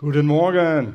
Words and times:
Guten 0.00 0.26
Morgen. 0.26 0.94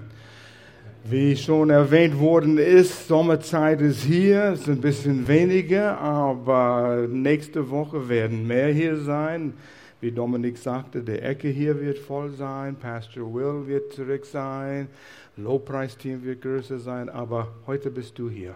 Wie 1.04 1.36
schon 1.36 1.70
erwähnt 1.70 2.18
worden 2.18 2.58
ist, 2.58 3.10
Sommerzeit 3.10 3.82
ist 3.82 4.04
hier, 4.04 4.54
es 4.54 4.62
ist 4.62 4.70
ein 4.70 4.80
bisschen 4.80 5.28
weniger, 5.28 6.00
aber 6.00 7.06
nächste 7.10 7.70
Woche 7.70 8.08
werden 8.08 8.48
mehr 8.48 8.70
hier 8.70 8.96
sein. 8.96 9.56
Wie 10.00 10.10
Dominik 10.10 10.58
sagte, 10.58 11.04
der 11.04 11.22
Ecke 11.22 11.50
hier 11.50 11.82
wird 11.82 11.98
voll 12.00 12.32
sein, 12.32 12.78
Pastor 12.78 13.34
Will 13.34 13.68
wird 13.68 13.92
zurück 13.92 14.26
sein, 14.26 14.88
Lobpreisteam 15.36 16.24
wird 16.24 16.42
größer 16.42 16.80
sein, 16.80 17.10
aber 17.10 17.50
heute 17.68 17.92
bist 17.92 18.18
du 18.18 18.30
hier. 18.30 18.56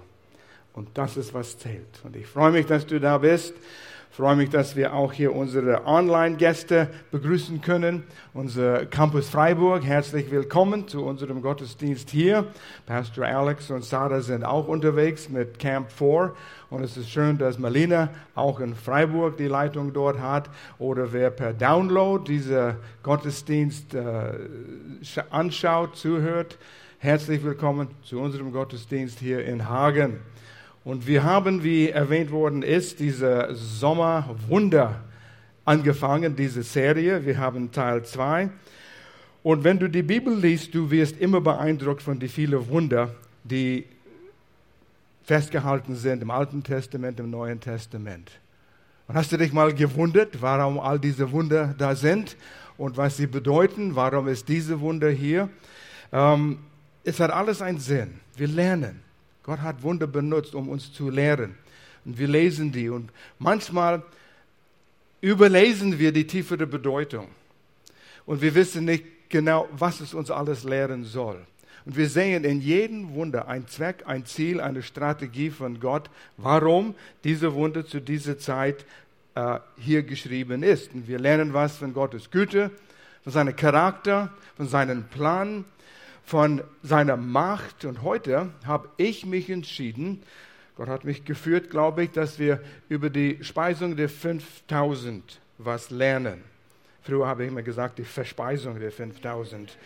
Und 0.71 0.87
das 0.93 1.17
ist, 1.17 1.33
was 1.33 1.59
zählt. 1.59 1.99
Und 2.05 2.15
ich 2.15 2.25
freue 2.25 2.53
mich, 2.53 2.65
dass 2.65 2.85
du 2.85 3.01
da 3.01 3.17
bist. 3.17 3.53
Freue 4.11 4.35
mich, 4.35 4.49
dass 4.49 4.75
wir 4.75 4.93
auch 4.93 5.13
hier 5.13 5.35
unsere 5.35 5.85
Online-Gäste 5.85 6.89
begrüßen 7.11 7.61
können. 7.61 8.03
Unser 8.33 8.87
Campus 8.87 9.29
Freiburg, 9.29 9.83
herzlich 9.83 10.31
willkommen 10.31 10.87
zu 10.87 11.03
unserem 11.03 11.41
Gottesdienst 11.43 12.09
hier. 12.09 12.47
Pastor 12.87 13.25
Alex 13.25 13.69
und 13.69 13.83
Sarah 13.83 14.21
sind 14.21 14.43
auch 14.43 14.67
unterwegs 14.67 15.29
mit 15.29 15.59
Camp 15.59 15.91
4. 15.91 16.33
Und 16.71 16.83
es 16.83 16.97
ist 16.97 17.09
schön, 17.09 17.37
dass 17.37 17.59
Melina 17.59 18.09
auch 18.33 18.59
in 18.59 18.73
Freiburg 18.73 19.37
die 19.37 19.47
Leitung 19.47 19.93
dort 19.93 20.19
hat. 20.19 20.49
Oder 20.79 21.13
wer 21.13 21.29
per 21.29 21.53
Download 21.53 22.23
diesen 22.23 22.75
Gottesdienst 23.03 23.93
äh, 23.93 24.31
anschaut, 25.29 25.95
zuhört, 25.95 26.57
herzlich 26.97 27.43
willkommen 27.43 27.89
zu 28.01 28.19
unserem 28.19 28.51
Gottesdienst 28.51 29.19
hier 29.19 29.45
in 29.45 29.69
Hagen. 29.69 30.21
Und 30.87 31.05
wir 31.05 31.25
haben, 31.25 31.65
wie 31.65 31.89
erwähnt 31.89 32.31
worden 32.31 32.63
ist, 32.63 33.01
diese 33.01 33.49
Sommerwunder 33.51 35.01
angefangen, 35.65 36.37
diese 36.37 36.63
Serie. 36.63 37.25
Wir 37.25 37.39
haben 37.39 37.73
Teil 37.73 38.05
2. 38.05 38.49
Und 39.43 39.65
wenn 39.65 39.79
du 39.79 39.89
die 39.89 40.01
Bibel 40.01 40.33
liest, 40.33 40.73
du 40.73 40.89
wirst 40.89 41.19
immer 41.19 41.41
beeindruckt 41.41 42.01
von 42.01 42.17
den 42.21 42.29
vielen 42.29 42.69
Wunder, 42.69 43.13
die 43.43 43.83
festgehalten 45.23 45.93
sind 45.93 46.21
im 46.21 46.31
Alten 46.31 46.63
Testament, 46.63 47.19
im 47.19 47.31
Neuen 47.31 47.59
Testament. 47.59 48.31
Und 49.09 49.15
hast 49.15 49.33
du 49.33 49.37
dich 49.37 49.51
mal 49.51 49.73
gewundert, 49.73 50.41
warum 50.41 50.79
all 50.79 50.99
diese 50.99 51.29
Wunder 51.33 51.75
da 51.77 51.97
sind 51.97 52.37
und 52.77 52.95
was 52.95 53.17
sie 53.17 53.27
bedeuten? 53.27 53.97
Warum 53.97 54.29
ist 54.29 54.47
diese 54.47 54.79
Wunder 54.79 55.09
hier? 55.09 55.49
Ähm, 56.13 56.59
es 57.03 57.19
hat 57.19 57.31
alles 57.31 57.61
einen 57.61 57.79
Sinn. 57.79 58.21
Wir 58.37 58.47
lernen. 58.47 59.06
Gott 59.47 59.61
hat 59.61 59.81
Wunder 59.81 60.07
benutzt, 60.07 60.53
um 60.53 60.67
uns 60.67 60.91
zu 60.91 61.09
lehren. 61.09 61.55
Und 62.03 62.19
wir 62.19 62.27
lesen 62.27 62.73
die. 62.73 62.89
Und 62.89 63.11
manchmal 63.39 64.03
überlesen 65.21 65.97
wir 65.97 66.11
die 66.11 66.27
tiefere 66.27 66.67
Bedeutung. 66.67 67.29
Und 68.25 68.41
wir 68.41 68.53
wissen 68.55 68.83
nicht 68.83 69.05
genau, 69.29 69.69
was 69.71 70.01
es 70.01 70.13
uns 70.13 70.29
alles 70.31 70.65
lehren 70.65 71.05
soll. 71.05 71.39
Und 71.85 71.95
wir 71.95 72.09
sehen 72.09 72.43
in 72.43 72.59
jedem 72.59 73.13
Wunder 73.13 73.47
ein 73.47 73.69
Zweck, 73.69 74.03
ein 74.05 74.25
Ziel, 74.25 74.59
eine 74.59 74.83
Strategie 74.83 75.49
von 75.49 75.79
Gott, 75.79 76.09
warum 76.35 76.93
diese 77.23 77.53
Wunder 77.53 77.85
zu 77.85 78.01
dieser 78.01 78.37
Zeit 78.37 78.85
äh, 79.35 79.59
hier 79.77 80.03
geschrieben 80.03 80.61
ist. 80.61 80.93
Und 80.93 81.07
wir 81.07 81.19
lernen 81.19 81.53
was 81.53 81.77
von 81.77 81.93
Gottes 81.93 82.31
Güte, 82.31 82.69
von 83.23 83.31
seinem 83.31 83.55
Charakter, 83.55 84.33
von 84.57 84.67
seinem 84.67 85.05
Plan, 85.05 85.63
von 86.27 86.61
seiner 86.83 87.15
Macht. 87.15 87.85
Und 87.85 88.03
heute 88.03 88.49
habe 88.65 88.89
ich 88.97 89.25
mich 89.25 89.49
entschieden, 89.49 90.21
Gott 90.75 90.89
hat 90.89 91.05
mich 91.05 91.23
geführt, 91.23 91.69
glaube 91.69 92.03
ich, 92.03 92.11
dass 92.11 92.37
wir 92.37 92.59
über 92.89 93.09
die 93.09 93.39
Speisung 93.41 93.95
der 93.95 94.09
5000 94.09 95.39
was 95.57 95.89
lernen. 95.89 96.43
Früher 97.01 97.25
habe 97.25 97.45
ich 97.45 97.49
immer 97.49 97.63
gesagt, 97.63 97.97
die 97.97 98.03
Verspeisung 98.03 98.77
der 98.77 98.91
5000 98.91 99.77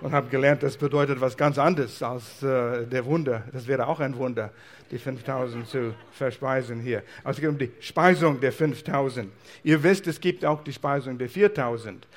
und 0.00 0.12
habe 0.12 0.28
gelernt, 0.28 0.64
das 0.64 0.76
bedeutet 0.76 1.20
was 1.20 1.36
ganz 1.36 1.58
anderes 1.58 2.02
als 2.02 2.42
äh, 2.42 2.84
der 2.86 3.04
Wunder. 3.04 3.44
Das 3.52 3.68
wäre 3.68 3.86
auch 3.86 4.00
ein 4.00 4.16
Wunder, 4.16 4.50
die 4.90 4.98
5000 4.98 5.68
zu 5.68 5.94
verspeisen 6.10 6.80
hier. 6.80 7.04
Also 7.22 7.38
es 7.38 7.40
geht 7.40 7.50
um 7.50 7.58
die 7.58 7.70
Speisung 7.78 8.40
der 8.40 8.50
5000. 8.50 9.30
Ihr 9.62 9.80
wisst, 9.80 10.08
es 10.08 10.20
gibt 10.20 10.44
auch 10.44 10.64
die 10.64 10.72
Speisung 10.72 11.16
der 11.16 11.28
4000. 11.28 12.08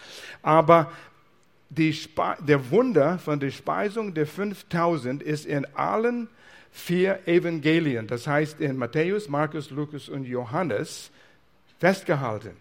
Aber 0.41 0.91
der 1.69 2.71
Wunder 2.71 3.19
von 3.19 3.39
der 3.39 3.51
Speisung 3.51 4.13
der 4.13 4.25
5000 4.25 5.21
ist 5.21 5.45
in 5.45 5.65
allen 5.75 6.29
vier 6.71 7.27
Evangelien, 7.27 8.07
das 8.07 8.27
heißt 8.27 8.61
in 8.61 8.77
Matthäus, 8.77 9.27
Markus, 9.27 9.69
Lukas 9.71 10.09
und 10.09 10.25
Johannes, 10.25 11.11
festgehalten. 11.79 12.55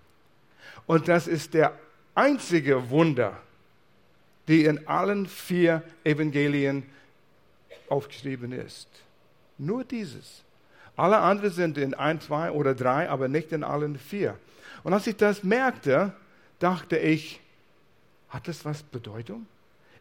Und 0.87 1.09
das 1.09 1.27
ist 1.27 1.55
der 1.55 1.73
einzige 2.15 2.91
Wunder, 2.91 3.37
die 4.49 4.65
in 4.65 4.87
allen 4.87 5.27
vier 5.27 5.83
Evangelien 6.05 6.85
aufgeschrieben 7.89 8.53
ist. 8.53 8.89
Nur 9.59 9.85
dieses. 9.85 10.43
Alle 10.97 11.19
anderen 11.19 11.51
sind 11.51 11.79
in 11.79 11.95
ein, 11.95 12.21
zwei 12.21 12.51
oder 12.51 12.75
drei, 12.75 13.09
aber 13.11 13.29
nicht 13.29 13.53
in 13.53 13.65
allen 13.65 13.99
vier. 13.99 14.39
Und 14.83 14.95
als 14.95 15.07
ich 15.07 15.17
das 15.17 15.43
merkte, 15.43 16.13
dachte 16.59 16.97
ich, 16.97 17.41
hat 18.37 18.49
das 18.49 18.65
was 18.65 18.83
Bedeutung? 18.83 19.47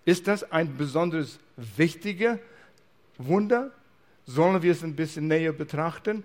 Ist 0.04 0.28
das 0.28 0.52
ein 0.52 0.78
besonders 0.78 1.40
wichtiger 1.56 2.38
Wunder? 3.18 3.72
Sollen 4.26 4.62
wir 4.62 4.72
es 4.74 4.84
ein 4.84 4.96
bisschen 4.96 5.28
näher 5.28 5.54
betrachten? 5.54 6.24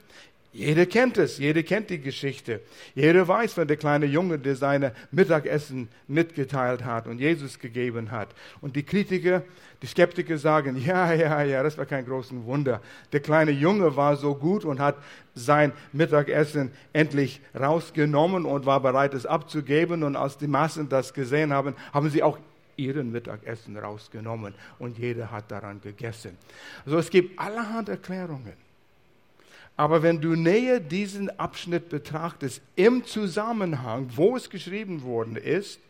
Jeder 0.53 0.85
kennt 0.85 1.17
es, 1.17 1.39
jeder 1.39 1.63
kennt 1.63 1.91
die 1.91 2.01
Geschichte. 2.01 2.61
Jeder 2.97 3.27
weiß 3.29 3.53
von 3.53 3.69
der 3.69 3.77
kleine 3.77 4.07
Junge, 4.07 4.37
der 4.37 4.57
seine 4.57 4.93
Mittagessen 5.13 5.89
mitgeteilt 6.09 6.85
hat 6.85 7.07
und 7.07 7.21
Jesus 7.21 7.61
gegeben 7.61 8.11
hat. 8.11 8.35
Und 8.61 8.75
die 8.75 8.83
Kritiker, 8.83 9.45
die 9.81 9.87
Skeptiker 9.87 10.39
sagen, 10.39 10.77
ja, 10.85 11.13
ja, 11.13 11.43
ja, 11.43 11.63
das 11.63 11.79
war 11.79 11.87
kein 11.87 12.05
großes 12.05 12.45
Wunder. 12.45 12.83
Der 13.13 13.21
kleine 13.21 13.53
Junge 13.53 13.95
war 13.95 14.17
so 14.17 14.35
gut 14.35 14.65
und 14.65 14.81
hat 14.81 14.97
sein 15.37 15.73
Mittagessen 15.93 16.73
endlich 16.93 17.41
rausgenommen 17.59 18.45
und 18.45 18.67
war 18.67 18.81
bereit, 18.81 19.15
es 19.15 19.27
abzugeben. 19.27 20.03
Und 20.03 20.17
als 20.17 20.37
die 20.37 20.49
Massen 20.49 20.89
das 20.89 21.15
gesehen 21.15 21.53
haben, 21.53 21.77
haben 21.93 22.11
sie 22.11 22.25
auch 22.25 22.39
ihren 22.77 23.13
Mittagessen 23.13 23.77
rausgenommen 23.77 24.55
und 24.81 24.99
jeder 24.99 25.31
hat 25.31 25.51
daran 25.53 25.81
gegessen. 25.81 26.37
Also 26.85 26.99
es 26.99 27.09
gibt 27.09 27.39
allerhand 27.39 27.89
Erklärungen. 27.89 28.70
Aber 29.81 30.03
wenn 30.03 30.21
du 30.21 30.37
näher 30.37 30.79
diesen 30.79 31.31
Abschnitt 31.41 31.89
betrachtest, 31.89 32.61
im 32.77 33.07
Zusammenhang, 33.07 34.11
wo 34.15 34.37
es 34.37 34.51
geschrieben 34.51 35.05
worden 35.05 35.37
ist, 35.37 35.81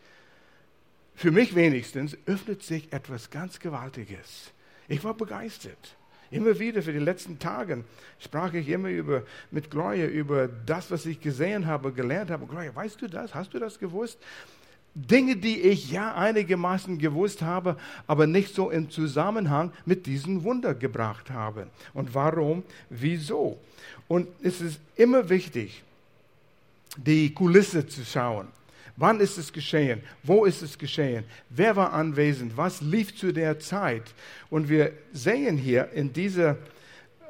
für 1.13 1.29
mich 1.29 1.55
wenigstens, 1.55 2.17
öffnet 2.25 2.63
sich 2.63 2.93
etwas 2.93 3.29
ganz 3.29 3.59
Gewaltiges. 3.59 4.53
Ich 4.87 5.03
war 5.03 5.13
begeistert. 5.13 5.97
Immer 6.29 6.57
wieder 6.57 6.81
für 6.81 6.93
die 6.93 6.99
letzten 6.99 7.37
Tage 7.37 7.83
sprach 8.17 8.53
ich 8.53 8.69
immer 8.69 8.87
über, 8.87 9.23
mit 9.51 9.69
Gloria 9.69 10.05
über 10.05 10.47
das, 10.47 10.89
was 10.89 11.05
ich 11.05 11.19
gesehen 11.19 11.65
habe, 11.65 11.91
gelernt 11.91 12.31
habe. 12.31 12.45
Gloria, 12.45 12.73
weißt 12.73 13.01
du 13.01 13.09
das? 13.09 13.35
Hast 13.35 13.53
du 13.53 13.59
das 13.59 13.77
gewusst? 13.77 14.17
Dinge, 14.93 15.37
die 15.37 15.61
ich 15.61 15.91
ja 15.91 16.15
einigermaßen 16.15 16.97
gewusst 16.97 17.41
habe, 17.41 17.77
aber 18.07 18.27
nicht 18.27 18.53
so 18.53 18.69
im 18.69 18.89
Zusammenhang 18.89 19.71
mit 19.85 20.05
diesem 20.05 20.43
Wunder 20.43 20.73
gebracht 20.73 21.29
habe. 21.29 21.67
Und 21.93 22.13
warum? 22.13 22.63
Wieso? 22.89 23.57
Und 24.07 24.27
es 24.43 24.59
ist 24.59 24.79
immer 24.97 25.29
wichtig, 25.29 25.83
die 26.97 27.33
Kulisse 27.33 27.87
zu 27.87 28.03
schauen. 28.03 28.47
Wann 28.97 29.21
ist 29.21 29.37
es 29.37 29.53
geschehen? 29.53 30.01
Wo 30.23 30.43
ist 30.43 30.61
es 30.61 30.77
geschehen? 30.77 31.23
Wer 31.49 31.75
war 31.77 31.93
anwesend? 31.93 32.57
Was 32.57 32.81
lief 32.81 33.15
zu 33.15 33.31
der 33.31 33.59
Zeit? 33.59 34.13
Und 34.49 34.67
wir 34.67 34.91
sehen 35.13 35.57
hier 35.57 35.89
in 35.93 36.11
dieser, 36.11 36.57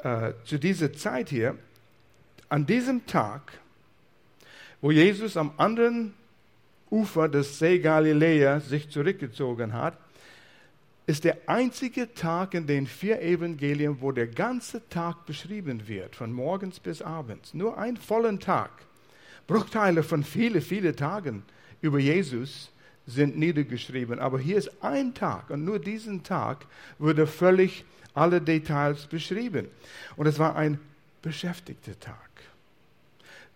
äh, 0.03 0.33
zu 0.45 0.57
dieser 0.57 0.91
Zeit 0.93 1.29
hier, 1.29 1.55
an 2.49 2.65
diesem 2.65 3.05
Tag, 3.05 3.53
wo 4.81 4.91
Jesus 4.91 5.37
am 5.37 5.53
anderen 5.57 6.13
Ufer 6.91 7.29
des 7.29 7.57
See 7.57 7.79
Galiläa 7.79 8.59
sich 8.59 8.89
zurückgezogen 8.89 9.73
hat, 9.73 9.97
ist 11.07 11.23
der 11.23 11.37
einzige 11.47 12.13
Tag 12.13 12.53
in 12.53 12.67
den 12.67 12.85
vier 12.85 13.21
Evangelien, 13.21 13.97
wo 14.01 14.11
der 14.11 14.27
ganze 14.27 14.87
Tag 14.89 15.25
beschrieben 15.25 15.87
wird, 15.87 16.15
von 16.15 16.31
morgens 16.31 16.79
bis 16.79 17.01
abends. 17.01 17.53
Nur 17.53 17.77
ein 17.77 17.97
vollen 17.97 18.39
Tag. 18.39 18.69
Bruchteile 19.47 20.03
von 20.03 20.23
vielen, 20.23 20.61
vielen 20.61 20.95
Tagen 20.95 21.43
über 21.81 21.99
Jesus 21.99 22.71
sind 23.07 23.37
niedergeschrieben. 23.37 24.19
Aber 24.19 24.39
hier 24.39 24.57
ist 24.57 24.71
ein 24.81 25.13
Tag 25.13 25.49
und 25.49 25.65
nur 25.65 25.79
diesen 25.79 26.23
Tag 26.23 26.65
wurde 26.99 27.25
völlig 27.25 27.83
alle 28.13 28.41
Details 28.41 29.07
beschrieben. 29.07 29.67
Und 30.15 30.27
es 30.27 30.39
war 30.39 30.55
ein 30.55 30.79
beschäftigter 31.21 31.99
Tag. 31.99 32.29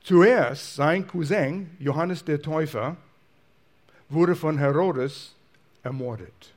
Zuerst 0.02 0.76
sein 0.76 1.08
Cousin, 1.08 1.70
Johannes 1.80 2.24
der 2.24 2.42
Täufer, 2.42 2.98
wurde 4.10 4.36
von 4.36 4.58
Herodes 4.58 5.36
ermordet. 5.84 6.54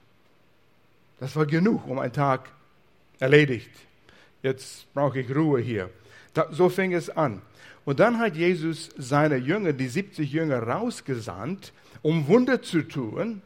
Das 1.21 1.35
war 1.37 1.47
genug, 1.47 1.87
um 1.87 1.99
einen 1.99 2.13
Tag 2.13 2.51
erledigt. 3.19 3.71
Jetzt 4.43 4.93
brauche 4.95 5.21
ich 5.21 5.35
Ruhe 5.35 5.61
hier. 5.61 5.91
so 6.51 6.69
fing 6.69 6.93
es 6.93 7.11
an. 7.11 7.43
Und 7.85 8.01
dann 8.01 8.19
hat 8.19 8.37
Jesus 8.37 8.91
seine 8.97 9.37
Jünger, 9.37 9.73
die 9.73 9.89
70 9.89 10.31
Jünger, 10.31 10.63
rausgesandt, 10.63 11.73
um 12.03 12.29
Wunder 12.29 12.63
zu 12.63 12.83
tun. 12.83 13.43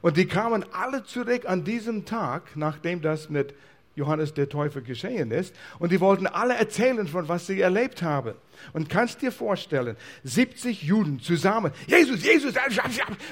Und 0.00 0.16
die 0.16 0.26
kamen 0.26 0.64
alle 0.72 1.04
zurück 1.04 1.44
an 1.46 1.64
diesem 1.64 2.04
Tag, 2.04 2.56
nachdem 2.56 3.00
das 3.00 3.30
mit 3.30 3.54
Johannes 3.98 4.32
der 4.32 4.48
Täufer 4.48 4.80
geschehen 4.80 5.30
ist. 5.30 5.54
Und 5.78 5.92
die 5.92 6.00
wollten 6.00 6.26
alle 6.26 6.54
erzählen 6.54 7.06
von 7.06 7.28
was 7.28 7.46
sie 7.46 7.60
erlebt 7.60 8.02
haben. 8.02 8.34
Und 8.72 8.88
kannst 8.88 9.20
dir 9.20 9.32
vorstellen, 9.32 9.96
70 10.24 10.82
Juden 10.82 11.20
zusammen, 11.20 11.72
Jesus, 11.86 12.24
Jesus, 12.24 12.54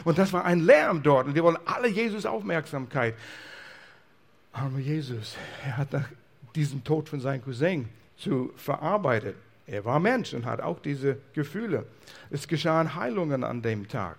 und 0.04 0.18
das 0.18 0.32
war 0.32 0.44
ein 0.44 0.60
Lärm 0.60 1.02
dort. 1.02 1.26
Und 1.26 1.34
die 1.34 1.42
wollen 1.42 1.58
alle 1.64 1.88
Jesus 1.88 2.26
Aufmerksamkeit. 2.26 3.14
Armer 4.52 4.78
Jesus, 4.78 5.36
er 5.64 5.76
hat 5.76 5.92
nach 5.92 6.08
diesem 6.54 6.82
Tod 6.82 7.08
von 7.08 7.20
seinem 7.20 7.42
Cousin 7.42 7.88
zu 8.16 8.52
verarbeitet. 8.56 9.36
Er 9.66 9.84
war 9.84 9.98
Mensch 10.00 10.32
und 10.32 10.46
hat 10.46 10.60
auch 10.60 10.78
diese 10.80 11.18
Gefühle. 11.34 11.86
Es 12.30 12.46
geschahen 12.46 12.94
Heilungen 12.94 13.44
an 13.44 13.62
dem 13.62 13.88
Tag. 13.88 14.16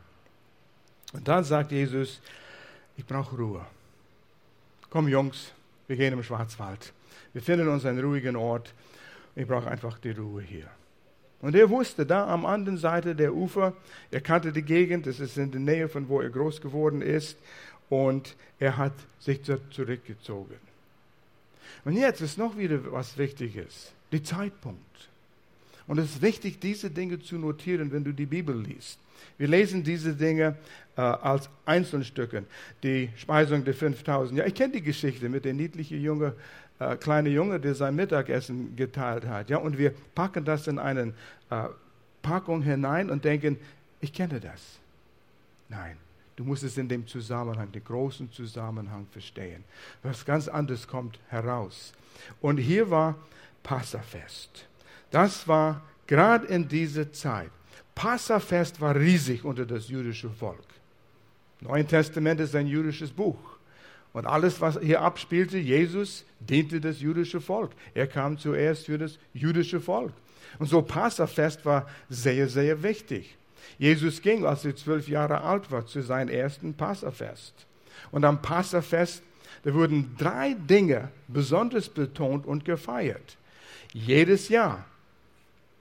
Und 1.14 1.28
dann 1.28 1.44
sagt 1.44 1.72
Jesus, 1.72 2.22
ich 2.98 3.06
brauche 3.06 3.36
Ruhe. 3.36 3.66
Komm 4.90 5.08
Jungs, 5.08 5.52
wir 5.88 5.96
gehen 5.96 6.14
im 6.14 6.24
Schwarzwald. 6.24 6.94
Wir 7.34 7.42
finden 7.42 7.68
uns 7.68 7.86
einen 7.86 8.04
ruhigen 8.04 8.36
Ort. 8.36 8.74
Ich 9.36 9.48
brauche 9.48 9.70
einfach 9.70 10.00
die 10.00 10.12
Ruhe 10.12 10.42
hier. 10.42 10.68
Und 11.42 11.56
er 11.56 11.70
wusste, 11.70 12.06
da 12.06 12.28
am 12.28 12.46
anderen 12.46 12.78
Seite 12.78 13.16
der 13.16 13.34
Ufer, 13.34 13.74
er 14.10 14.22
kannte 14.22 14.52
die 14.52 14.64
Gegend, 14.64 15.06
das 15.06 15.20
ist 15.20 15.38
in 15.38 15.52
der 15.52 15.60
Nähe 15.60 15.88
von 15.88 16.10
wo 16.10 16.20
er 16.22 16.30
groß 16.30 16.62
geworden 16.62 17.02
ist, 17.02 17.38
und 17.90 18.36
er 18.60 18.78
hat 18.78 18.94
sich 19.20 19.42
zurückgezogen. 19.44 20.56
Und 21.86 21.94
jetzt 21.94 22.22
ist 22.22 22.38
noch 22.38 22.58
wieder 22.58 22.92
was 22.92 23.18
Wichtiges, 23.18 23.92
der 24.12 24.24
Zeitpunkt. 24.24 24.82
Und 25.86 26.00
es 26.00 26.16
ist 26.16 26.22
wichtig, 26.22 26.60
diese 26.60 26.90
Dinge 26.90 27.20
zu 27.20 27.38
notieren, 27.38 27.92
wenn 27.92 28.04
du 28.04 28.12
die 28.12 28.26
Bibel 28.26 28.60
liest. 28.60 29.00
Wir 29.38 29.48
lesen 29.48 29.84
diese 29.84 30.14
Dinge 30.14 30.56
äh, 30.96 31.02
als 31.02 31.50
Einzelstücken. 31.66 32.46
Die 32.84 33.10
Speisung 33.16 33.64
der 33.64 33.74
5000. 33.74 34.40
Ja, 34.40 34.46
ich 34.46 34.56
kenne 34.56 34.74
die 34.74 34.82
Geschichte 34.82 35.30
mit 35.30 35.46
dem 35.46 35.58
niedlichen 35.58 36.02
Junge, 36.02 36.34
äh, 36.80 36.96
kleinen 36.96 37.32
Junge, 37.32 37.60
der 37.60 37.76
sein 37.76 37.96
Mittagessen 37.96 38.76
geteilt 38.76 39.26
hat. 39.26 39.50
Ja, 39.50 39.58
und 39.58 39.78
wir 39.78 39.94
packen 40.16 40.46
das 40.46 40.68
in 40.68 40.80
eine 40.80 41.14
äh, 41.50 41.66
Packung 42.22 42.62
hinein 42.62 43.10
und 43.10 43.24
denken, 43.26 43.58
ich 44.02 44.14
kenne 44.14 44.40
das. 44.40 44.80
Nein, 45.70 45.98
du 46.36 46.44
musst 46.44 46.64
es 46.64 46.78
in 46.78 46.88
dem 46.88 47.08
Zusammenhang, 47.08 47.72
den 47.72 47.84
großen 47.84 48.32
Zusammenhang 48.32 49.08
verstehen. 49.12 49.64
Was 50.04 50.26
ganz 50.26 50.48
anderes 50.48 50.88
kommt 50.88 51.20
heraus. 51.30 51.94
Und 52.42 52.58
hier 52.58 52.90
war 52.90 53.16
Passafest. 53.64 54.66
Das 55.12 55.48
war 55.48 55.82
gerade 56.06 56.48
in 56.48 56.68
dieser 56.68 57.12
Zeit. 57.12 57.52
Passafest 57.98 58.80
war 58.80 58.96
riesig 58.96 59.44
unter 59.44 59.66
das 59.66 59.90
jüdische 59.90 60.30
Volk. 60.30 60.68
Neuen 61.62 61.88
Testament 61.88 62.40
ist 62.40 62.56
ein 62.56 62.68
jüdisches 62.68 63.10
Buch. 63.10 63.58
Und 64.14 64.28
alles, 64.28 64.62
was 64.62 64.80
hier 64.80 65.02
abspielte, 65.02 65.58
Jesus 65.58 66.24
diente 66.40 66.80
das 66.80 67.02
jüdische 67.02 67.42
Volk. 67.42 67.72
Er 67.96 68.06
kam 68.06 68.38
zuerst 68.38 68.86
für 68.86 69.00
das 69.00 69.18
jüdische 69.34 69.82
Volk. 69.82 70.14
Und 70.60 70.68
so 70.68 70.84
Passafest 70.84 71.66
war 71.66 71.88
sehr, 72.08 72.48
sehr 72.48 72.84
wichtig. 72.84 73.36
Jesus 73.80 74.22
ging, 74.22 74.46
als 74.46 74.64
er 74.64 74.76
zwölf 74.76 75.10
Jahre 75.10 75.42
alt 75.42 75.72
war, 75.72 75.88
zu 75.88 76.04
seinem 76.04 76.30
ersten 76.30 76.76
Passafest. 76.76 77.66
Und 78.12 78.24
am 78.26 78.44
Passafest, 78.44 79.24
da 79.64 79.74
wurden 79.74 80.16
drei 80.20 80.54
Dinge 80.54 81.10
besonders 81.28 81.90
betont 81.90 82.46
und 82.46 82.64
gefeiert. 82.64 83.38
Jedes 83.92 84.50
Jahr. 84.50 84.86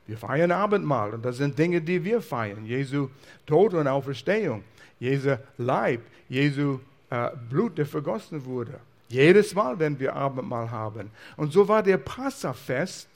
Wir 0.07 0.17
feiern 0.17 0.53
Abendmahl 0.53 1.15
und 1.15 1.25
das 1.25 1.39
sind 1.39 1.59
Dinge, 1.59 1.81
die 1.81 2.03
wir 2.05 2.21
feiern. 2.21 2.65
Jesu 2.65 3.09
Tod 3.45 3.75
und 3.75 3.89
Auferstehung. 3.89 4.63
Jesu 4.99 5.37
Leib, 5.59 6.01
Jesu 6.29 6.79
äh, 7.11 7.31
Blut, 7.51 7.77
der 7.79 7.87
vergossen 7.87 8.45
wurde. 8.45 8.81
Jedes 9.09 9.55
Mal, 9.55 9.79
wenn 9.79 9.99
wir 9.99 10.15
Abendmahl 10.15 10.71
haben. 10.71 11.11
Und 11.37 11.53
so 11.53 11.69
war 11.69 11.83
der 11.83 11.99
Passafest 11.99 13.09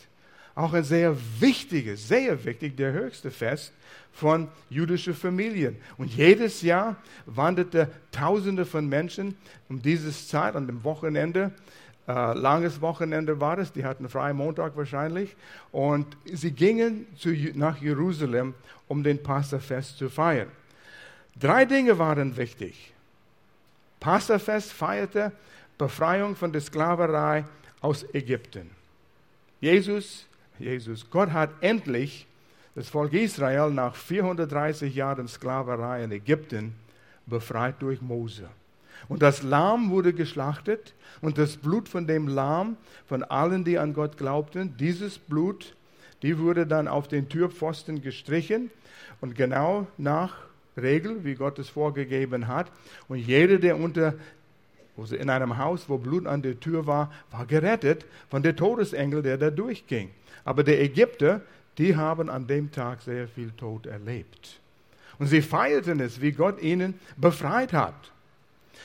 auch 0.55 0.73
ein 0.73 0.85
sehr 0.85 1.17
wichtiges, 1.39 2.07
sehr 2.07 2.45
wichtig, 2.45 2.77
der 2.77 2.93
höchste 2.93 3.31
Fest 3.31 3.73
von 4.13 4.49
jüdischen 4.69 5.15
Familien. 5.15 5.77
Und 5.97 6.13
jedes 6.15 6.63
Jahr 6.63 6.97
wanderten 7.27 7.87
Tausende 8.13 8.67
von 8.67 8.89
Menschen 8.89 9.37
um 9.69 9.81
diese 9.81 10.11
Zeit, 10.13 10.57
an 10.57 10.67
dem 10.67 10.85
Wochenende, 10.85 11.53
äh, 12.11 12.33
langes 12.35 12.81
Wochenende 12.81 13.41
war 13.41 13.59
es, 13.59 13.73
die 13.73 13.85
hatten 13.85 14.09
freien 14.09 14.37
Montag 14.37 14.77
wahrscheinlich, 14.77 15.37
und 15.71 16.17
sie 16.25 16.51
gingen 16.51 17.07
zu, 17.17 17.31
nach 17.55 17.81
Jerusalem, 17.81 18.55
um 18.89 19.05
den 19.05 19.23
Passafest 19.23 19.97
zu 19.97 20.09
feiern. 20.09 20.49
Drei 21.39 21.65
Dinge 21.65 21.99
waren 21.99 22.37
wichtig. 22.37 22.93
Passafest 24.01 24.73
feierte 24.73 25.31
Befreiung 25.79 26.35
von 26.35 26.53
der 26.53 26.61
Sklaverei 26.61 27.45
aus 27.81 28.05
Ägypten. 28.13 28.71
Jesus, 29.61 30.27
Jesus, 30.59 31.09
Gott 31.11 31.31
hat 31.31 31.51
endlich 31.61 32.27
das 32.75 32.89
Volk 32.89 33.13
Israel 33.13 33.71
nach 33.71 33.95
430 33.95 34.95
Jahren 34.95 35.29
Sklaverei 35.29 36.03
in 36.03 36.11
Ägypten 36.11 36.75
befreit 37.27 37.81
durch 37.81 38.01
Mose. 38.01 38.49
Und 39.09 39.23
das 39.23 39.43
Lamm 39.43 39.91
wurde 39.91 40.13
geschlachtet 40.13 40.95
und 41.21 41.39
das 41.39 41.57
Blut 41.57 41.89
von 41.89 42.07
dem 42.07 42.29
Lamm, 42.29 42.77
von 43.07 43.23
allen, 43.25 43.65
die 43.65 43.79
an 43.79 43.95
Gott 43.95 44.17
glaubten, 44.17 44.77
dieses 44.79 45.19
Blut, 45.19 45.75
die 46.23 46.39
wurde 46.39 46.67
dann 46.67 46.89
auf 46.89 47.09
den 47.09 47.29
Türpfosten 47.29 48.03
gestrichen 48.03 48.71
und 49.21 49.35
genau 49.35 49.87
nach 49.99 50.37
Regel, 50.77 51.25
wie 51.25 51.35
Gott 51.35 51.59
es 51.59 51.69
vorgegeben 51.69 52.47
hat. 52.47 52.71
Und 53.09 53.19
jeder, 53.19 53.59
der 53.59 53.79
unter 53.79 54.15
also 54.97 55.17
in 55.17 55.31
einem 55.31 55.57
Haus, 55.57 55.89
wo 55.89 55.97
Blut 55.97 56.27
an 56.27 56.43
der 56.43 56.61
Tür 56.61 56.87
war, 56.87 57.11
war 57.31 57.47
gerettet 57.47 58.05
von 58.29 58.43
der 58.43 58.55
Todesengel, 58.55 59.23
der 59.23 59.39
da 59.39 59.51
durchging. 59.51 60.11
Aber 60.45 60.63
die 60.63 60.75
Ägypter, 60.75 61.41
die 61.79 61.97
haben 61.97 62.29
an 62.29 62.47
dem 62.47 62.71
Tag 62.71 63.01
sehr 63.01 63.27
viel 63.27 63.51
Tod 63.53 63.87
erlebt. 63.87 64.61
Und 65.19 65.29
sie 65.29 65.43
feierten 65.43 66.01
es, 66.01 66.21
wie 66.21 66.33
Gott 66.33 66.61
ihnen 66.61 66.95
befreit 67.17 67.73
hat. 67.73 68.13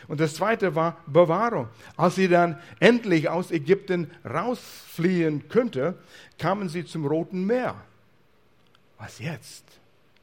Und 0.07 0.19
das 0.19 0.36
zweite 0.36 0.75
war 0.75 0.97
Bewahrung. 1.07 1.68
Als 1.97 2.15
sie 2.15 2.27
dann 2.27 2.59
endlich 2.80 3.30
aus 3.30 3.51
Ägypten 3.51 4.12
rausfliehen 4.24 5.50
könnte, 5.50 5.95
kamen 6.38 6.69
sie 6.69 6.86
zum 6.86 7.06
Roten 7.06 7.45
Meer. 7.45 7.75
Was 8.97 9.19
jetzt? 9.19 9.63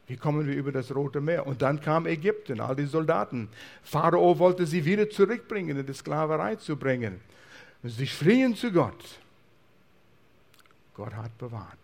Wie 0.07 0.17
kommen 0.17 0.45
wir 0.45 0.55
über 0.55 0.71
das 0.71 0.93
Rote 0.93 1.21
Meer? 1.21 1.47
Und 1.47 1.61
dann 1.61 1.79
kam 1.79 2.05
Ägypten, 2.05 2.59
all 2.59 2.75
die 2.75 2.85
Soldaten. 2.85 3.49
Pharao 3.83 4.37
wollte 4.39 4.65
sie 4.65 4.83
wieder 4.83 5.09
zurückbringen, 5.09 5.77
in 5.77 5.85
die 5.85 5.93
Sklaverei 5.93 6.55
zu 6.55 6.75
bringen. 6.75 7.21
Und 7.81 7.89
sie 7.89 8.07
schrien 8.07 8.55
zu 8.55 8.71
Gott. 8.71 9.19
Gott 10.93 11.13
hat 11.15 11.37
bewahrt. 11.37 11.77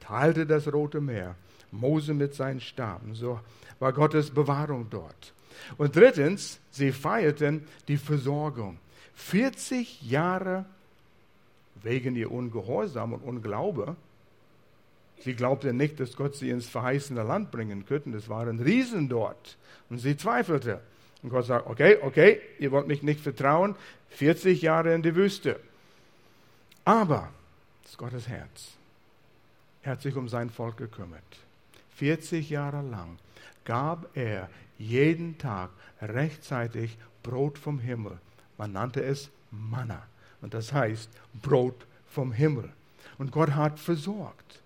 Teilte 0.00 0.46
das 0.46 0.72
Rote 0.72 1.00
Meer. 1.00 1.36
Mose 1.70 2.14
mit 2.14 2.34
seinen 2.34 2.60
Staben. 2.60 3.14
So 3.14 3.40
war 3.78 3.92
Gottes 3.92 4.30
Bewahrung 4.30 4.88
dort. 4.90 5.32
Und 5.76 5.96
drittens, 5.96 6.60
sie 6.70 6.92
feierten 6.92 7.66
die 7.88 7.96
Versorgung. 7.96 8.78
40 9.14 10.02
Jahre 10.02 10.64
wegen 11.82 12.16
ihr 12.16 12.30
Ungehorsam 12.30 13.12
und 13.12 13.22
Unglaube. 13.22 13.96
Sie 15.22 15.34
glaubten 15.34 15.76
nicht, 15.76 16.00
dass 16.00 16.16
Gott 16.16 16.36
sie 16.36 16.50
ins 16.50 16.66
verheißene 16.66 17.22
Land 17.22 17.50
bringen 17.50 17.84
könnte. 17.86 18.16
Es 18.16 18.28
waren 18.28 18.60
Riesen 18.60 19.08
dort. 19.08 19.56
Und 19.90 19.98
sie 19.98 20.16
zweifelte. 20.16 20.80
Und 21.22 21.30
Gott 21.30 21.46
sagt, 21.46 21.66
okay, 21.66 21.98
okay, 22.00 22.40
ihr 22.58 22.70
wollt 22.72 22.86
mich 22.86 23.02
nicht 23.02 23.20
vertrauen. 23.20 23.74
40 24.10 24.62
Jahre 24.62 24.94
in 24.94 25.02
die 25.02 25.14
Wüste. 25.14 25.60
Aber, 26.84 27.28
das 27.82 27.92
ist 27.92 27.98
Gottes 27.98 28.28
Herz. 28.28 28.72
Er 29.82 29.92
hat 29.92 30.02
sich 30.02 30.16
um 30.16 30.28
sein 30.28 30.50
Volk 30.50 30.78
gekümmert. 30.78 31.22
40 31.96 32.48
Jahre 32.48 32.82
lang 32.82 33.18
gab 33.64 34.16
er 34.16 34.48
jeden 34.80 35.38
Tag 35.38 35.70
rechtzeitig 36.00 36.96
Brot 37.22 37.58
vom 37.58 37.78
Himmel. 37.78 38.18
Man 38.56 38.72
nannte 38.72 39.02
es 39.02 39.30
Manna. 39.50 40.02
Und 40.40 40.54
das 40.54 40.72
heißt 40.72 41.10
Brot 41.42 41.86
vom 42.08 42.32
Himmel. 42.32 42.70
Und 43.18 43.30
Gott 43.30 43.50
hat 43.50 43.78
versorgt. 43.78 44.60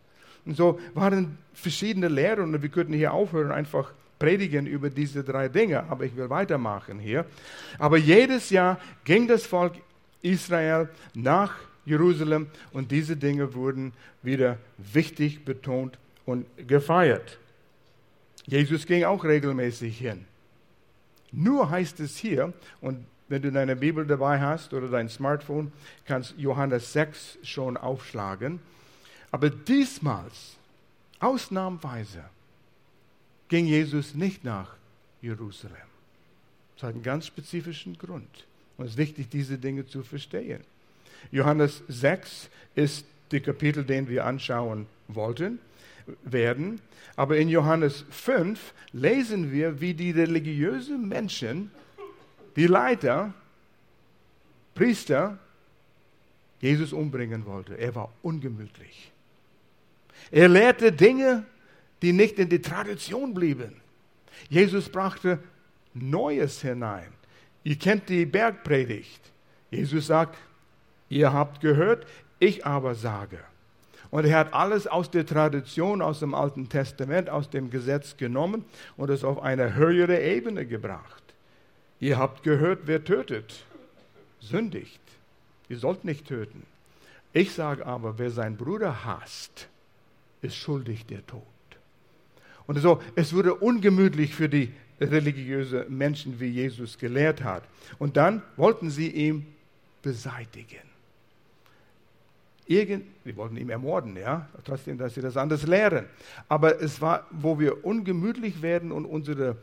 Und 0.46 0.56
so 0.56 0.78
waren 0.94 1.36
verschiedene 1.52 2.08
Lehren 2.08 2.54
und 2.54 2.62
wir 2.62 2.68
könnten 2.68 2.92
hier 2.92 3.12
aufhören, 3.12 3.50
einfach 3.50 3.92
predigen 4.18 4.66
über 4.66 4.90
diese 4.90 5.24
drei 5.24 5.48
Dinge, 5.48 5.84
aber 5.84 6.04
ich 6.04 6.16
will 6.16 6.30
weitermachen 6.30 6.98
hier. 6.98 7.24
Aber 7.78 7.96
jedes 7.96 8.50
Jahr 8.50 8.78
ging 9.04 9.26
das 9.26 9.44
Volk 9.44 9.74
Israel 10.22 10.88
nach 11.14 11.54
Jerusalem 11.84 12.46
und 12.72 12.90
diese 12.90 13.16
Dinge 13.16 13.54
wurden 13.54 13.92
wieder 14.22 14.58
wichtig 14.78 15.44
betont 15.44 15.98
und 16.24 16.46
gefeiert. 16.68 17.38
Jesus 18.46 18.86
ging 18.86 19.04
auch 19.04 19.24
regelmäßig 19.24 19.98
hin. 19.98 20.24
Nur 21.32 21.70
heißt 21.70 22.00
es 22.00 22.16
hier, 22.16 22.52
und 22.80 23.06
wenn 23.28 23.42
du 23.42 23.50
deine 23.50 23.74
Bibel 23.74 24.06
dabei 24.06 24.40
hast 24.40 24.74
oder 24.74 24.88
dein 24.88 25.08
Smartphone, 25.08 25.72
kannst 26.04 26.34
Johannes 26.36 26.92
6 26.92 27.38
schon 27.42 27.76
aufschlagen. 27.76 28.60
Aber 29.30 29.50
diesmal, 29.50 30.26
ausnahmsweise, 31.20 32.24
ging 33.48 33.66
Jesus 33.66 34.14
nicht 34.14 34.44
nach 34.44 34.76
Jerusalem. 35.22 35.76
Das 36.76 36.84
hat 36.84 36.94
einen 36.94 37.02
ganz 37.02 37.26
spezifischen 37.26 37.96
Grund. 37.98 38.44
Und 38.76 38.86
es 38.86 38.92
ist 38.92 38.98
wichtig, 38.98 39.28
diese 39.30 39.58
Dinge 39.58 39.86
zu 39.86 40.02
verstehen. 40.02 40.62
Johannes 41.30 41.82
6 41.88 42.48
ist 42.74 43.06
der 43.30 43.40
Kapitel, 43.40 43.84
den 43.84 44.08
wir 44.08 44.26
anschauen 44.26 44.86
wollten, 45.08 45.58
werden. 46.22 46.80
Aber 47.16 47.36
in 47.36 47.48
Johannes 47.48 48.04
5 48.10 48.74
lesen 48.92 49.52
wir, 49.52 49.80
wie 49.80 49.94
die 49.94 50.10
religiösen 50.10 51.08
Menschen, 51.08 51.70
die 52.56 52.66
Leiter, 52.66 53.32
Priester, 54.74 55.38
Jesus 56.60 56.92
umbringen 56.92 57.46
wollte. 57.46 57.74
Er 57.78 57.94
war 57.94 58.12
ungemütlich. 58.22 59.12
Er 60.30 60.48
lehrte 60.48 60.92
Dinge, 60.92 61.44
die 62.02 62.12
nicht 62.12 62.38
in 62.38 62.48
die 62.48 62.60
Tradition 62.60 63.34
blieben. 63.34 63.80
Jesus 64.48 64.88
brachte 64.88 65.38
Neues 65.94 66.60
hinein. 66.60 67.12
Ihr 67.62 67.76
kennt 67.76 68.08
die 68.08 68.26
Bergpredigt. 68.26 69.20
Jesus 69.70 70.06
sagt, 70.08 70.38
ihr 71.08 71.32
habt 71.32 71.60
gehört, 71.60 72.06
ich 72.38 72.66
aber 72.66 72.94
sage. 72.94 73.38
Und 74.14 74.26
er 74.26 74.38
hat 74.38 74.54
alles 74.54 74.86
aus 74.86 75.10
der 75.10 75.26
Tradition, 75.26 76.00
aus 76.00 76.20
dem 76.20 76.34
Alten 76.34 76.68
Testament, 76.68 77.28
aus 77.28 77.50
dem 77.50 77.68
Gesetz 77.68 78.16
genommen 78.16 78.64
und 78.96 79.10
es 79.10 79.24
auf 79.24 79.42
eine 79.42 79.74
höhere 79.74 80.22
Ebene 80.22 80.66
gebracht. 80.66 81.24
Ihr 81.98 82.16
habt 82.16 82.44
gehört, 82.44 82.82
wer 82.84 83.02
tötet, 83.02 83.64
sündigt. 84.38 85.00
Ihr 85.68 85.78
sollt 85.78 86.04
nicht 86.04 86.28
töten. 86.28 86.62
Ich 87.32 87.54
sage 87.54 87.84
aber, 87.84 88.16
wer 88.16 88.30
seinen 88.30 88.56
Bruder 88.56 89.04
hasst, 89.04 89.66
ist 90.42 90.54
schuldig 90.54 91.06
der 91.06 91.26
Tod. 91.26 91.42
Und 92.68 92.78
so, 92.78 93.02
es 93.16 93.34
wurde 93.34 93.52
ungemütlich 93.56 94.32
für 94.32 94.48
die 94.48 94.72
religiösen 95.00 95.86
Menschen, 95.88 96.38
wie 96.38 96.50
Jesus 96.50 96.98
gelehrt 96.98 97.42
hat. 97.42 97.64
Und 97.98 98.16
dann 98.16 98.42
wollten 98.56 98.90
sie 98.90 99.08
ihn 99.08 99.44
beseitigen. 100.02 100.93
Irgend, 102.66 103.04
sie 103.24 103.36
wollten 103.36 103.56
ihn 103.56 103.68
ermorden, 103.68 104.16
ja, 104.16 104.48
trotzdem, 104.64 104.96
dass 104.96 105.14
sie 105.14 105.20
das 105.20 105.36
anders 105.36 105.66
lehren. 105.66 106.06
Aber 106.48 106.80
es 106.80 107.00
war, 107.00 107.26
wo 107.30 107.58
wir 107.58 107.84
ungemütlich 107.84 108.62
werden 108.62 108.90
und 108.90 109.04
unsere 109.04 109.56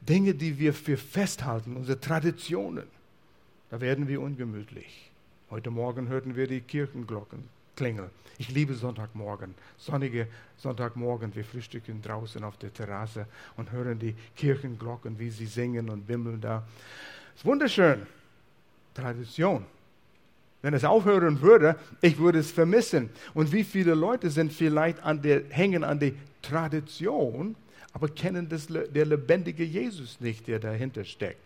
Dinge, 0.00 0.34
die 0.34 0.58
wir 0.58 0.74
für 0.74 0.96
festhalten, 0.96 1.76
unsere 1.76 1.98
Traditionen, 1.98 2.84
da 3.70 3.80
werden 3.80 4.06
wir 4.06 4.20
ungemütlich. 4.20 5.10
Heute 5.50 5.70
Morgen 5.70 6.08
hörten 6.08 6.36
wir 6.36 6.46
die 6.46 6.60
Kirchenglocken 6.60 7.44
klingeln. 7.76 8.10
Ich 8.38 8.50
liebe 8.50 8.74
Sonntagmorgen, 8.74 9.54
sonnige 9.78 10.26
Sonntagmorgen. 10.58 11.34
Wir 11.34 11.44
frühstücken 11.44 12.02
draußen 12.02 12.42
auf 12.44 12.56
der 12.56 12.72
Terrasse 12.72 13.26
und 13.56 13.70
hören 13.72 13.98
die 13.98 14.14
Kirchenglocken, 14.36 15.18
wie 15.18 15.30
sie 15.30 15.46
singen 15.46 15.88
und 15.88 16.08
wimmeln 16.08 16.40
da. 16.40 16.66
Es 17.34 17.40
ist 17.40 17.44
wunderschön. 17.46 18.06
Tradition. 18.94 19.64
Wenn 20.62 20.74
es 20.74 20.84
aufhören 20.84 21.42
würde, 21.42 21.76
ich 22.00 22.18
würde 22.18 22.38
es 22.38 22.50
vermissen. 22.52 23.10
Und 23.34 23.52
wie 23.52 23.64
viele 23.64 23.94
Leute 23.94 24.30
sind 24.30 24.52
vielleicht 24.52 25.02
an 25.02 25.20
der, 25.20 25.42
hängen 25.50 25.82
an 25.82 25.98
der 25.98 26.12
Tradition, 26.40 27.56
aber 27.92 28.08
kennen 28.08 28.48
das, 28.48 28.68
der 28.68 29.04
lebendige 29.04 29.64
Jesus 29.64 30.20
nicht, 30.20 30.46
der 30.46 30.60
dahinter 30.60 31.04
steckt. 31.04 31.40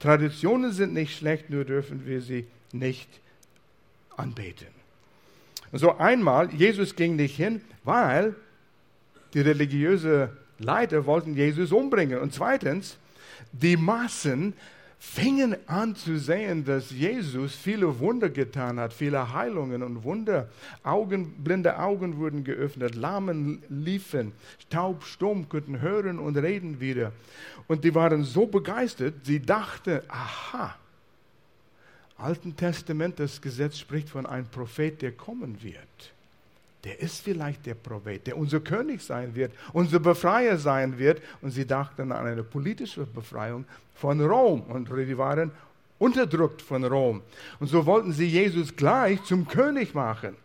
Traditionen 0.00 0.72
sind 0.72 0.94
nicht 0.94 1.16
schlecht, 1.16 1.50
nur 1.50 1.64
dürfen 1.64 2.06
wir 2.06 2.20
sie 2.20 2.46
nicht 2.72 3.08
anbeten. 4.16 4.68
So 5.72 5.96
einmal, 5.98 6.52
Jesus 6.52 6.96
ging 6.96 7.16
nicht 7.16 7.36
hin, 7.36 7.60
weil 7.84 8.34
die 9.34 9.40
religiösen 9.40 10.28
Leiter 10.58 11.06
wollten 11.06 11.34
Jesus 11.34 11.72
umbringen. 11.72 12.18
Und 12.20 12.32
zweitens, 12.32 12.96
die 13.52 13.76
Massen 13.76 14.54
fingen 14.98 15.56
an 15.66 15.94
zu 15.94 16.18
sehen, 16.18 16.64
dass 16.64 16.90
Jesus 16.90 17.54
viele 17.54 17.98
Wunder 17.98 18.28
getan 18.30 18.80
hat, 18.80 18.92
viele 18.92 19.32
Heilungen 19.32 19.82
und 19.82 20.04
Wunder. 20.04 20.48
Augen, 20.82 21.32
blinde 21.42 21.78
Augen 21.78 22.16
wurden 22.16 22.44
geöffnet, 22.44 22.94
Lahmen 22.94 23.62
liefen, 23.68 24.32
taub, 24.70 25.04
stumm 25.04 25.48
konnten 25.48 25.80
hören 25.80 26.18
und 26.18 26.36
reden 26.36 26.80
wieder. 26.80 27.12
Und 27.66 27.84
die 27.84 27.94
waren 27.94 28.24
so 28.24 28.46
begeistert, 28.46 29.14
sie 29.24 29.40
dachten, 29.40 30.00
aha, 30.08 30.76
Alten 32.18 32.56
Testament, 32.56 33.20
das 33.20 33.40
Gesetz 33.42 33.78
spricht 33.78 34.08
von 34.08 34.24
einem 34.24 34.46
Prophet, 34.46 35.02
der 35.02 35.12
kommen 35.12 35.62
wird. 35.62 36.15
Der 36.84 37.00
ist 37.00 37.20
vielleicht 37.20 37.66
der 37.66 37.74
Prophet, 37.74 38.26
der 38.26 38.36
unser 38.36 38.60
König 38.60 39.02
sein 39.02 39.34
wird, 39.34 39.52
unser 39.72 39.98
Befreier 39.98 40.58
sein 40.58 40.98
wird. 40.98 41.20
Und 41.40 41.50
sie 41.50 41.66
dachten 41.66 42.12
an 42.12 42.26
eine 42.26 42.44
politische 42.44 43.06
Befreiung 43.06 43.64
von 43.94 44.20
Rom. 44.20 44.62
Und 44.62 44.88
die 44.88 45.18
waren 45.18 45.50
unterdrückt 45.98 46.62
von 46.62 46.84
Rom. 46.84 47.22
Und 47.58 47.68
so 47.68 47.86
wollten 47.86 48.12
sie 48.12 48.26
Jesus 48.26 48.76
gleich 48.76 49.22
zum 49.24 49.48
König 49.48 49.94
machen. 49.94 50.36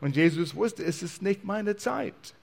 Und 0.00 0.16
Jesus 0.16 0.54
wusste, 0.54 0.84
es 0.84 1.02
ist 1.02 1.22
nicht 1.22 1.44
meine 1.44 1.76
Zeit. 1.76 2.34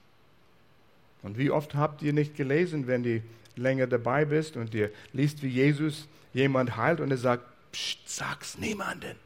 Und 1.22 1.38
wie 1.38 1.50
oft 1.50 1.74
habt 1.74 2.02
ihr 2.02 2.12
nicht 2.12 2.36
gelesen, 2.36 2.86
wenn 2.86 3.04
ihr 3.04 3.22
länger 3.56 3.86
dabei 3.86 4.24
bist 4.24 4.56
und 4.56 4.74
ihr 4.74 4.90
liest, 5.12 5.42
wie 5.42 5.48
Jesus 5.48 6.06
jemand 6.32 6.76
heilt 6.76 7.00
und 7.00 7.10
er 7.10 7.16
sagt, 7.16 7.44
Psst, 7.72 7.98
sag's 8.06 8.58
niemanden. 8.58 9.16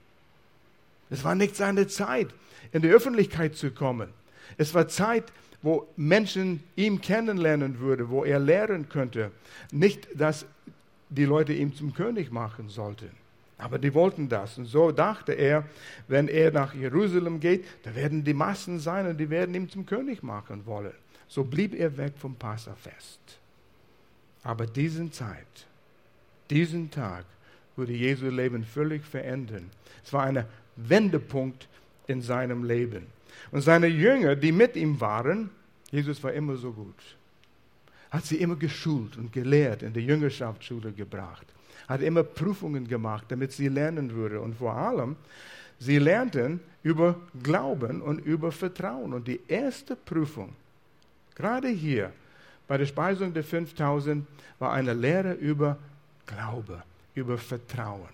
Es 1.11 1.25
war 1.25 1.35
nicht 1.35 1.57
seine 1.57 1.87
Zeit, 1.87 2.29
in 2.73 2.83
die 2.83 2.91
Öffentlichkeit 2.91 3.55
zu 3.55 3.71
kommen. 3.71 4.09
Es 4.57 4.75
war 4.75 4.89
Zeit, 4.89 5.25
wo 5.63 5.87
Menschen 5.97 6.63
ihn 6.75 7.01
kennenlernen 7.01 7.79
würden, 7.79 8.11
wo 8.11 8.25
er 8.25 8.39
lehren 8.39 8.89
könnte. 8.89 9.31
Nicht, 9.71 10.09
dass 10.15 10.45
die 11.09 11.25
Leute 11.25 11.53
ihn 11.53 11.75
zum 11.75 11.95
König 11.95 12.33
machen 12.33 12.69
sollten. 12.69 13.11
Aber 13.59 13.79
die 13.79 13.95
wollten 13.95 14.29
das. 14.29 14.59
Und 14.59 14.65
so 14.65 14.91
dachte 14.91 15.33
er, 15.33 15.65
wenn 16.09 16.27
er 16.27 16.51
nach 16.51 16.75
Jerusalem 16.75 17.39
geht, 17.39 17.65
da 17.85 17.95
werden 17.95 18.25
die 18.25 18.35
Massen 18.35 18.81
sein 18.81 19.07
und 19.07 19.19
die 19.19 19.31
werden 19.31 19.55
ihn 19.55 19.69
zum 19.69 19.87
König 19.87 20.23
machen 20.23 20.67
wollen. 20.67 20.93
So 21.29 21.45
blieb 21.45 21.75
er 21.75 21.97
weg 21.97 22.15
vom 22.19 22.35
Passafest. 22.35 23.21
Aber 24.43 24.67
diesen 24.67 25.13
Zeit, 25.13 25.67
diesen 26.51 26.91
Tag, 26.91 27.25
würde 27.77 27.93
Jesu 27.93 28.29
Leben 28.29 28.65
völlig 28.65 29.05
verändern. 29.05 29.71
Es 30.05 30.13
war 30.13 30.25
ein 30.25 30.45
Wendepunkt 30.77 31.69
in 32.07 32.23
seinem 32.23 32.65
Leben. 32.65 33.07
Und 33.51 33.63
seine 33.63 33.87
Jünger, 33.87 34.37
die 34.37 34.53
mit 34.53 34.77
ihm 34.77 35.01
waren, 35.01 35.51
Jesus 35.91 36.23
war 36.23 36.33
immer 36.33 36.57
so 36.57 36.73
gut, 36.73 36.95
hat 38.11 38.25
sie 38.25 38.37
immer 38.37 38.57
geschult 38.57 39.17
und 39.17 39.33
gelehrt, 39.33 39.83
in 39.83 39.93
die 39.93 40.01
Jüngerschaftsschule 40.01 40.93
gebracht, 40.93 41.47
hat 41.89 42.01
immer 42.01 42.23
Prüfungen 42.23 42.87
gemacht, 42.87 43.27
damit 43.29 43.53
sie 43.53 43.69
lernen 43.69 44.13
würde. 44.13 44.41
Und 44.41 44.57
vor 44.57 44.75
allem, 44.75 45.17
sie 45.79 45.99
lernten 45.99 46.61
über 46.83 47.17
Glauben 47.43 48.01
und 48.01 48.19
über 48.19 48.53
Vertrauen. 48.53 49.13
Und 49.13 49.29
die 49.29 49.41
erste 49.49 49.97
Prüfung, 49.97 50.55
gerade 51.35 51.69
hier 51.69 52.13
bei 52.69 52.79
der 52.79 52.87
Speisung 52.87 53.35
der 53.35 53.45
5000, 53.45 54.27
war 54.59 54.73
eine 54.73 54.95
Lehre 54.95 55.33
über 55.35 55.79
Glaube 56.27 56.83
über 57.15 57.39
Vertrauen. 57.39 58.09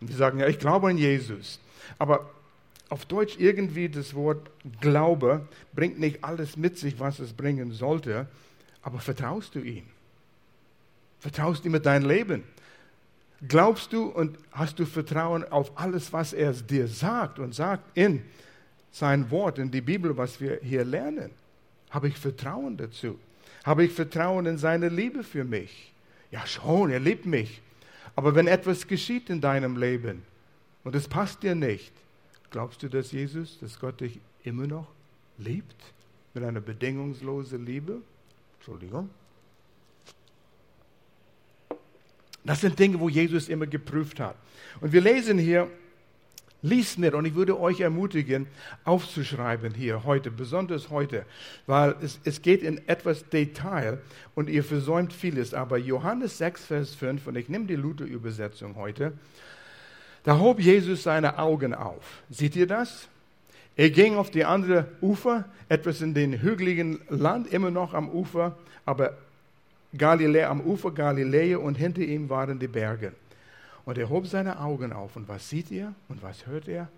Und 0.00 0.08
wir 0.08 0.16
sagen, 0.16 0.38
ja, 0.38 0.46
ich 0.46 0.58
glaube 0.58 0.88
an 0.88 0.98
Jesus. 0.98 1.60
Aber 1.98 2.30
auf 2.88 3.06
Deutsch 3.06 3.36
irgendwie 3.38 3.88
das 3.88 4.14
Wort 4.14 4.50
Glaube 4.80 5.48
bringt 5.74 5.98
nicht 5.98 6.22
alles 6.22 6.56
mit 6.56 6.78
sich, 6.78 7.00
was 7.00 7.18
es 7.18 7.32
bringen 7.32 7.72
sollte. 7.72 8.26
Aber 8.82 8.98
vertraust 8.98 9.54
du 9.54 9.60
ihm? 9.60 9.84
Vertraust 11.18 11.64
du 11.64 11.68
ihm 11.68 11.72
mit 11.72 11.86
deinem 11.86 12.08
Leben? 12.08 12.44
Glaubst 13.46 13.92
du 13.92 14.04
und 14.04 14.38
hast 14.52 14.78
du 14.78 14.86
Vertrauen 14.86 15.44
auf 15.44 15.78
alles, 15.78 16.12
was 16.12 16.32
er 16.32 16.52
dir 16.52 16.86
sagt 16.86 17.38
und 17.38 17.54
sagt 17.54 17.96
in 17.96 18.22
sein 18.90 19.30
Wort, 19.30 19.58
in 19.58 19.70
die 19.70 19.80
Bibel, 19.80 20.16
was 20.16 20.40
wir 20.40 20.60
hier 20.62 20.84
lernen? 20.84 21.30
Habe 21.90 22.08
ich 22.08 22.16
Vertrauen 22.16 22.76
dazu? 22.76 23.18
Habe 23.64 23.84
ich 23.84 23.92
Vertrauen 23.92 24.46
in 24.46 24.58
seine 24.58 24.88
Liebe 24.88 25.24
für 25.24 25.44
mich? 25.44 25.92
Ja 26.30 26.46
schon, 26.46 26.90
er 26.90 27.00
liebt 27.00 27.26
mich. 27.26 27.60
Aber 28.16 28.34
wenn 28.34 28.46
etwas 28.46 28.86
geschieht 28.86 29.30
in 29.30 29.40
deinem 29.40 29.76
Leben 29.76 30.22
und 30.84 30.94
es 30.94 31.08
passt 31.08 31.42
dir 31.42 31.54
nicht, 31.54 31.92
glaubst 32.54 32.84
du, 32.84 32.88
dass 32.88 33.10
Jesus, 33.10 33.58
dass 33.58 33.80
Gott 33.80 34.00
dich 34.00 34.20
immer 34.44 34.68
noch 34.68 34.86
liebt? 35.38 35.74
Mit 36.34 36.44
einer 36.44 36.60
bedingungslosen 36.60 37.66
Liebe? 37.66 38.00
Entschuldigung. 38.58 39.10
Das 42.44 42.60
sind 42.60 42.78
Dinge, 42.78 43.00
wo 43.00 43.08
Jesus 43.08 43.48
immer 43.48 43.66
geprüft 43.66 44.20
hat. 44.20 44.36
Und 44.80 44.92
wir 44.92 45.00
lesen 45.00 45.36
hier 45.36 45.68
Lies 46.62 46.96
mit 46.96 47.12
und 47.14 47.24
ich 47.24 47.34
würde 47.34 47.58
euch 47.58 47.80
ermutigen, 47.80 48.46
aufzuschreiben 48.84 49.74
hier 49.74 50.04
heute, 50.04 50.30
besonders 50.30 50.90
heute, 50.90 51.26
weil 51.66 51.96
es, 52.02 52.20
es 52.22 52.40
geht 52.40 52.62
in 52.62 52.86
etwas 52.86 53.28
Detail 53.30 54.00
und 54.36 54.48
ihr 54.48 54.62
versäumt 54.62 55.12
vieles. 55.12 55.54
Aber 55.54 55.76
Johannes 55.76 56.38
6, 56.38 56.66
Vers 56.66 56.94
5, 56.94 57.26
und 57.26 57.36
ich 57.36 57.48
nehme 57.48 57.66
die 57.66 57.74
Luther-Übersetzung 57.74 58.76
heute, 58.76 59.12
da 60.24 60.38
hob 60.38 60.58
Jesus 60.58 61.04
seine 61.04 61.38
Augen 61.38 61.74
auf. 61.74 62.22
Seht 62.30 62.56
ihr 62.56 62.66
das? 62.66 63.08
Er 63.76 63.90
ging 63.90 64.16
auf 64.16 64.30
die 64.30 64.44
andere 64.44 64.86
Ufer, 65.00 65.44
etwas 65.68 66.00
in 66.00 66.14
den 66.14 66.40
hügeligen 66.40 67.00
Land, 67.08 67.52
immer 67.52 67.70
noch 67.70 67.92
am 67.94 68.08
Ufer, 68.08 68.56
aber 68.84 69.16
Galiläa, 69.96 70.50
am 70.50 70.60
Ufer 70.60 70.90
Galiläa 70.90 71.58
und 71.58 71.76
hinter 71.76 72.02
ihm 72.02 72.28
waren 72.28 72.58
die 72.58 72.68
Berge. 72.68 73.12
Und 73.84 73.98
er 73.98 74.08
hob 74.08 74.26
seine 74.26 74.60
Augen 74.60 74.92
auf 74.92 75.16
und 75.16 75.28
was 75.28 75.48
sieht 75.48 75.70
er 75.70 75.94
und 76.08 76.22
was 76.22 76.46
hört 76.46 76.68
er? 76.68 76.88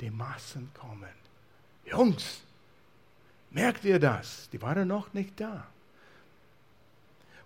Die 0.00 0.10
Massen 0.10 0.70
kommen. 0.74 1.08
Jungs, 1.86 2.40
merkt 3.50 3.84
ihr 3.84 3.98
das? 3.98 4.48
Die 4.52 4.60
waren 4.60 4.88
noch 4.88 5.12
nicht 5.14 5.40
da. 5.40 5.66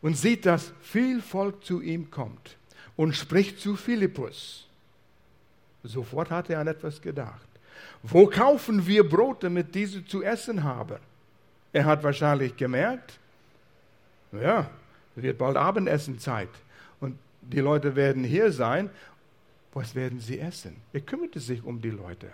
Und 0.01 0.17
sieht, 0.17 0.47
dass 0.47 0.73
viel 0.81 1.21
Volk 1.21 1.65
zu 1.65 1.81
ihm 1.81 2.11
kommt 2.11 2.57
und 2.97 3.15
spricht 3.15 3.61
zu 3.61 3.77
Philippus. 3.77 4.68
Sofort 5.89 6.31
hat 6.31 6.51
er 6.51 6.61
an 6.61 6.69
etwas 6.69 7.01
gedacht. 7.01 7.49
Wo 8.03 8.27
kaufen 8.27 8.87
wir 8.87 9.09
Brot, 9.09 9.43
damit 9.43 9.75
diese 9.75 10.05
zu 10.05 10.23
essen 10.23 10.63
haben? 10.63 10.99
Er 11.73 11.85
hat 11.85 12.03
wahrscheinlich 12.03 12.57
gemerkt, 12.57 13.19
ja, 14.33 14.71
wird 15.17 15.39
bald 15.39 15.57
Abendessenzeit 15.57 16.49
und 17.01 17.19
die 17.41 17.61
Leute 17.61 17.97
werden 17.97 18.25
hier 18.25 18.53
sein. 18.53 18.91
Was 19.73 19.95
werden 19.95 20.21
sie 20.21 20.39
essen? 20.39 20.77
Er 20.93 21.01
kümmerte 21.01 21.41
sich 21.41 21.63
um 21.65 21.81
die 21.81 21.91
Leute. 21.91 22.29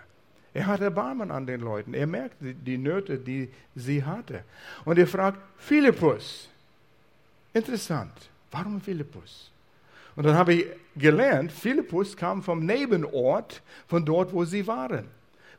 Er 0.53 0.67
hat 0.67 0.81
Erbarmen 0.81 1.31
an 1.31 1.45
den 1.45 1.61
Leuten. 1.61 1.93
Er 1.93 2.07
merkte 2.07 2.53
die 2.53 2.77
Nöte, 2.77 3.17
die 3.17 3.49
sie 3.75 4.03
hatte. 4.03 4.43
Und 4.85 4.97
er 4.97 5.07
fragt 5.07 5.39
Philippus. 5.57 6.49
Interessant. 7.53 8.13
Warum 8.51 8.79
Philippus? 8.79 9.51
Und 10.15 10.25
dann 10.25 10.35
habe 10.35 10.53
ich 10.53 10.65
gelernt, 10.95 11.51
Philippus 11.51 12.15
kam 12.15 12.41
vom 12.41 12.65
Nebenort 12.65 13.61
von 13.87 14.05
dort, 14.05 14.33
wo 14.33 14.45
sie 14.45 14.65
waren. 14.65 15.05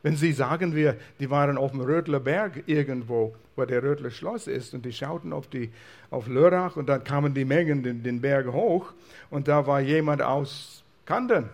Wenn 0.03 0.15
Sie 0.15 0.31
sagen 0.31 0.75
wir, 0.75 0.95
die 1.19 1.29
waren 1.29 1.57
auf 1.57 1.71
dem 1.71 1.81
Rötler 1.81 2.19
Berg 2.19 2.63
irgendwo, 2.67 3.35
wo 3.55 3.65
der 3.65 3.83
Rötler 3.83 4.11
Schloss 4.11 4.47
ist, 4.47 4.73
und 4.73 4.85
die 4.85 4.93
schauten 4.93 5.33
auf, 5.33 5.47
die, 5.47 5.71
auf 6.11 6.27
Lörrach 6.27 6.75
und 6.75 6.87
dann 6.87 7.03
kamen 7.03 7.33
die 7.33 7.45
Mengen 7.45 7.83
den, 7.83 8.03
den 8.03 8.21
Berg 8.21 8.47
hoch 8.47 8.93
und 9.29 9.47
da 9.47 9.65
war 9.65 9.81
jemand 9.81 10.21
aus 10.21 10.83
Kanden, 11.05 11.49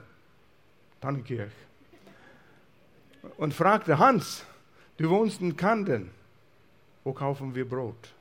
Tannenkirch, 1.01 1.51
und 3.37 3.53
fragte, 3.53 3.97
Hans, 3.97 4.45
du 4.97 5.09
wohnst 5.09 5.41
in 5.41 5.55
Kanden, 5.55 6.09
wo 7.03 7.13
kaufen 7.13 7.55
wir 7.55 7.67
Brot? 7.67 8.13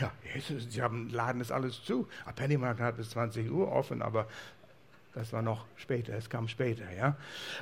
Ja, 0.00 0.12
Jesus, 0.34 0.70
sie 0.70 0.82
haben, 0.82 1.08
laden 1.10 1.38
das 1.38 1.50
alles 1.50 1.82
zu. 1.82 2.06
Der 2.26 2.32
Pennymarkt 2.32 2.80
hat 2.80 2.96
bis 2.96 3.10
20 3.10 3.50
Uhr 3.50 3.72
offen, 3.72 4.02
aber 4.02 4.28
das 5.14 5.32
war 5.32 5.42
noch 5.42 5.66
später, 5.76 6.14
es 6.14 6.30
kam 6.30 6.46
später, 6.46 6.90
ja. 6.92 7.16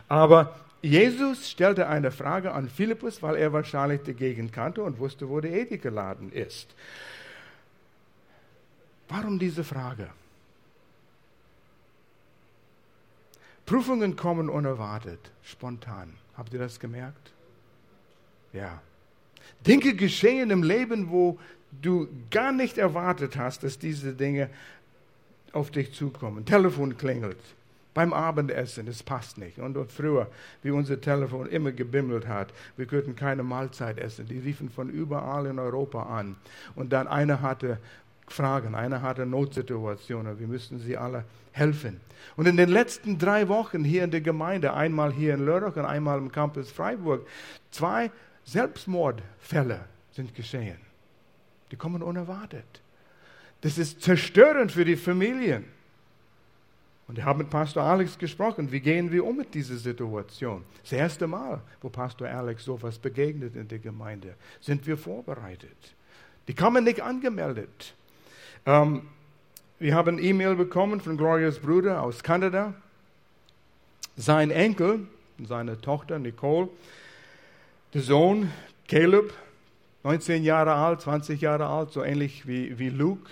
Aber 0.09 0.55
Jesus 0.83 1.51
stellte 1.51 1.89
eine 1.89 2.11
Frage 2.11 2.53
an 2.53 2.69
Philippus, 2.69 3.23
weil 3.23 3.37
er 3.37 3.53
wahrscheinlich 3.53 4.03
die 4.03 4.15
Gegend 4.15 4.53
kannte 4.53 4.83
und 4.83 4.99
wusste, 4.99 5.29
wo 5.29 5.41
der 5.41 5.53
Edeka-Laden 5.53 6.33
ist. 6.33 6.75
Warum 9.09 9.39
diese 9.39 9.65
Frage? 9.65 10.11
Prüfungen 13.65 14.17
kommen 14.17 14.49
unerwartet, 14.49 15.19
spontan. 15.43 16.15
Habt 16.37 16.53
ihr 16.53 16.61
das 16.61 16.79
gemerkt? 16.79 17.33
Ja. 18.53 18.81
Dinge 19.67 19.95
geschehen 19.95 20.51
im 20.51 20.63
Leben, 20.63 21.11
wo 21.11 21.39
du 21.71 22.09
gar 22.31 22.53
nicht 22.53 22.79
erwartet 22.79 23.37
hast, 23.37 23.63
dass 23.63 23.79
diese 23.79 24.13
Dinge 24.13 24.49
auf 25.53 25.71
dich 25.71 25.93
zukommen. 25.93 26.45
Telefon 26.45 26.97
klingelt 26.97 27.39
beim 27.97 28.13
Abendessen, 28.13 28.87
es 28.89 29.03
passt 29.03 29.39
nicht. 29.39 29.59
Und, 29.59 29.75
und 29.79 29.91
früher, 29.91 30.29
wie 30.63 30.71
unser 30.71 31.01
Telefon 31.01 31.47
immer 31.47 31.73
gebimmelt 31.73 32.29
hat, 32.29 32.53
wir 32.77 32.85
könnten 32.85 33.17
keine 33.17 33.43
Mahlzeit 33.43 33.99
essen. 33.99 34.29
Die 34.29 34.39
riefen 34.39 34.69
von 34.69 34.91
überall 34.91 35.47
in 35.47 35.59
Europa 35.59 36.03
an. 36.03 36.37
Und 36.75 36.93
dann 36.93 37.09
einer 37.09 37.41
hatte 37.41 37.79
Fragen, 38.29 38.75
einer 38.75 39.01
hatte 39.01 39.25
Notsituationen, 39.25 40.39
wir 40.39 40.47
müssten 40.47 40.79
sie 40.79 40.99
alle 40.99 41.25
helfen. 41.53 41.99
Und 42.37 42.47
in 42.47 42.59
den 42.59 42.69
letzten 42.69 43.19
drei 43.19 43.49
Wochen 43.49 43.83
hier 43.83 44.05
in 44.05 44.11
der 44.11 44.21
Gemeinde, 44.21 44.75
einmal 44.75 45.11
hier 45.11 45.33
in 45.33 45.47
Lörrach 45.47 45.77
und 45.77 45.87
einmal 45.87 46.19
im 46.19 46.31
Campus 46.31 46.71
Freiburg, 46.71 47.27
zwei 47.71 48.11
Selbstmordfälle 48.45 49.81
sind 50.13 50.35
geschehen. 50.35 50.86
Die 51.71 51.77
kommen 51.77 52.03
unerwartet. 52.03 52.81
Das 53.61 53.79
ist 53.79 54.03
zerstörend 54.03 54.73
für 54.73 54.85
die 54.85 54.97
Familien. 54.97 55.65
Und 57.09 57.19
ich 57.19 57.25
habe 57.25 57.39
mit 57.39 57.51
Pastor 57.51 57.85
Alex 57.85 58.19
gesprochen, 58.19 58.71
wie 58.73 58.81
gehen 58.81 59.13
wir 59.13 59.25
um 59.25 59.37
mit 59.37 59.55
dieser 59.55 59.77
Situation? 59.77 60.65
Das 60.83 60.93
erste 60.93 61.27
Mal, 61.27 61.61
wo 61.81 61.89
Pastor 61.89 62.29
Alex 62.29 62.65
sowas 62.65 62.99
begegnet 62.99 63.55
in 63.55 63.69
der 63.69 63.79
Gemeinde, 63.79 64.35
sind 64.61 64.87
wir 64.87 64.99
vorbereitet. 64.99 65.95
Die 66.49 66.55
kamen 66.55 66.85
nicht 66.85 67.01
angemeldet. 67.01 67.95
Ähm, 68.65 69.03
wir 69.79 69.95
haben 69.95 70.19
E-Mail 70.19 70.57
bekommen 70.57 71.01
von 71.01 71.17
Glorias 71.17 71.59
Bruder 71.59 72.03
aus 72.03 72.23
Kanada. 72.23 72.75
Sein 74.17 74.51
Enkel, 74.51 75.07
seine 75.45 75.81
Tochter 75.81 76.19
Nicole, 76.19 76.69
der 77.95 78.01
Sohn 78.01 78.51
Caleb, 78.89 79.33
19 80.07 80.45
Jahre 80.45 80.73
alt, 80.73 81.01
20 81.01 81.41
Jahre 81.41 81.67
alt, 81.67 81.91
so 81.91 82.05
ähnlich 82.05 82.47
wie, 82.47 82.79
wie 82.79 82.91
Luke, 82.91 83.29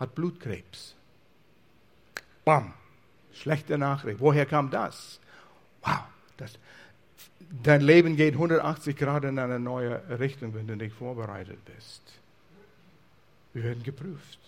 hat 0.00 0.12
Blutkrebs. 0.16 0.96
Bam, 2.44 2.74
schlechte 3.32 3.78
Nachricht. 3.78 4.18
Woher 4.18 4.44
kam 4.44 4.70
das? 4.70 5.20
Wow, 5.84 6.00
das, 6.36 6.58
dein 7.62 7.80
Leben 7.80 8.16
geht 8.16 8.34
180 8.34 8.96
Grad 8.96 9.22
in 9.22 9.38
eine 9.38 9.60
neue 9.60 10.02
Richtung, 10.18 10.52
wenn 10.52 10.66
du 10.66 10.74
nicht 10.74 10.96
vorbereitet 10.96 11.64
bist. 11.64 12.02
Wir 13.54 13.62
werden 13.62 13.84
geprüft. 13.84 14.40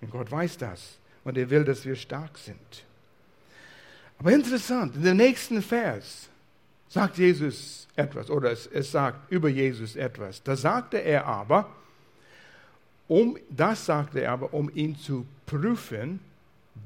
Und 0.00 0.12
Gott 0.12 0.30
weiß 0.30 0.58
das. 0.58 0.96
Und 1.24 1.36
er 1.36 1.50
will, 1.50 1.64
dass 1.64 1.84
wir 1.84 1.96
stark 1.96 2.38
sind. 2.38 2.84
Aber 4.20 4.30
interessant, 4.30 4.94
in 4.94 5.02
dem 5.02 5.16
nächsten 5.16 5.60
Vers 5.60 6.28
sagt 6.94 7.18
Jesus 7.18 7.88
etwas, 7.96 8.30
oder 8.30 8.52
es, 8.52 8.68
es 8.68 8.92
sagt 8.92 9.30
über 9.30 9.48
Jesus 9.48 9.96
etwas. 9.96 10.40
Da 10.44 10.54
sagte 10.54 10.98
er 10.98 11.26
aber, 11.26 11.68
um, 13.08 13.36
das 13.50 13.84
sagte 13.84 14.20
er 14.20 14.30
aber, 14.30 14.54
um 14.54 14.70
ihn 14.72 14.96
zu 14.96 15.26
prüfen, 15.44 16.20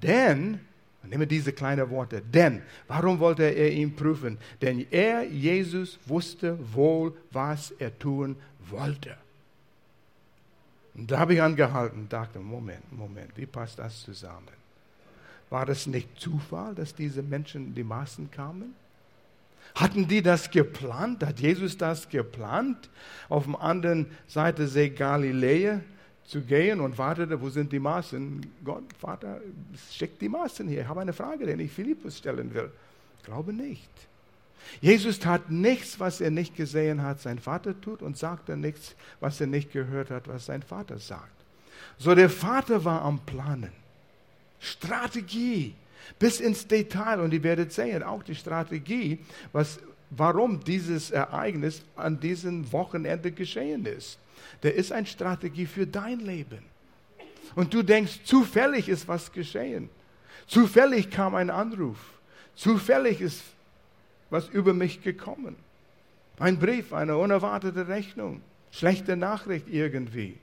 denn, 0.03 0.61
nehme 1.03 1.27
diese 1.27 1.53
kleinen 1.53 1.91
Worte, 1.91 2.23
denn, 2.23 2.63
warum 2.87 3.19
wollte 3.21 3.45
er 3.45 3.71
ihn 3.71 3.95
prüfen? 3.95 4.39
Denn 4.63 4.87
er, 4.91 5.25
Jesus, 5.25 5.99
wusste 6.07 6.59
wohl, 6.75 7.15
was 7.31 7.71
er 7.73 7.97
tun 7.99 8.37
wollte. 8.71 9.15
Und 10.95 11.11
da 11.11 11.19
habe 11.19 11.35
ich 11.35 11.43
angehalten 11.43 12.01
und 12.01 12.13
dachte, 12.13 12.39
Moment, 12.41 12.91
Moment, 12.93 13.37
wie 13.37 13.47
passt 13.47 13.79
das 13.79 14.03
zusammen? 14.03 14.57
War 15.51 15.67
das 15.67 15.87
nicht 15.87 16.19
Zufall, 16.19 16.75
dass 16.75 16.95
diese 16.95 17.23
Menschen 17.23 17.67
in 17.67 17.75
die 17.75 17.85
Massen 17.85 18.31
kamen? 18.31 18.75
Hatten 19.75 20.09
die 20.09 20.23
das 20.23 20.51
geplant? 20.51 21.25
Hat 21.25 21.41
Jesus 21.41 21.77
das 21.77 22.09
geplant? 22.09 22.91
Auf 23.29 23.47
der 23.47 23.61
anderen 23.61 24.07
Seite 24.27 24.67
See 24.67 24.91
Galiläa 24.91 25.81
zu 26.25 26.43
gehen 26.43 26.81
und 26.81 26.99
wartete, 26.99 27.41
wo 27.41 27.49
sind 27.49 27.73
die 27.73 27.79
Maßen? 27.79 28.45
Gott, 28.65 28.85
Vater, 29.01 29.41
schick 29.91 30.19
die 30.19 30.29
Maßen 30.29 30.69
hier. 30.69 30.83
Ich 30.83 30.89
habe 30.89 31.01
eine 31.01 31.13
Frage, 31.13 31.47
die 31.47 31.63
ich 31.63 31.73
Philippus 31.73 32.19
stellen 32.19 32.53
will. 32.53 32.71
Glaube 33.25 33.53
nicht. 33.53 33.89
Jesus 34.81 35.19
tat 35.19 35.51
nichts, 35.51 35.99
was 35.99 36.21
er 36.21 36.31
nicht 36.31 36.55
gesehen 36.55 37.03
hat, 37.03 37.21
sein 37.21 37.39
Vater 37.39 37.81
tut 37.81 38.03
und 38.03 38.19
sagte 38.19 38.57
nichts, 38.57 38.95
was 39.21 39.41
er 39.41 39.47
nicht 39.47 39.73
gehört 39.73 40.11
hat, 40.11 40.29
was 40.29 40.47
sein 40.47 40.63
Vater 40.63 40.99
sagt. 40.99 41.33
So 41.97 42.15
der 42.15 42.31
Vater 42.31 42.85
war 42.85 43.03
am 43.03 43.21
Planen. 43.21 43.73
Strategie 44.61 45.75
bis 46.19 46.41
ins 46.41 46.67
Detail 46.67 47.21
und 47.21 47.33
ihr 47.33 47.43
werdet 47.43 47.73
sehen, 47.73 48.03
auch 48.03 48.23
die 48.23 48.35
Strategie, 48.35 49.19
was, 49.53 49.81
warum 50.11 50.63
dieses 50.65 51.11
Ereignis 51.11 51.83
an 51.97 52.21
diesem 52.21 52.71
Wochenende 52.73 53.33
geschehen 53.33 53.87
ist 53.87 54.19
der 54.63 54.75
ist 54.75 54.93
eine 54.93 55.07
Strategie 55.07 55.67
für 55.67 55.87
dein 55.87 56.21
Leben. 56.21 56.63
Und 57.55 57.73
du 57.73 57.83
denkst, 57.83 58.21
zufällig 58.25 58.89
ist 58.89 59.09
was 59.09 59.33
geschehen. 59.33 59.89
Zufällig 60.47 61.11
kam 61.11 61.35
ein 61.35 61.51
Anruf. 61.51 61.99
Zufällig 62.55 63.21
ist 63.21 63.43
was 64.31 64.49
über 64.49 64.75
mich 64.75 65.03
gekommen. 65.03 65.57
Ein 66.39 66.59
Brief, 66.59 66.93
eine 66.93 67.17
unerwartete 67.17 67.89
Rechnung, 67.89 68.43
schlechte 68.71 69.17
Nachricht 69.17 69.69
irgendwie. 69.69 70.39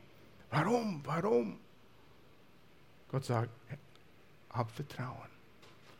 Warum? 0.49 1.01
Warum? 1.05 1.57
Gott 3.11 3.25
sagt, 3.25 3.49
hab 4.49 4.71
Vertrauen. 4.71 5.34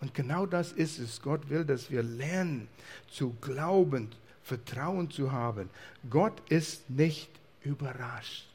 Und 0.06 0.14
genau 0.14 0.46
das 0.46 0.72
ist 0.72 1.00
es. 1.00 1.20
Gott 1.20 1.50
will, 1.50 1.66
dass 1.66 1.90
wir 1.90 2.04
lernen 2.04 2.68
zu 3.10 3.36
glauben, 3.42 4.10
Vertrauen 4.44 5.10
zu 5.10 5.32
haben. 5.32 5.68
Gott 6.08 6.44
ist 6.48 6.88
nicht 6.92 7.32
überrascht 7.64 8.46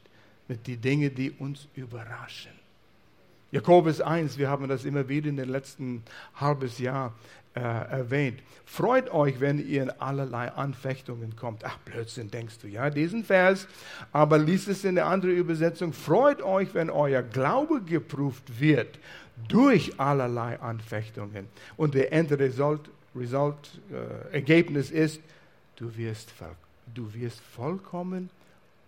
mit 0.47 0.65
den 0.65 0.79
Dingen, 0.79 1.13
die 1.13 1.29
uns 1.29 1.67
überraschen. 1.75 2.53
Jakobus 3.51 3.99
1, 3.99 4.37
wir 4.37 4.49
haben 4.49 4.69
das 4.69 4.85
immer 4.85 5.09
wieder 5.09 5.27
in 5.27 5.35
den 5.35 5.49
letzten 5.49 6.03
halbes 6.35 6.79
Jahr 6.79 7.13
äh, 7.53 7.59
erwähnt. 7.59 8.41
Freut 8.63 9.09
euch, 9.09 9.41
wenn 9.41 9.59
ihr 9.59 9.83
in 9.83 9.89
allerlei 9.89 10.53
Anfechtungen 10.53 11.35
kommt. 11.35 11.65
Ach, 11.65 11.77
Blödsinn, 11.79 12.31
denkst 12.31 12.59
du, 12.61 12.67
ja, 12.67 12.89
diesen 12.89 13.25
Vers. 13.25 13.67
Aber 14.13 14.37
liest 14.37 14.69
es 14.69 14.85
in 14.85 14.95
der 14.95 15.07
anderen 15.07 15.35
Übersetzung. 15.35 15.91
Freut 15.91 16.41
euch, 16.41 16.73
wenn 16.73 16.89
euer 16.89 17.21
Glaube 17.21 17.81
geprüft 17.81 18.61
wird 18.61 18.97
durch 19.47 19.99
allerlei 19.99 20.59
Anfechtungen. 20.59 21.47
Und 21.77 21.93
der 21.93 22.11
Endresult, 22.11 22.89
Result, 23.15 23.81
äh, 23.91 24.33
Ergebnis 24.33 24.91
ist, 24.91 25.21
du 25.75 25.95
wirst, 25.97 26.33
du 26.93 27.13
wirst 27.13 27.39
vollkommen 27.41 28.29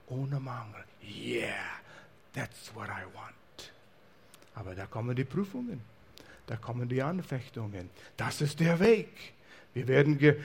ohne 0.08 0.39
Mangel. 0.39 0.84
Yeah, 1.04 1.54
that's 2.34 2.74
what 2.74 2.88
I 2.88 3.04
want. 3.13 3.72
Aber 4.56 4.76
da 4.76 4.86
kommen 4.86 5.16
die 5.16 5.24
Prüfungen, 5.24 5.82
da 6.48 6.56
kommen 6.56 6.88
die 6.88 7.02
Anfechtungen. 7.02 7.89
Das 8.16 8.42
ist 8.42 8.60
der 8.60 8.80
Weg. 8.80 9.34
Wir 9.74 9.88
werden 9.88 10.18
ge, 10.18 10.39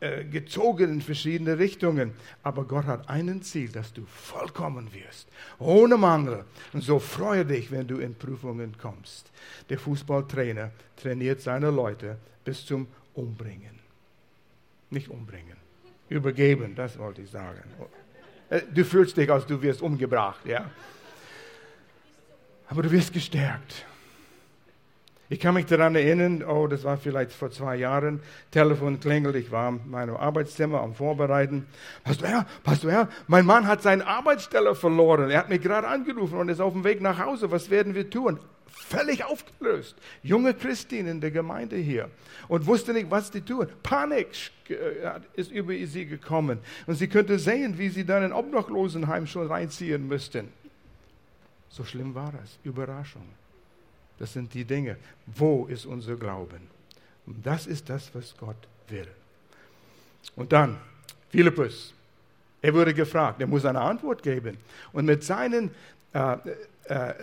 äh, 0.00 0.24
gezogen 0.24 0.90
in 0.90 1.00
verschiedene 1.02 1.58
Richtungen. 1.58 2.12
Aber 2.42 2.64
Gott 2.64 2.86
hat 2.86 3.10
einen 3.10 3.42
Ziel, 3.42 3.68
dass 3.68 3.92
du 3.92 4.06
vollkommen 4.06 4.88
wirst, 4.94 5.28
ohne 5.58 5.98
Mangel. 5.98 6.44
Und 6.72 6.82
so 6.82 6.98
freue 6.98 7.44
dich, 7.44 7.70
wenn 7.70 7.86
du 7.86 7.98
in 7.98 8.14
Prüfungen 8.14 8.74
kommst. 8.80 9.30
Der 9.68 9.78
Fußballtrainer 9.78 10.70
trainiert 10.96 11.42
seine 11.42 11.70
Leute 11.70 12.16
bis 12.44 12.64
zum 12.64 12.86
Umbringen. 13.14 13.78
Nicht 14.88 15.08
umbringen, 15.08 15.56
übergeben, 16.08 16.74
das 16.74 16.98
wollte 16.98 17.20
ich 17.20 17.30
sagen. 17.30 17.60
Äh, 18.48 18.62
du 18.72 18.84
fühlst 18.84 19.18
dich, 19.18 19.30
als 19.30 19.46
du 19.46 19.60
wirst 19.60 19.82
umgebracht, 19.82 20.46
ja. 20.46 20.70
Aber 22.68 22.82
du 22.82 22.90
wirst 22.90 23.12
gestärkt. 23.12 23.84
Ich 25.32 25.38
kann 25.38 25.54
mich 25.54 25.66
daran 25.66 25.94
erinnern, 25.94 26.42
oh, 26.42 26.66
das 26.66 26.82
war 26.82 26.96
vielleicht 26.96 27.30
vor 27.30 27.52
zwei 27.52 27.76
Jahren, 27.76 28.20
Telefon 28.50 28.98
klingelt, 28.98 29.36
ich 29.36 29.52
war 29.52 29.68
in 29.68 29.88
meinem 29.88 30.16
Arbeitszimmer 30.16 30.80
am 30.80 30.92
Vorbereiten. 30.92 31.68
Pastor 32.02 32.28
Herr, 32.28 32.46
Pastor 32.64 32.90
Herr, 32.90 33.08
mein 33.28 33.46
Mann 33.46 33.68
hat 33.68 33.80
seine 33.80 34.04
Arbeitsstelle 34.04 34.74
verloren. 34.74 35.30
Er 35.30 35.38
hat 35.38 35.48
mich 35.48 35.62
gerade 35.62 35.86
angerufen 35.86 36.36
und 36.36 36.48
ist 36.48 36.60
auf 36.60 36.72
dem 36.72 36.82
Weg 36.82 37.00
nach 37.00 37.24
Hause. 37.24 37.48
Was 37.52 37.70
werden 37.70 37.94
wir 37.94 38.10
tun? 38.10 38.40
Völlig 38.66 39.24
aufgelöst. 39.24 39.94
Junge 40.24 40.52
Christin 40.52 41.06
in 41.06 41.20
der 41.20 41.30
Gemeinde 41.30 41.76
hier 41.76 42.10
und 42.48 42.66
wusste 42.66 42.92
nicht, 42.92 43.08
was 43.08 43.30
sie 43.30 43.42
tun. 43.42 43.68
Panik 43.84 44.50
äh, 44.68 45.20
ist 45.34 45.52
über 45.52 45.74
sie 45.86 46.06
gekommen. 46.06 46.58
Und 46.88 46.96
sie 46.96 47.06
könnte 47.06 47.38
sehen, 47.38 47.78
wie 47.78 47.88
sie 47.88 48.04
dann 48.04 48.24
in 48.24 48.32
Obdachlosenheim 48.32 49.28
schon 49.28 49.46
reinziehen 49.46 50.08
müssten. 50.08 50.48
So 51.68 51.84
schlimm 51.84 52.16
war 52.16 52.32
es. 52.42 52.58
Überraschung. 52.64 53.39
Das 54.20 54.34
sind 54.34 54.52
die 54.52 54.64
Dinge. 54.64 54.96
Wo 55.26 55.64
ist 55.64 55.86
unser 55.86 56.14
Glauben? 56.14 56.60
Und 57.26 57.44
das 57.44 57.66
ist 57.66 57.88
das, 57.88 58.10
was 58.14 58.36
Gott 58.36 58.68
will. 58.88 59.08
Und 60.36 60.52
dann, 60.52 60.76
Philippus. 61.30 61.94
Er 62.60 62.74
wurde 62.74 62.92
gefragt, 62.92 63.40
er 63.40 63.46
muss 63.46 63.64
eine 63.64 63.80
Antwort 63.80 64.22
geben. 64.22 64.58
Und 64.92 65.06
mit 65.06 65.24
seinen 65.24 65.70
äh, 66.12 66.36
äh, 66.84 67.14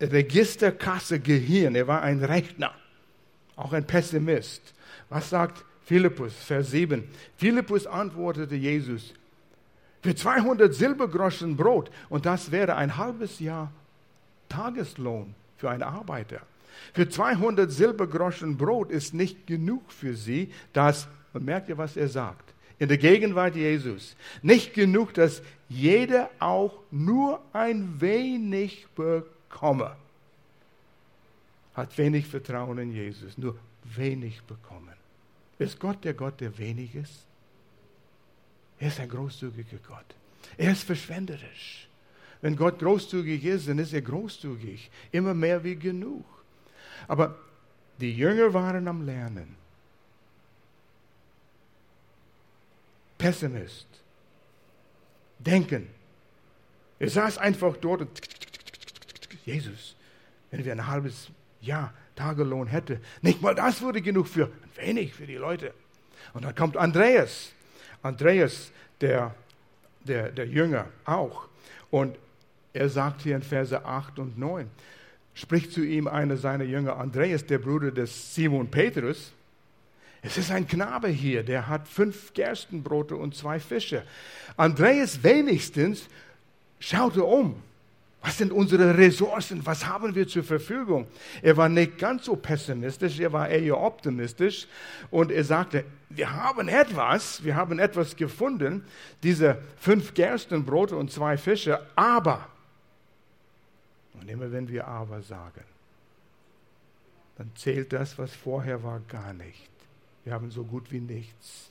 Registerkasse 0.00 1.20
Gehirn, 1.20 1.76
er 1.76 1.86
war 1.86 2.02
ein 2.02 2.24
Rechner, 2.24 2.74
auch 3.54 3.72
ein 3.72 3.86
Pessimist. 3.86 4.74
Was 5.10 5.30
sagt 5.30 5.64
Philippus, 5.84 6.34
Vers 6.34 6.72
7? 6.72 7.08
Philippus 7.36 7.86
antwortete 7.86 8.56
Jesus, 8.56 9.14
für 10.02 10.16
200 10.16 10.74
Silbergroschen 10.74 11.56
Brot. 11.56 11.88
Und 12.08 12.26
das 12.26 12.50
wäre 12.50 12.74
ein 12.74 12.96
halbes 12.96 13.38
Jahr 13.38 13.70
Tageslohn 14.48 15.36
für 15.60 15.70
einen 15.70 15.82
Arbeiter. 15.82 16.40
Für 16.94 17.08
200 17.08 17.70
Silbergroschen 17.70 18.56
Brot 18.56 18.90
ist 18.90 19.12
nicht 19.12 19.46
genug 19.46 19.92
für 19.92 20.14
sie, 20.16 20.50
dass, 20.72 21.06
und 21.34 21.44
merkt 21.44 21.68
ihr, 21.68 21.78
was 21.78 21.96
er 21.96 22.08
sagt, 22.08 22.54
in 22.78 22.88
der 22.88 22.96
Gegenwart 22.96 23.54
Jesus, 23.54 24.16
nicht 24.40 24.72
genug, 24.72 25.12
dass 25.12 25.42
jeder 25.68 26.30
auch 26.38 26.78
nur 26.90 27.42
ein 27.52 28.00
wenig 28.00 28.86
bekomme. 28.96 29.94
Hat 31.74 31.96
wenig 31.98 32.26
Vertrauen 32.26 32.78
in 32.78 32.92
Jesus, 32.92 33.36
nur 33.36 33.56
wenig 33.84 34.42
bekommen. 34.44 34.94
Ist 35.58 35.78
Gott 35.78 36.02
der 36.04 36.14
Gott, 36.14 36.40
der 36.40 36.56
wenig 36.56 36.94
ist? 36.94 37.26
Er 38.78 38.88
ist 38.88 38.98
ein 38.98 39.10
großzügiger 39.10 39.76
Gott. 39.86 40.06
Er 40.56 40.72
ist 40.72 40.84
verschwenderisch. 40.84 41.89
Wenn 42.42 42.56
Gott 42.56 42.78
großzügig 42.78 43.44
ist, 43.44 43.68
dann 43.68 43.78
ist 43.78 43.92
er 43.92 44.02
großzügig. 44.02 44.90
Immer 45.12 45.34
mehr 45.34 45.62
wie 45.62 45.76
genug. 45.76 46.24
Aber 47.06 47.36
die 47.98 48.16
Jünger 48.16 48.52
waren 48.54 48.88
am 48.88 49.04
Lernen. 49.04 49.56
Pessimist. 53.18 53.86
Denken. 55.38 55.88
Er 56.98 57.10
saß 57.10 57.38
einfach 57.38 57.76
dort 57.76 58.02
und 58.02 58.20
Jesus, 59.44 59.96
wenn 60.50 60.64
wir 60.64 60.72
ein 60.72 60.86
halbes 60.86 61.28
Jahr 61.60 61.92
Tagelohn 62.14 62.66
hätten, 62.66 63.00
nicht 63.22 63.40
mal 63.40 63.54
das 63.54 63.80
würde 63.80 64.02
genug 64.02 64.28
für 64.28 64.46
ein 64.46 64.86
wenig 64.86 65.14
für 65.14 65.26
die 65.26 65.36
Leute. 65.36 65.72
Und 66.34 66.44
dann 66.44 66.54
kommt 66.54 66.76
Andreas 66.76 67.52
Andreas, 68.02 68.72
der, 69.00 69.34
der, 70.04 70.30
der 70.30 70.46
Jünger, 70.46 70.86
auch. 71.04 71.48
Und 71.90 72.16
er 72.72 72.88
sagt 72.88 73.22
hier 73.22 73.36
in 73.36 73.42
Verse 73.42 73.84
8 73.84 74.18
und 74.18 74.38
9, 74.38 74.68
spricht 75.34 75.72
zu 75.72 75.82
ihm 75.82 76.06
einer 76.06 76.36
seiner 76.36 76.64
Jünger, 76.64 76.96
Andreas, 76.96 77.46
der 77.46 77.58
Bruder 77.58 77.90
des 77.90 78.34
Simon 78.34 78.70
Petrus. 78.70 79.32
Es 80.22 80.36
ist 80.36 80.50
ein 80.50 80.68
Knabe 80.68 81.08
hier, 81.08 81.42
der 81.42 81.68
hat 81.68 81.88
fünf 81.88 82.34
Gerstenbrote 82.34 83.16
und 83.16 83.34
zwei 83.34 83.58
Fische. 83.58 84.02
Andreas 84.56 85.22
wenigstens 85.22 86.08
schaute 86.78 87.24
um 87.24 87.62
was 88.22 88.36
sind 88.36 88.52
unsere 88.52 88.98
Ressourcen? 88.98 89.64
Was 89.64 89.86
haben 89.86 90.14
wir 90.14 90.28
zur 90.28 90.44
Verfügung? 90.44 91.06
Er 91.40 91.56
war 91.56 91.70
nicht 91.70 91.96
ganz 91.96 92.26
so 92.26 92.36
pessimistisch, 92.36 93.18
er 93.18 93.32
war 93.32 93.48
eher 93.48 93.80
optimistisch 93.80 94.66
und 95.10 95.30
er 95.30 95.44
sagte, 95.44 95.84
wir 96.10 96.30
haben 96.30 96.68
etwas, 96.68 97.42
wir 97.42 97.56
haben 97.56 97.78
etwas 97.78 98.14
gefunden, 98.14 98.84
diese 99.22 99.58
fünf 99.78 100.12
Gerstenbrote 100.12 100.96
und 100.96 101.10
zwei 101.10 101.38
Fische, 101.38 101.80
aber, 101.96 102.46
und 104.20 104.28
immer 104.28 104.52
wenn 104.52 104.68
wir 104.68 104.86
aber 104.86 105.22
sagen, 105.22 105.64
dann 107.38 107.50
zählt 107.56 107.92
das, 107.92 108.18
was 108.18 108.34
vorher 108.34 108.82
war, 108.82 109.00
gar 109.08 109.32
nicht. 109.32 109.70
Wir 110.24 110.34
haben 110.34 110.50
so 110.50 110.64
gut 110.64 110.92
wie 110.92 111.00
nichts. 111.00 111.70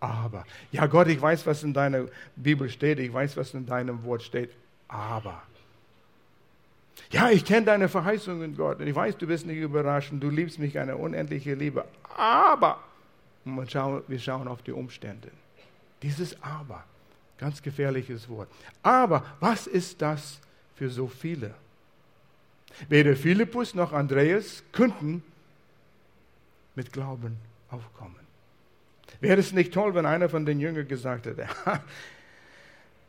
Aber, 0.00 0.44
ja 0.72 0.86
Gott, 0.86 1.08
ich 1.08 1.20
weiß, 1.20 1.46
was 1.46 1.62
in 1.62 1.72
deiner 1.72 2.06
Bibel 2.34 2.68
steht, 2.68 2.98
ich 2.98 3.12
weiß, 3.12 3.36
was 3.36 3.54
in 3.54 3.64
deinem 3.66 4.02
Wort 4.04 4.22
steht, 4.22 4.50
aber 4.88 5.42
ja, 7.10 7.30
ich 7.30 7.44
kenne 7.44 7.66
deine 7.66 7.88
Verheißungen, 7.88 8.56
Gott, 8.56 8.80
und 8.80 8.86
ich 8.86 8.94
weiß, 8.94 9.16
du 9.16 9.28
wirst 9.28 9.46
nicht 9.46 9.58
überraschen, 9.58 10.18
du 10.18 10.28
liebst 10.28 10.58
mich 10.58 10.78
eine 10.78 10.96
unendliche 10.96 11.54
Liebe. 11.54 11.84
Aber, 12.16 12.80
und 13.44 13.74
wir 14.08 14.18
schauen 14.18 14.48
auf 14.48 14.62
die 14.62 14.72
Umstände. 14.72 15.30
Dieses 16.02 16.40
Aber, 16.42 16.84
ganz 17.38 17.62
gefährliches 17.62 18.28
Wort. 18.28 18.48
Aber, 18.82 19.24
was 19.40 19.66
ist 19.66 20.02
das 20.02 20.40
für 20.74 20.90
so 20.90 21.06
viele? 21.06 21.54
Weder 22.88 23.16
Philippus 23.16 23.74
noch 23.74 23.92
Andreas 23.92 24.62
könnten 24.72 25.22
mit 26.74 26.92
Glauben 26.92 27.36
aufkommen. 27.70 28.14
Wäre 29.20 29.40
es 29.40 29.52
nicht 29.52 29.72
toll, 29.72 29.94
wenn 29.94 30.04
einer 30.04 30.28
von 30.28 30.44
den 30.44 30.60
Jüngern 30.60 30.86
gesagt 30.86 31.26
hätte, 31.26 31.48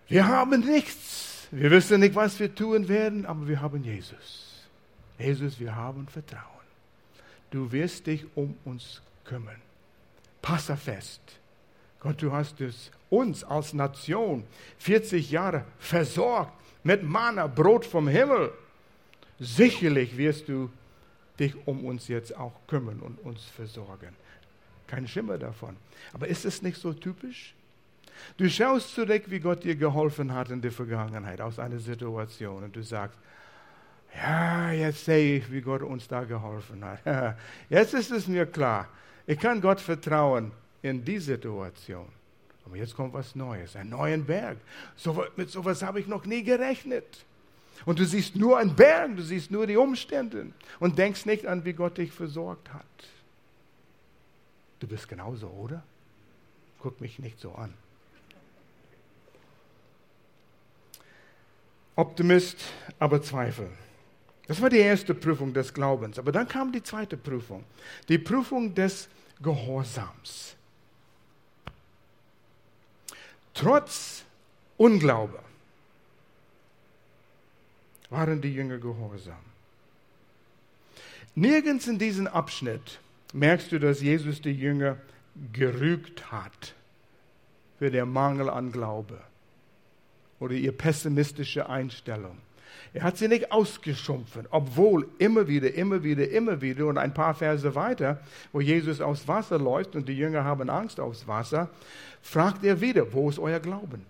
wir 0.07 0.27
haben 0.27 0.61
nichts 0.61 1.27
wir 1.51 1.71
wissen 1.71 1.99
nicht, 1.99 2.15
was 2.15 2.39
wir 2.39 2.53
tun 2.53 2.87
werden, 2.87 3.25
aber 3.25 3.47
wir 3.47 3.61
haben 3.61 3.83
Jesus. 3.83 4.67
Jesus, 5.17 5.59
wir 5.59 5.75
haben 5.75 6.07
Vertrauen. 6.07 6.43
Du 7.49 7.71
wirst 7.71 8.07
dich 8.07 8.25
um 8.35 8.57
uns 8.65 9.01
kümmern. 9.23 9.61
Passe 10.41 10.75
fest. 10.75 11.21
Gott, 11.99 12.21
du 12.21 12.31
hast 12.31 12.59
es 12.61 12.91
uns 13.09 13.43
als 13.43 13.73
Nation 13.73 14.43
40 14.79 15.31
Jahre 15.31 15.63
versorgt 15.79 16.51
mit 16.83 17.03
Manna, 17.03 17.47
Brot 17.47 17.85
vom 17.85 18.07
Himmel. 18.07 18.51
Sicherlich 19.39 20.17
wirst 20.17 20.47
du 20.47 20.69
dich 21.39 21.55
um 21.67 21.85
uns 21.85 22.07
jetzt 22.07 22.35
auch 22.35 22.53
kümmern 22.67 22.99
und 22.99 23.19
uns 23.19 23.43
versorgen. 23.45 24.15
Kein 24.87 25.07
Schimmer 25.07 25.37
davon. 25.37 25.75
Aber 26.13 26.27
ist 26.27 26.45
es 26.45 26.61
nicht 26.61 26.79
so 26.79 26.93
typisch? 26.93 27.53
Du 28.37 28.49
schaust 28.49 28.95
zurück, 28.95 29.23
wie 29.27 29.39
Gott 29.39 29.63
dir 29.63 29.75
geholfen 29.75 30.33
hat 30.33 30.49
in 30.49 30.61
der 30.61 30.71
Vergangenheit 30.71 31.39
aus 31.39 31.59
einer 31.59 31.79
Situation 31.79 32.63
und 32.63 32.75
du 32.75 32.81
sagst, 32.81 33.17
ja, 34.15 34.71
jetzt 34.71 35.05
sehe 35.05 35.37
ich, 35.37 35.51
wie 35.51 35.61
Gott 35.61 35.83
uns 35.83 36.07
da 36.07 36.23
geholfen 36.23 36.83
hat. 36.83 37.37
Jetzt 37.69 37.93
ist 37.93 38.09
es 38.09 38.27
mir 38.27 38.45
klar. 38.45 38.87
Ich 39.27 39.37
kann 39.37 39.61
Gott 39.61 39.81
vertrauen 39.81 40.51
in 40.81 41.03
die 41.03 41.19
Situation. 41.19 42.07
Aber 42.65 42.77
jetzt 42.77 42.95
kommt 42.95 43.13
was 43.13 43.35
Neues, 43.35 43.75
einen 43.75 43.91
neuen 43.91 44.25
Berg. 44.25 44.57
So, 44.95 45.23
mit 45.35 45.49
sowas 45.49 45.83
habe 45.83 45.99
ich 45.99 46.07
noch 46.07 46.25
nie 46.25 46.43
gerechnet. 46.43 47.25
Und 47.87 47.99
du 47.99 48.05
siehst 48.05 48.35
nur 48.35 48.57
einen 48.57 48.75
Berg, 48.75 49.15
du 49.15 49.23
siehst 49.23 49.49
nur 49.49 49.65
die 49.65 49.77
Umstände 49.77 50.51
und 50.81 50.97
denkst 50.97 51.25
nicht 51.25 51.45
an, 51.45 51.63
wie 51.63 51.71
Gott 51.71 51.97
dich 51.97 52.11
versorgt 52.11 52.73
hat. 52.73 52.83
Du 54.81 54.87
bist 54.87 55.07
genauso, 55.07 55.47
oder? 55.47 55.81
Guck 56.79 56.99
mich 56.99 57.17
nicht 57.17 57.39
so 57.39 57.53
an. 57.53 57.73
Optimist, 61.95 62.57
aber 62.99 63.21
Zweifel. 63.21 63.69
Das 64.47 64.61
war 64.61 64.69
die 64.69 64.79
erste 64.79 65.15
Prüfung 65.15 65.53
des 65.53 65.73
Glaubens. 65.73 66.19
Aber 66.19 66.33
dann 66.33 66.49
kam 66.49 66.73
die 66.73 66.83
zweite 66.83 67.15
Prüfung, 67.15 67.63
die 68.09 68.17
Prüfung 68.17 68.75
des 68.75 69.07
Gehorsams. 69.41 70.57
Trotz 73.53 74.25
Unglaube 74.75 75.46
waren 78.09 78.41
die 78.41 78.53
Jünger 78.53 78.77
gehorsam. 78.77 79.35
Nirgends 81.35 81.87
in 81.87 81.99
diesem 81.99 82.27
Abschnitt 82.27 82.99
merkst 83.33 83.71
du, 83.71 83.79
dass 83.79 84.01
Jesus 84.01 84.41
die 84.41 84.53
Jünger 84.53 84.97
gerügt 85.53 86.31
hat 86.31 86.73
für 87.77 87.91
den 87.91 88.09
Mangel 88.09 88.49
an 88.49 88.71
Glaube 88.71 89.19
oder 90.39 90.53
ihre 90.53 90.73
pessimistische 90.73 91.69
Einstellung. 91.69 92.37
Er 92.93 93.03
hat 93.03 93.17
sie 93.17 93.27
nicht 93.27 93.51
ausgeschumpfen, 93.51 94.47
obwohl 94.49 95.07
immer 95.19 95.47
wieder, 95.47 95.73
immer 95.73 96.03
wieder, 96.03 96.29
immer 96.29 96.61
wieder 96.61 96.87
und 96.87 96.97
ein 96.97 97.13
paar 97.13 97.33
Verse 97.33 97.75
weiter, 97.75 98.19
wo 98.51 98.61
Jesus 98.61 99.01
aufs 99.01 99.27
Wasser 99.27 99.59
läuft 99.59 99.95
und 99.95 100.07
die 100.07 100.17
Jünger 100.17 100.43
haben 100.43 100.69
Angst 100.69 100.99
aufs 100.99 101.27
Wasser, 101.27 101.69
fragt 102.21 102.63
er 102.63 102.81
wieder, 102.81 103.13
wo 103.13 103.29
ist 103.29 103.39
euer 103.39 103.59
Glauben? 103.59 104.05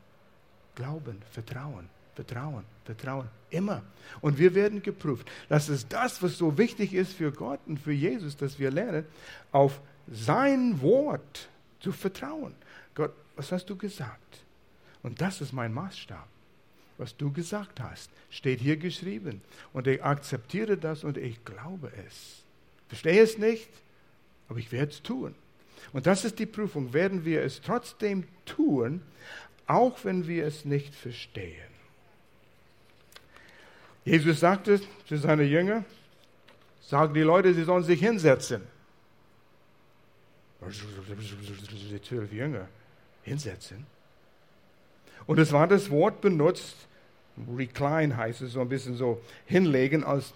Glauben, 0.76 1.22
Vertrauen, 1.32 1.90
Vertrauen, 2.18 2.64
Vertrauen, 2.84 3.30
immer. 3.52 3.84
Und 4.22 4.40
wir 4.40 4.56
werden 4.56 4.82
geprüft. 4.82 5.30
Das 5.50 5.70
ist 5.70 5.94
das, 5.94 6.24
was 6.24 6.36
so 6.36 6.58
wichtig 6.58 6.96
ist 6.96 7.14
für 7.14 7.32
Gott 7.32 7.60
und 7.68 7.80
für 7.80 7.92
Jesus, 7.92 8.36
dass 8.36 8.58
wir 8.58 8.72
lernen, 8.72 9.06
auf 9.52 9.80
sein 10.12 10.82
Wort 10.82 11.48
zu 11.80 11.92
vertrauen. 11.92 12.56
Gott, 12.96 13.14
was 13.36 13.52
hast 13.52 13.70
du 13.70 13.76
gesagt? 13.76 14.40
Und 15.04 15.22
das 15.22 15.42
ist 15.42 15.54
mein 15.54 15.72
Maßstab. 15.72 16.28
Was 16.98 17.16
du 17.16 17.32
gesagt 17.32 17.80
hast, 17.80 18.10
steht 18.32 18.62
hier 18.62 18.78
geschrieben. 18.78 19.42
Und 19.72 19.86
ich 19.86 20.04
akzeptiere 20.04 20.76
das 20.76 21.04
und 21.04 21.18
ich 21.18 21.46
glaube 21.46 21.92
es. 22.08 22.42
Verstehe 22.88 23.22
es 23.22 23.38
nicht, 23.38 23.70
aber 24.50 24.58
ich 24.58 24.72
werde 24.72 24.92
es 24.92 25.04
tun. 25.04 25.36
Und 25.94 26.08
das 26.08 26.26
ist 26.26 26.40
die 26.40 26.48
Prüfung. 26.48 26.94
Werden 26.94 27.26
wir 27.26 27.44
es 27.44 27.62
trotzdem 27.62 28.24
tun, 28.46 29.04
auch 29.68 30.04
wenn 30.04 30.28
wir 30.28 30.48
es 30.48 30.66
nicht 30.66 30.96
verstehen? 30.96 31.77
Jesus 34.08 34.40
sagte 34.40 34.80
zu 35.06 35.18
seinen 35.18 35.50
Jüngern, 35.50 35.84
sagen 36.80 37.14
die 37.14 37.22
Leute, 37.22 37.54
sie 37.54 37.64
sollen 37.64 37.84
sich 37.84 38.00
hinsetzen. 38.00 38.62
Die 40.62 42.02
zwölf 42.02 42.32
Jünger 42.32 42.70
hinsetzen. 43.24 43.86
Und 45.26 45.40
es 45.40 45.52
war 45.52 45.68
das 45.68 45.90
Wort 45.90 46.22
benutzt, 46.22 46.88
recline 47.58 48.16
heißt 48.16 48.44
es 48.44 48.54
so 48.54 48.62
ein 48.62 48.70
bisschen 48.70 48.96
so, 48.96 49.22
hinlegen, 49.46 50.06
als 50.06 50.34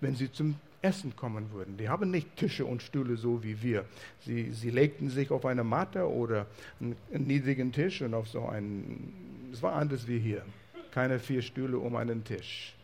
wenn 0.00 0.16
sie 0.16 0.32
zum 0.32 0.56
Essen 0.82 1.14
kommen 1.14 1.52
würden. 1.52 1.76
Die 1.76 1.88
haben 1.88 2.10
nicht 2.10 2.36
Tische 2.36 2.66
und 2.66 2.82
Stühle 2.82 3.16
so 3.16 3.44
wie 3.44 3.62
wir. 3.62 3.84
Sie, 4.24 4.50
sie 4.50 4.70
legten 4.70 5.10
sich 5.10 5.30
auf 5.30 5.46
eine 5.46 5.62
Matte 5.62 6.10
oder 6.10 6.46
einen, 6.80 6.96
einen 7.14 7.28
niedrigen 7.28 7.70
Tisch 7.70 8.02
und 8.02 8.14
auf 8.14 8.26
so 8.26 8.46
einen, 8.48 9.50
es 9.52 9.62
war 9.62 9.74
anders 9.74 10.08
wie 10.08 10.18
hier. 10.18 10.42
Keine 10.90 11.20
vier 11.20 11.42
Stühle 11.42 11.78
um 11.78 11.94
einen 11.94 12.24
Tisch. 12.24 12.75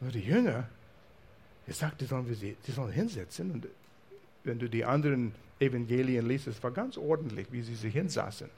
Aber 0.00 0.10
die 0.10 0.20
Jünger, 0.20 0.68
er 1.66 1.74
sagte, 1.74 2.06
sollen 2.06 2.28
wir 2.28 2.36
sie, 2.36 2.56
sie 2.62 2.72
sollen 2.72 2.92
hinsetzen 2.92 3.50
und 3.50 3.66
wenn 4.44 4.58
du 4.58 4.68
die 4.68 4.84
anderen 4.84 5.34
Evangelien 5.58 6.28
liest, 6.28 6.46
es 6.46 6.62
war 6.62 6.70
ganz 6.70 6.96
ordentlich, 6.96 7.48
wie 7.50 7.62
sie 7.62 7.74
sich 7.74 7.92
hinsaßen 7.92 8.48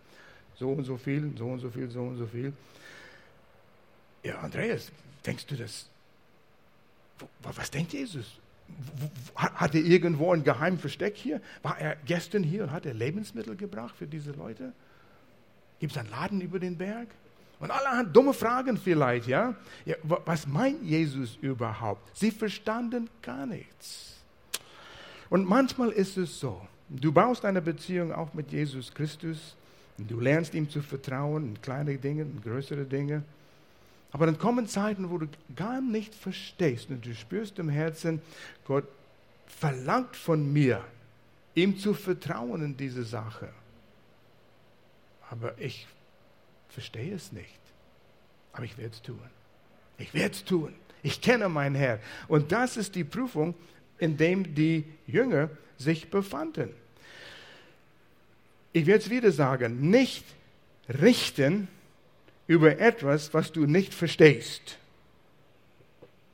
so 0.59 0.71
und 0.71 0.85
so 0.85 0.97
viel, 0.97 1.33
so 1.37 1.47
und 1.47 1.61
so 1.61 1.71
viel, 1.71 1.89
so 1.91 2.03
und 2.03 2.17
so 2.17 2.27
viel. 2.27 2.53
Ja, 4.23 4.41
Andreas, 4.41 4.91
denkst 5.25 5.47
du 5.47 5.57
das? 5.57 5.89
Was 7.43 7.71
denkt 7.71 7.93
Jesus? 7.93 8.39
Hat 9.35 9.75
er 9.75 9.81
irgendwo 9.81 10.33
ein 10.33 10.45
geheimes 10.45 10.81
Versteck 10.81 11.17
hier? 11.17 11.41
War 11.63 11.79
er 11.79 11.97
gestern 12.05 12.43
hier 12.43 12.65
und 12.65 12.73
hat 12.73 12.87
er 12.87 12.95
Lebensmittel 12.95 13.57
gebracht 13.57 13.95
für 13.97 14.07
diese 14.07 14.33
Leute? 14.33 14.73
Gibt 15.79 15.93
es 15.93 15.99
einen 15.99 16.11
Laden 16.11 16.41
über 16.41 16.59
den 16.59 16.77
Berg? 16.77 17.09
Und 17.61 17.71
alle 17.71 17.89
haben 17.89 18.13
dumme 18.13 18.33
Fragen 18.33 18.77
vielleicht, 18.77 19.27
ja? 19.27 19.55
ja? 19.85 19.97
Was 20.03 20.47
meint 20.47 20.83
Jesus 20.83 21.37
überhaupt? 21.41 22.17
Sie 22.17 22.31
verstanden 22.31 23.11
gar 23.21 23.47
nichts. 23.47 24.17
Und 25.29 25.47
manchmal 25.47 25.91
ist 25.91 26.17
es 26.17 26.39
so, 26.39 26.61
du 26.89 27.13
baust 27.13 27.45
eine 27.45 27.61
Beziehung 27.61 28.13
auch 28.13 28.33
mit 28.33 28.53
Jesus 28.53 28.95
Christus 28.95 29.57
Du 29.99 30.21
lernst 30.21 30.55
ihm 30.55 30.71
zu 30.71 30.81
vertrauen 30.81 31.49
in 31.49 31.61
kleine 31.61 31.99
Dinge, 31.99 32.23
in 32.23 32.41
größere 32.41 32.85
Dinge. 32.85 33.25
Aber 34.13 34.27
dann 34.27 34.39
kommen 34.39 34.69
Zeiten, 34.69 35.11
wo 35.11 35.19
du 35.19 35.27
gar 35.57 35.81
nicht 35.81 36.15
verstehst 36.15 36.89
und 36.91 37.05
du 37.05 37.15
spürst 37.15 37.59
im 37.59 37.69
Herzen, 37.69 38.23
Gott 38.65 38.87
verlangt 39.47 40.15
von 40.15 40.53
mir, 40.53 40.85
ihm 41.55 41.79
zu 41.79 41.95
vertrauen 41.95 42.63
in 42.63 42.77
diese 42.77 43.03
Sache. 43.03 43.49
Aber 45.31 45.59
ich 45.59 45.87
verstehe 46.69 47.15
es 47.15 47.33
nicht. 47.33 47.59
Aber 48.53 48.65
ich 48.65 48.77
werde 48.79 48.95
es 48.95 49.03
tun. 49.03 49.21
Ich 49.99 50.15
werde 50.15 50.35
es 50.35 50.45
tun. 50.45 50.75
Ich 51.03 51.21
kenne 51.21 51.49
meinen 51.49 51.75
Herr. 51.75 52.01
Und 52.27 52.53
das 52.53 52.77
ist 52.77 52.95
die 52.95 53.05
Prüfung, 53.05 53.55
in 53.99 54.17
dem 54.17 54.55
die 54.55 54.85
Jünger 55.07 55.51
sich 55.77 56.11
befanden 56.11 56.75
ich 58.73 58.87
werde 58.87 59.05
es 59.05 59.11
wieder 59.11 59.33
sagen, 59.33 59.91
nicht 59.91 60.25
richten 60.89 61.69
über 62.47 62.79
etwas, 62.79 63.35
was 63.35 63.53
du 63.53 63.67
nicht 63.67 63.95
verstehst. 63.95 64.79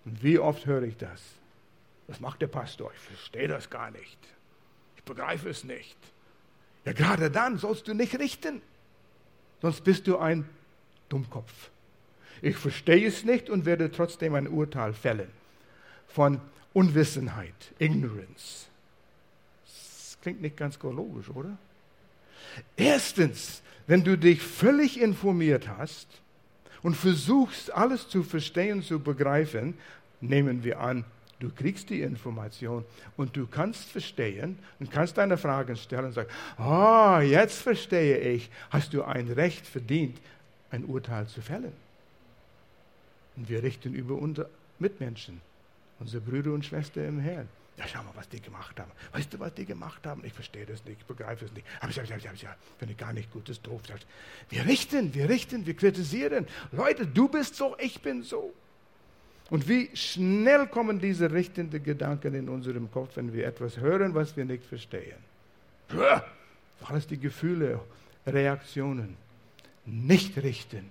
Wie 0.05 0.39
oft 0.39 0.67
höre 0.67 0.83
ich 0.83 0.97
das? 0.97 1.21
Was 2.07 2.21
macht 2.21 2.43
der 2.43 2.49
Pastor? 2.49 2.93
Ich 2.95 3.01
verstehe 3.01 3.49
das 3.49 3.71
gar 3.71 3.91
nicht. 3.91 4.19
Ich 4.97 5.03
begreife 5.05 5.49
es 5.49 5.65
nicht. 5.65 5.97
Ja, 6.85 6.93
gerade 6.93 7.31
dann 7.31 7.57
sollst 7.59 7.89
du 7.89 7.95
nicht 7.95 8.19
richten. 8.19 8.61
Sonst 9.65 9.83
bist 9.83 10.07
du 10.07 10.19
ein 10.19 10.45
Dummkopf. 11.09 11.71
Ich 12.43 12.55
verstehe 12.55 13.09
es 13.09 13.25
nicht 13.25 13.49
und 13.49 13.65
werde 13.65 13.91
trotzdem 13.91 14.35
ein 14.35 14.47
Urteil 14.47 14.93
fällen. 14.93 15.31
Von 16.07 16.39
Unwissenheit, 16.75 17.55
Ignorance. 17.79 18.67
Das 19.65 20.19
klingt 20.21 20.43
nicht 20.43 20.59
ganz 20.59 20.79
logisch, 20.83 21.31
oder? 21.31 21.57
Erstens, 22.77 23.63
wenn 23.87 24.05
du 24.05 24.19
dich 24.19 24.43
völlig 24.43 25.01
informiert 25.01 25.67
hast 25.67 26.09
und 26.83 26.95
versuchst, 26.95 27.73
alles 27.73 28.07
zu 28.11 28.23
verstehen, 28.23 28.83
zu 28.83 29.01
begreifen, 29.01 29.79
nehmen 30.21 30.63
wir 30.63 30.81
an, 30.81 31.07
du 31.45 31.51
kriegst 31.51 31.91
die 31.91 32.01
Information 32.01 32.85
und 33.19 33.37
du 33.37 33.47
kannst 33.47 33.85
verstehen 33.85 34.59
und 34.81 34.91
kannst 34.91 35.19
deine 35.19 35.37
Fragen 35.37 35.77
stellen 35.77 36.07
und 36.07 36.13
sagen, 36.13 36.31
ah, 36.57 37.19
oh, 37.19 37.21
jetzt 37.21 37.61
verstehe 37.61 38.19
ich, 38.19 38.51
hast 38.71 38.95
du 38.95 39.03
ein 39.03 39.29
Recht 39.31 39.67
verdient, 39.67 40.19
ein 40.71 40.85
Urteil 40.87 41.27
zu 41.27 41.43
fällen. 41.43 41.73
Und 43.37 43.49
wir 43.49 43.63
richten 43.63 43.93
über 43.93 44.15
unsere 44.15 44.49
Mitmenschen, 44.79 45.41
unsere 46.01 46.23
Brüder 46.23 46.53
und 46.53 46.65
Schwestern 46.65 47.09
im 47.09 47.21
Herrn. 47.21 47.49
Ja, 47.77 47.87
schau 47.89 48.03
mal, 48.05 48.13
was 48.15 48.29
die 48.29 48.41
gemacht 48.41 48.79
haben. 48.79 48.93
Weißt 49.13 49.35
du, 49.35 49.41
was 49.41 49.53
die 49.53 49.67
gemacht 49.67 50.07
haben? 50.07 50.25
Ich 50.25 50.33
verstehe 50.33 50.65
das 50.65 50.85
nicht, 50.85 51.01
ich 51.01 51.07
begreife 51.07 51.45
es 51.45 51.53
nicht. 51.53 51.67
Aber 51.81 51.91
ich, 51.91 51.99
ich, 51.99 52.11
ich, 52.11 52.25
ich, 52.25 52.49
finde 52.79 52.93
ich 52.93 52.97
gar 52.97 53.13
nicht 53.13 53.31
gut, 53.33 53.49
das 53.49 53.57
ist 53.57 53.67
doof. 53.67 53.83
Wir 54.49 54.65
richten, 54.65 55.13
wir 55.13 55.29
richten, 55.29 55.67
wir 55.67 55.75
kritisieren. 55.75 56.47
Leute, 56.73 57.07
du 57.07 57.29
bist 57.29 57.57
so, 57.57 57.77
ich 57.79 58.01
bin 58.01 58.23
so. 58.23 58.55
Und 59.51 59.69
wie 59.69 59.91
schnell 59.95 60.67
kommen 60.67 60.99
diese 60.99 61.31
richtenden 61.31 61.83
Gedanken 61.83 62.35
in 62.35 62.49
unserem 62.49 62.91
Kopf, 62.91 63.17
wenn 63.17 63.33
wir 63.33 63.47
etwas 63.47 63.79
hören, 63.79 64.15
was 64.15 64.37
wir 64.37 64.45
nicht 64.45 64.65
verstehen? 64.65 65.19
Alles 66.85 67.07
die 67.07 67.19
Gefühle, 67.19 67.81
Reaktionen. 68.27 69.17
Nicht 69.85 70.39
richten. 70.39 70.91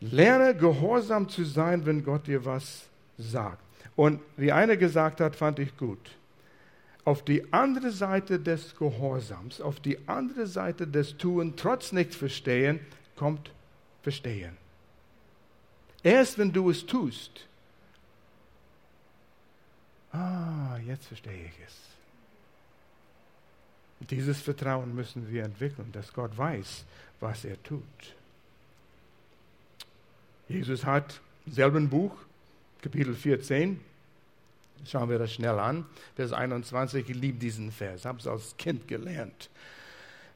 Lerne 0.00 0.54
gehorsam 0.54 1.28
zu 1.28 1.44
sein, 1.44 1.84
wenn 1.84 2.02
Gott 2.02 2.26
dir 2.26 2.44
was 2.44 2.86
sagt. 3.18 3.62
Und 3.94 4.20
wie 4.36 4.52
einer 4.52 4.76
gesagt 4.76 5.20
hat, 5.20 5.36
fand 5.36 5.58
ich 5.58 5.76
gut. 5.76 6.10
Auf 7.04 7.24
die 7.24 7.52
andere 7.52 7.92
Seite 7.92 8.40
des 8.40 8.76
Gehorsams, 8.76 9.60
auf 9.60 9.80
die 9.80 9.98
andere 10.08 10.46
Seite 10.46 10.86
des 10.86 11.16
Tun, 11.16 11.54
trotz 11.56 11.92
nicht 11.92 12.14
verstehen, 12.14 12.80
kommt 13.16 13.50
Verstehen. 14.02 14.56
Erst 16.06 16.38
wenn 16.38 16.52
du 16.52 16.70
es 16.70 16.86
tust, 16.86 17.48
ah, 20.12 20.78
jetzt 20.86 21.08
verstehe 21.08 21.46
ich 21.46 21.58
es. 21.66 21.74
Dieses 24.08 24.40
Vertrauen 24.40 24.94
müssen 24.94 25.28
wir 25.28 25.42
entwickeln, 25.42 25.90
dass 25.90 26.12
Gott 26.12 26.38
weiß, 26.38 26.84
was 27.18 27.44
er 27.44 27.60
tut. 27.64 27.82
Jesus 30.48 30.86
hat 30.86 31.20
selben 31.44 31.88
Buch, 31.88 32.14
Kapitel 32.82 33.16
14. 33.16 33.80
Schauen 34.84 35.10
wir 35.10 35.18
das 35.18 35.32
schnell 35.32 35.58
an. 35.58 35.86
Vers 36.14 36.32
21, 36.32 37.08
ich 37.08 37.16
liebe 37.16 37.40
diesen 37.40 37.72
Vers, 37.72 38.04
habe 38.04 38.20
es 38.20 38.28
als 38.28 38.56
Kind 38.56 38.86
gelernt. 38.86 39.50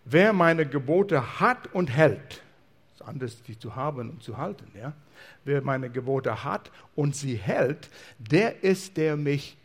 Wer 0.05 0.33
meine 0.33 0.67
Gebote 0.67 1.39
hat 1.39 1.73
und 1.73 1.91
hält, 1.91 2.43
ist 2.93 3.03
anders, 3.03 3.41
die 3.45 3.57
zu 3.57 3.77
haben 3.77 4.11
und 4.11 4.25
zu 4.25 4.37
halten, 4.37 4.69
ja. 4.77 4.95
Wer 5.45 5.63
meine 5.63 5.91
Gebote 5.91 6.45
hat 6.45 6.71
und 6.95 7.17
sie 7.17 7.37
hält, 7.37 7.89
der 8.19 8.63
ist, 8.63 8.97
der 8.97 9.17
mich 9.17 9.57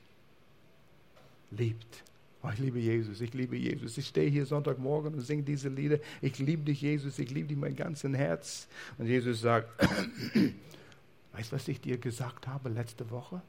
liebt. 1.52 2.04
Oh, 2.44 2.50
ich 2.54 2.60
liebe 2.60 2.80
Jesus, 2.80 3.22
ich 3.22 3.34
liebe 3.34 3.56
Jesus. 3.56 3.98
Ich 3.98 4.08
stehe 4.08 4.30
hier 4.30 4.46
Sonntagmorgen 4.46 5.16
und 5.16 5.22
singe 5.22 5.44
diese 5.44 5.70
Lieder. 5.70 5.98
Ich 6.22 6.38
liebe 6.38 6.64
dich, 6.64 6.82
Jesus, 6.82 7.18
ich 7.18 7.32
liebe 7.32 7.48
dich 7.48 7.58
mein 7.58 7.76
ganzes 7.76 8.14
Herz. 8.14 8.68
Und 8.98 9.08
Jesus 9.08 9.42
sagt, 9.42 9.68
weißt 11.34 11.52
du, 11.52 11.56
was 11.56 11.68
ich 11.68 11.82
dir 11.82 11.98
gesagt 11.98 12.48
habe 12.48 12.70
letzte 12.70 13.10
Woche? 13.10 13.42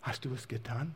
Hast 0.00 0.24
du 0.24 0.32
es 0.32 0.48
getan? 0.48 0.94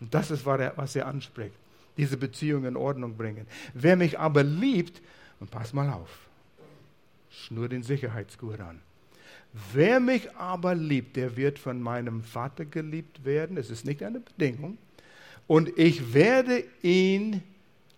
Und 0.00 0.14
das 0.14 0.30
ist, 0.30 0.46
was 0.46 0.96
er 0.96 1.06
anspricht. 1.06 1.54
Diese 1.96 2.16
Beziehung 2.16 2.64
in 2.64 2.76
Ordnung 2.76 3.16
bringen. 3.16 3.46
Wer 3.74 3.96
mich 3.96 4.18
aber 4.18 4.42
liebt, 4.42 5.00
und 5.40 5.50
pass 5.50 5.72
mal 5.72 5.90
auf, 5.90 6.28
schnur 7.30 7.68
den 7.68 7.82
Sicherheitsgurt 7.82 8.60
an. 8.60 8.80
Wer 9.72 10.00
mich 10.00 10.34
aber 10.36 10.74
liebt, 10.74 11.16
der 11.16 11.36
wird 11.36 11.58
von 11.58 11.80
meinem 11.80 12.22
Vater 12.22 12.64
geliebt 12.64 13.24
werden. 13.24 13.56
Es 13.56 13.70
ist 13.70 13.86
nicht 13.86 14.02
eine 14.02 14.20
Bedingung 14.20 14.76
und 15.46 15.78
ich 15.78 16.12
werde 16.12 16.64
ihn 16.82 17.42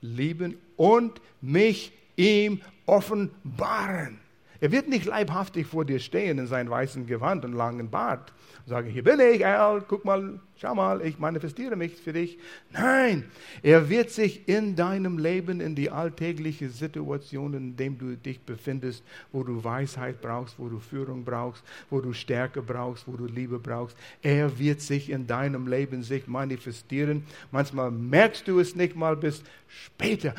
lieben 0.00 0.56
und 0.76 1.20
mich 1.40 1.92
ihm 2.16 2.60
offenbaren. 2.86 4.18
Er 4.60 4.72
wird 4.72 4.88
nicht 4.88 5.04
leibhaftig 5.04 5.68
vor 5.68 5.84
dir 5.84 6.00
stehen 6.00 6.38
in 6.38 6.48
seinem 6.48 6.70
weißen 6.70 7.06
Gewand 7.06 7.44
und 7.44 7.52
langen 7.52 7.90
Bart 7.90 8.32
und 8.64 8.70
sagen, 8.70 8.90
hier 8.90 9.04
bin 9.04 9.20
ich, 9.20 9.46
Al, 9.46 9.84
guck 9.86 10.04
mal, 10.04 10.40
schau 10.56 10.74
mal, 10.74 11.00
ich 11.06 11.20
manifestiere 11.20 11.76
mich 11.76 11.94
für 11.96 12.12
dich. 12.12 12.38
Nein, 12.72 13.24
er 13.62 13.88
wird 13.88 14.10
sich 14.10 14.48
in 14.48 14.74
deinem 14.74 15.16
Leben, 15.16 15.60
in 15.60 15.76
die 15.76 15.90
alltägliche 15.90 16.70
Situation, 16.70 17.54
in 17.54 17.76
dem 17.76 17.98
du 17.98 18.16
dich 18.16 18.40
befindest, 18.40 19.04
wo 19.30 19.44
du 19.44 19.62
Weisheit 19.62 20.20
brauchst, 20.20 20.58
wo 20.58 20.68
du 20.68 20.80
Führung 20.80 21.24
brauchst, 21.24 21.62
wo 21.88 22.00
du 22.00 22.12
Stärke 22.12 22.60
brauchst, 22.60 23.06
wo 23.06 23.16
du 23.16 23.26
Liebe 23.26 23.60
brauchst, 23.60 23.96
er 24.22 24.58
wird 24.58 24.80
sich 24.80 25.10
in 25.10 25.28
deinem 25.28 25.68
Leben 25.68 26.02
sich 26.02 26.26
manifestieren. 26.26 27.24
Manchmal 27.52 27.92
merkst 27.92 28.48
du 28.48 28.58
es 28.58 28.74
nicht 28.74 28.96
mal 28.96 29.16
bis 29.16 29.44
später. 29.68 30.34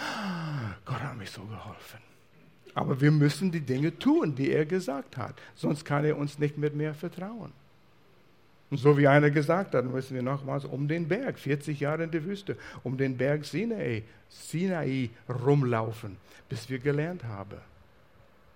Gott 0.83 0.99
hat 0.99 1.17
mich 1.17 1.29
so 1.31 1.43
geholfen. 1.43 2.08
Aber 2.79 3.01
wir 3.01 3.11
müssen 3.11 3.51
die 3.51 3.59
Dinge 3.59 3.99
tun, 3.99 4.35
die 4.35 4.51
er 4.51 4.65
gesagt 4.65 5.17
hat. 5.17 5.35
Sonst 5.53 5.83
kann 5.83 6.05
er 6.05 6.15
uns 6.15 6.39
nicht 6.39 6.57
mit 6.57 6.75
mehr 6.75 6.93
vertrauen. 6.93 7.51
Und 8.69 8.77
so 8.77 8.97
wie 8.97 9.05
einer 9.05 9.31
gesagt 9.31 9.75
hat, 9.75 9.83
müssen 9.83 10.15
wir 10.15 10.21
nochmals 10.21 10.63
um 10.63 10.87
den 10.87 11.05
Berg, 11.09 11.37
40 11.39 11.77
Jahre 11.77 12.05
in 12.05 12.11
der 12.11 12.23
Wüste, 12.23 12.55
um 12.83 12.97
den 12.97 13.17
Berg 13.17 13.43
Sinai, 13.43 14.03
Sinai 14.29 15.09
rumlaufen, 15.27 16.15
bis 16.47 16.69
wir 16.69 16.79
gelernt 16.79 17.25
haben. 17.25 17.57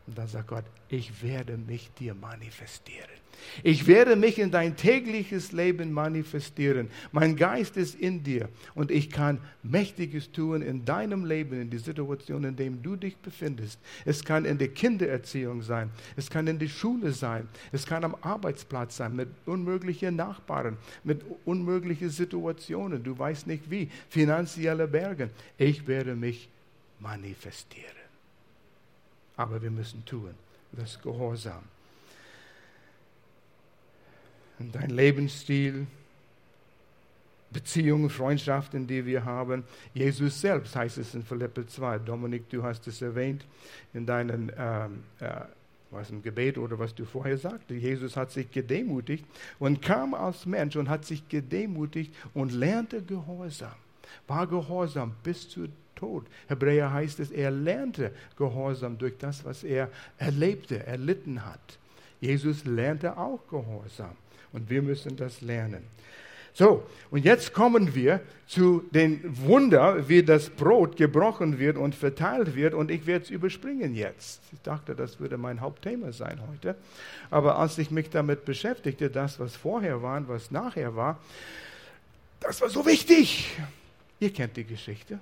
Und 0.07 0.17
dann 0.17 0.27
sagt 0.27 0.47
Gott, 0.47 0.65
ich 0.87 1.21
werde 1.21 1.57
mich 1.57 1.91
dir 1.99 2.13
manifestieren. 2.13 3.22
Ich 3.61 3.87
werde 3.87 4.15
mich 4.15 4.39
in 4.39 4.51
dein 4.51 4.75
tägliches 4.75 5.51
Leben 5.51 5.91
manifestieren. 5.91 6.89
Mein 7.11 7.35
Geist 7.35 7.77
ist 7.77 7.95
in 7.95 8.23
dir 8.23 8.49
und 8.73 8.89
ich 8.89 9.09
kann 9.09 9.39
Mächtiges 9.61 10.31
tun 10.31 10.61
in 10.61 10.85
deinem 10.85 11.25
Leben, 11.25 11.61
in 11.61 11.69
die 11.69 11.77
Situation, 11.77 12.43
in 12.43 12.55
der 12.55 12.69
du 12.71 12.95
dich 12.95 13.15
befindest. 13.17 13.79
Es 14.05 14.23
kann 14.23 14.45
in 14.45 14.57
der 14.57 14.69
Kindererziehung 14.69 15.61
sein, 15.61 15.91
es 16.15 16.29
kann 16.29 16.47
in 16.47 16.57
der 16.57 16.67
Schule 16.67 17.11
sein, 17.11 17.47
es 17.71 17.85
kann 17.85 18.03
am 18.03 18.15
Arbeitsplatz 18.21 18.97
sein, 18.97 19.15
mit 19.15 19.29
unmöglichen 19.45 20.15
Nachbarn, 20.15 20.77
mit 21.03 21.21
unmöglichen 21.45 22.09
Situationen, 22.09 23.03
du 23.03 23.17
weißt 23.17 23.47
nicht 23.47 23.69
wie, 23.69 23.89
finanzielle 24.09 24.87
Bergen. 24.87 25.29
Ich 25.57 25.85
werde 25.87 26.15
mich 26.15 26.49
manifestieren. 26.99 27.91
Aber 29.35 29.61
wir 29.61 29.71
müssen 29.71 30.03
tun, 30.05 30.31
das 30.71 31.01
Gehorsam 31.01 31.63
dein 34.71 34.89
Lebensstil, 34.89 35.87
Beziehungen, 37.51 38.09
Freundschaften, 38.09 38.87
die 38.87 39.05
wir 39.05 39.23
haben. 39.23 39.63
Jesus 39.93 40.41
selbst 40.41 40.75
heißt 40.75 40.97
es 40.97 41.13
in 41.13 41.23
Philippe 41.23 41.67
2. 41.67 41.99
Dominik, 41.99 42.49
du 42.49 42.63
hast 42.63 42.87
es 42.87 43.01
erwähnt 43.01 43.45
in 43.93 44.05
deinem 44.05 44.51
ähm, 44.57 45.03
äh, 45.19 45.41
Gebet 46.23 46.57
oder 46.57 46.79
was 46.79 46.95
du 46.95 47.05
vorher 47.05 47.37
sagte. 47.37 47.75
Jesus 47.75 48.17
hat 48.17 48.31
sich 48.31 48.51
gedemütigt 48.51 49.25
und 49.59 49.81
kam 49.83 50.15
als 50.15 50.47
Mensch 50.47 50.75
und 50.75 50.89
hat 50.89 51.05
sich 51.05 51.29
gedemütigt 51.29 52.13
und 52.33 52.51
lernte 52.51 53.03
Gehorsam. 53.03 53.75
War 54.27 54.47
Gehorsam 54.47 55.13
bis 55.23 55.47
zu 55.47 55.67
Tod. 55.95 56.25
Hebräer 56.47 56.91
heißt 56.91 57.19
es, 57.19 57.31
er 57.31 57.51
lernte 57.51 58.11
Gehorsam 58.35 58.97
durch 58.97 59.17
das, 59.19 59.45
was 59.45 59.63
er 59.63 59.89
erlebte, 60.17 60.85
erlitten 60.85 61.45
hat. 61.45 61.77
Jesus 62.19 62.65
lernte 62.65 63.17
auch 63.17 63.47
Gehorsam. 63.47 64.15
Und 64.53 64.69
wir 64.69 64.81
müssen 64.81 65.17
das 65.17 65.41
lernen. 65.41 65.83
So, 66.55 66.87
und 67.09 67.25
jetzt 67.25 67.53
kommen 67.53 67.95
wir 67.95 68.21
zu 68.45 68.83
den 68.91 69.21
Wunder, 69.43 70.07
wie 70.07 70.21
das 70.21 70.51
Brot 70.51 70.97
gebrochen 70.97 71.57
wird 71.57 71.77
und 71.77 71.95
verteilt 71.95 72.55
wird. 72.55 72.75
Und 72.75 72.91
ich 72.91 73.07
werde 73.07 73.25
es 73.25 73.31
überspringen 73.31 73.95
jetzt. 73.95 74.39
Ich 74.51 74.61
dachte, 74.61 74.93
das 74.93 75.19
würde 75.19 75.37
mein 75.37 75.61
Hauptthema 75.61 76.11
sein 76.11 76.39
heute. 76.47 76.75
Aber 77.31 77.57
als 77.57 77.79
ich 77.79 77.89
mich 77.89 78.11
damit 78.11 78.45
beschäftigte, 78.45 79.09
das, 79.09 79.39
was 79.39 79.55
vorher 79.55 80.03
war 80.03 80.17
und 80.17 80.27
was 80.27 80.51
nachher 80.51 80.95
war, 80.95 81.19
das 82.39 82.61
war 82.61 82.69
so 82.69 82.85
wichtig. 82.85 83.49
Ihr 84.19 84.31
kennt 84.31 84.55
die 84.55 84.65
Geschichte. 84.65 85.19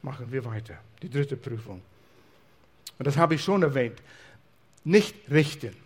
Machen 0.00 0.26
wir 0.30 0.42
weiter. 0.44 0.78
Die 1.02 1.10
dritte 1.10 1.36
Prüfung. 1.36 1.82
Und 2.98 3.06
das 3.06 3.18
habe 3.18 3.34
ich 3.34 3.42
schon 3.42 3.62
erwähnt. 3.62 4.00
Nicht 4.84 5.14
richten. 5.30 5.76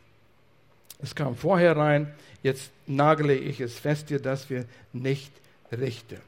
Es 1.03 1.15
kam 1.15 1.37
vorher 1.37 1.77
rein, 1.77 2.13
jetzt 2.43 2.71
nagle 2.87 3.35
ich 3.35 3.61
es 3.61 3.79
fest 3.79 4.09
hier, 4.09 4.21
dass 4.21 4.51
wir 4.51 4.67
nicht 4.93 5.33
richten. 5.73 6.19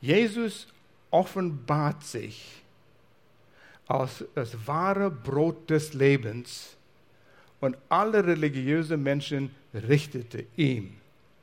Jesus 0.00 0.66
offenbart 1.10 2.04
sich 2.04 2.62
als 3.86 4.24
das 4.34 4.66
wahre 4.66 5.10
Brot 5.10 5.68
des 5.68 5.92
Lebens 5.92 6.76
und 7.60 7.76
alle 7.88 8.26
religiösen 8.26 9.02
Menschen 9.02 9.50
richtete 9.74 10.44
ihm. 10.56 10.94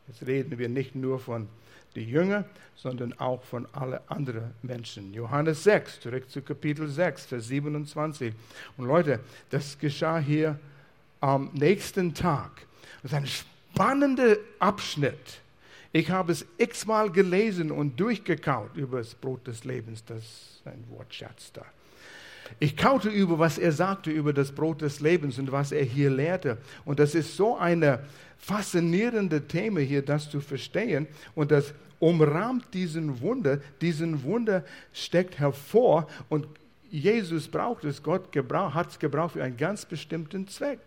Jetzt 0.07 0.25
reden 0.25 0.57
wir 0.57 0.69
nicht 0.69 0.95
nur 0.95 1.19
von 1.19 1.47
den 1.95 2.07
Jüngern, 2.09 2.45
sondern 2.75 3.13
auch 3.19 3.43
von 3.43 3.67
allen 3.73 3.99
anderen 4.07 4.53
Menschen. 4.61 5.13
Johannes 5.13 5.63
6, 5.63 6.01
zurück 6.01 6.29
zu 6.29 6.41
Kapitel 6.41 6.87
6, 6.87 7.25
Vers 7.25 7.47
27. 7.47 8.33
Und 8.77 8.87
Leute, 8.87 9.19
das 9.49 9.77
geschah 9.77 10.17
hier 10.17 10.57
am 11.19 11.51
nächsten 11.53 12.13
Tag. 12.13 12.65
Das 13.01 13.11
ist 13.11 13.17
ein 13.17 13.27
spannender 13.27 14.37
Abschnitt. 14.59 15.41
Ich 15.91 16.11
habe 16.11 16.31
es 16.31 16.45
x-mal 16.57 17.11
gelesen 17.11 17.71
und 17.71 17.99
durchgekaut 17.99 18.75
über 18.75 18.99
das 18.99 19.15
Brot 19.15 19.47
des 19.47 19.63
Lebens. 19.63 20.03
Das 20.05 20.19
ist 20.19 20.61
ein 20.65 20.83
Wortschatz 20.89 21.51
da. 21.51 21.65
Ich 22.59 22.75
kaute 22.75 23.09
über, 23.09 23.37
was 23.37 23.57
er 23.57 23.71
sagte 23.71 24.11
über 24.11 24.33
das 24.33 24.51
Brot 24.51 24.81
des 24.81 24.99
Lebens 24.99 25.37
und 25.37 25.51
was 25.51 25.71
er 25.71 25.83
hier 25.83 26.09
lehrte. 26.09 26.57
Und 26.85 26.99
das 26.99 27.15
ist 27.15 27.35
so 27.35 27.57
eine 27.57 28.05
faszinierende 28.37 29.47
Thema 29.47 29.81
hier, 29.81 30.03
das 30.03 30.29
zu 30.29 30.41
verstehen. 30.41 31.07
Und 31.35 31.51
das 31.51 31.73
umrahmt 31.99 32.73
diesen 32.73 33.21
Wunder. 33.21 33.59
Diesen 33.81 34.23
Wunder 34.23 34.63
steckt 34.93 35.39
hervor 35.39 36.07
und 36.29 36.47
Jesus 36.89 37.47
braucht 37.47 37.83
es, 37.83 38.01
Gott 38.01 38.35
hat 38.35 38.89
es 38.89 38.99
gebraucht 38.99 39.33
für 39.33 39.43
einen 39.43 39.57
ganz 39.57 39.85
bestimmten 39.85 40.47
Zweck. 40.47 40.79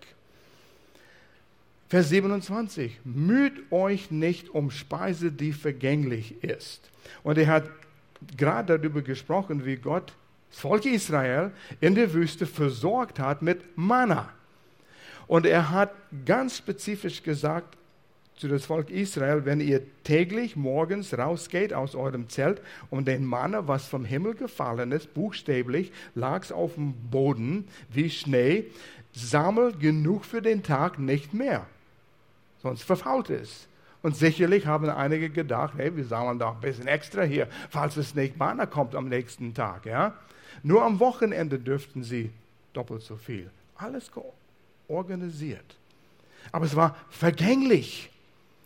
Vers 1.93 2.09
27, 2.09 3.01
müht 3.05 3.71
euch 3.71 4.11
nicht 4.11 4.49
um 4.49 4.71
Speise, 4.71 5.31
die 5.31 5.53
vergänglich 5.53 6.43
ist. 6.43 6.89
Und 7.23 7.37
er 7.37 7.49
hat 7.49 7.71
gerade 8.35 8.79
darüber 8.79 9.03
gesprochen, 9.03 9.67
wie 9.67 9.77
Gott 9.77 10.15
das 10.49 10.61
Volk 10.61 10.87
Israel 10.87 11.51
in 11.83 11.95
der 11.95 12.15
Wüste 12.15 12.47
versorgt 12.47 13.19
hat 13.19 13.43
mit 13.43 13.77
Manna. 13.77 14.31
Und 15.27 15.45
er 15.45 15.69
hat 15.69 15.93
ganz 16.25 16.57
spezifisch 16.57 17.23
gesagt 17.23 17.77
zu 18.39 18.49
das 18.49 18.65
Volk 18.65 18.89
Israel, 18.89 19.45
wenn 19.45 19.61
ihr 19.61 19.83
täglich 20.03 20.57
morgens 20.57 21.13
rausgeht 21.13 21.75
aus 21.75 21.95
eurem 21.95 22.31
Zelt 22.31 22.63
und 22.89 23.07
den 23.07 23.27
Manna, 23.27 23.69
was 23.69 23.85
vom 23.85 24.07
Himmel 24.07 24.33
gefallen 24.33 24.93
ist, 24.93 25.13
buchstäblich, 25.13 25.93
lag 26.15 26.43
es 26.43 26.53
auf 26.53 26.77
dem 26.77 26.95
Boden 27.11 27.69
wie 27.91 28.09
Schnee, 28.09 28.65
sammelt 29.13 29.79
genug 29.79 30.25
für 30.25 30.41
den 30.41 30.63
Tag 30.63 30.99
nicht 30.99 31.35
mehr 31.35 31.67
sonst 32.63 32.83
verfault 32.83 33.31
es. 33.31 33.69
Und 34.03 34.17
sicherlich 34.17 34.67
haben 34.67 34.89
einige 34.89 35.31
gedacht, 35.31 35.75
hey, 35.77 35.95
wir 35.97 36.05
sammeln 36.05 36.39
doch 36.39 36.55
ein 36.55 36.61
bisschen 36.61 36.89
extra 36.89 37.23
hier, 37.23 37.49
falls 37.71 37.97
es 37.97 38.15
nicht 38.15 38.37
Mana 38.37 38.67
kommt 38.67 38.95
am 38.95 39.09
nächsten 39.09 39.55
Tag. 39.55 39.87
Ja? 39.87 40.15
Nur 40.63 40.83
am 40.83 40.99
Wochenende 40.99 41.59
dürften 41.59 42.03
sie 42.03 42.31
doppelt 42.73 43.03
so 43.03 43.17
viel. 43.17 43.51
Alles 43.77 44.11
organisiert. 44.89 45.77
Aber 46.51 46.65
es 46.65 46.75
war 46.75 46.97
vergänglich. 47.11 48.11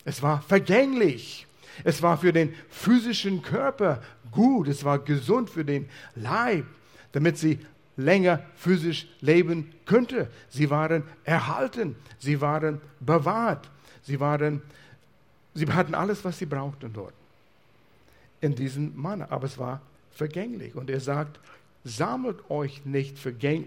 Es 0.05 0.23
war 0.23 0.41
vergänglich. 0.41 1.45
Es 1.83 2.01
war 2.01 2.17
für 2.17 2.33
den 2.33 2.55
physischen 2.69 3.43
Körper 3.43 4.01
gut. 4.31 4.67
Es 4.67 4.83
war 4.83 4.99
gesund 4.99 5.49
für 5.49 5.63
den 5.63 5.87
Leib, 6.15 6.65
damit 7.11 7.37
sie 7.37 7.59
länger 7.95 8.43
physisch 8.55 9.07
leben 9.21 9.73
könnte. 9.85 10.29
Sie 10.49 10.69
waren 10.69 11.03
erhalten. 11.23 11.95
Sie 12.17 12.41
waren 12.41 12.81
bewahrt. 12.99 13.69
Sie, 14.07 14.21
waren, 14.21 14.61
sie 15.53 15.67
hatten 15.67 15.93
alles, 15.93 16.23
was 16.23 16.39
sie 16.39 16.45
brauchten 16.45 16.93
dort. 16.93 17.13
In 18.39 18.55
diesem 18.55 18.95
Mann. 18.95 19.21
Aber 19.21 19.45
es 19.45 19.57
war 19.57 19.81
vergänglich. 20.11 20.75
Und 20.75 20.89
er 20.89 21.01
sagt, 21.01 21.39
sammelt 21.83 22.49
euch 22.49 22.85
nicht 22.85 23.17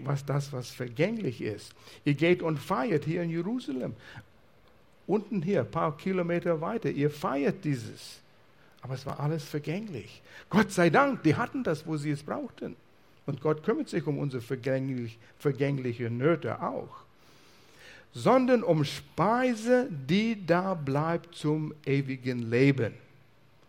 was 0.05 0.25
das, 0.25 0.51
was 0.51 0.71
vergänglich 0.71 1.41
ist. 1.41 1.73
Ihr 2.05 2.15
geht 2.15 2.41
und 2.41 2.57
feiert 2.57 3.05
hier 3.05 3.21
in 3.21 3.29
Jerusalem. 3.29 3.93
Unten 5.05 5.43
hier, 5.43 5.61
ein 5.61 5.69
paar 5.69 5.95
Kilometer 5.95 6.59
weiter. 6.59 6.89
Ihr 6.89 7.11
feiert 7.11 7.63
dieses. 7.63 8.19
Aber 8.81 8.95
es 8.95 9.05
war 9.05 9.19
alles 9.19 9.43
vergänglich. 9.43 10.23
Gott 10.49 10.71
sei 10.71 10.89
Dank, 10.89 11.21
die 11.21 11.35
hatten 11.35 11.63
das, 11.63 11.85
wo 11.85 11.97
sie 11.97 12.09
es 12.09 12.23
brauchten. 12.23 12.75
Und 13.27 13.41
Gott 13.41 13.63
kümmert 13.63 13.89
sich 13.89 14.07
um 14.07 14.17
unsere 14.17 14.41
vergänglich, 14.41 15.19
vergängliche 15.37 16.09
Nöte 16.09 16.63
auch. 16.63 17.05
Sondern 18.13 18.63
um 18.63 18.83
Speise, 18.83 19.87
die 19.89 20.45
da 20.45 20.73
bleibt 20.73 21.35
zum 21.35 21.73
ewigen 21.85 22.49
Leben. 22.49 22.93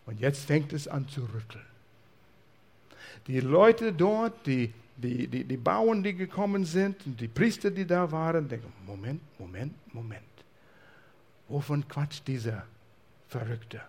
Und 0.07 0.21
jetzt 0.21 0.45
fängt 0.45 0.73
es 0.73 0.89
an 0.89 1.09
zu 1.09 1.21
rütteln. 1.23 1.65
Die 3.29 3.41
Leute 3.41 3.93
dort, 3.93 4.47
die, 4.47 4.73
die, 4.97 5.29
die, 5.29 5.45
die 5.45 5.57
Bauern, 5.57 6.03
die 6.03 6.15
gekommen 6.15 6.65
sind, 6.65 6.97
die 7.05 7.29
Priester, 7.29 7.71
die 7.71 7.87
da 7.87 8.11
waren, 8.11 8.49
denken, 8.49 8.73
Moment, 8.87 9.21
Moment, 9.39 9.75
Moment. 9.95 10.23
Wovon 11.49 11.87
quatscht 11.87 12.27
dieser 12.27 12.65
Verrückte? 13.29 13.81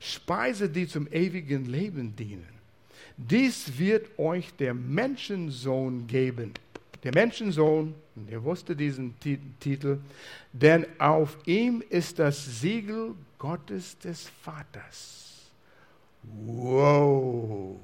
Speise, 0.00 0.68
die 0.68 0.88
zum 0.88 1.06
ewigen 1.12 1.66
Leben 1.66 2.16
dienen. 2.16 2.48
Dies 3.16 3.78
wird 3.78 4.18
euch 4.18 4.52
der 4.56 4.74
Menschensohn 4.74 6.06
geben. 6.08 6.52
Der 7.04 7.12
Menschensohn, 7.14 7.94
ihr 8.28 8.42
wusste 8.44 8.76
diesen 8.76 9.18
Titel, 9.18 9.98
denn 10.52 10.86
auf 10.98 11.36
ihm 11.46 11.82
ist 11.88 12.18
das 12.18 12.60
Siegel 12.60 13.14
Gottes 13.38 13.98
des 13.98 14.28
Vaters. 14.42 15.50
Wow! 16.22 17.80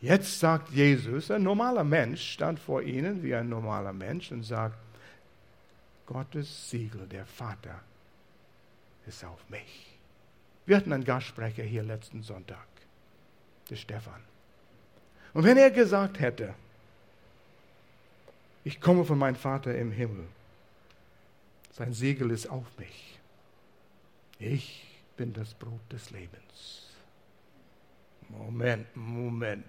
Jetzt 0.00 0.38
sagt 0.38 0.70
Jesus, 0.70 1.30
ein 1.30 1.42
normaler 1.42 1.84
Mensch 1.84 2.32
stand 2.32 2.60
vor 2.60 2.82
ihnen 2.82 3.22
wie 3.22 3.34
ein 3.34 3.48
normaler 3.48 3.92
Mensch 3.92 4.30
und 4.30 4.42
sagt, 4.42 4.78
Gottes 6.06 6.70
Siegel, 6.70 7.06
der 7.06 7.26
Vater, 7.26 7.80
ist 9.06 9.24
auf 9.24 9.48
mich. 9.48 9.98
Wir 10.66 10.76
hatten 10.76 10.92
einen 10.92 11.04
Gastsprecher 11.04 11.62
hier 11.62 11.82
letzten 11.82 12.22
Sonntag, 12.22 12.66
der 13.70 13.76
Stefan. 13.76 14.20
Und 15.32 15.44
wenn 15.44 15.56
er 15.56 15.70
gesagt 15.70 16.20
hätte, 16.20 16.54
ich 18.66 18.80
komme 18.80 19.04
von 19.04 19.16
meinem 19.16 19.36
Vater 19.36 19.78
im 19.78 19.92
Himmel, 19.92 20.26
sein 21.70 21.92
Siegel 21.92 22.32
ist 22.32 22.48
auf 22.48 22.66
mich, 22.78 23.20
ich 24.40 24.84
bin 25.16 25.32
das 25.32 25.54
Brot 25.54 25.80
des 25.92 26.10
Lebens. 26.10 26.88
Moment, 28.28 28.88
Moment. 28.96 29.64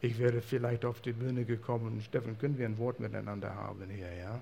Ich 0.00 0.18
wäre 0.18 0.40
vielleicht 0.40 0.86
auf 0.86 1.02
die 1.02 1.12
Bühne 1.12 1.44
gekommen. 1.44 2.00
Stefan, 2.00 2.38
können 2.38 2.56
wir 2.56 2.64
ein 2.64 2.78
Wort 2.78 3.00
miteinander 3.00 3.54
haben 3.54 3.90
hier, 3.90 4.12
ja? 4.14 4.40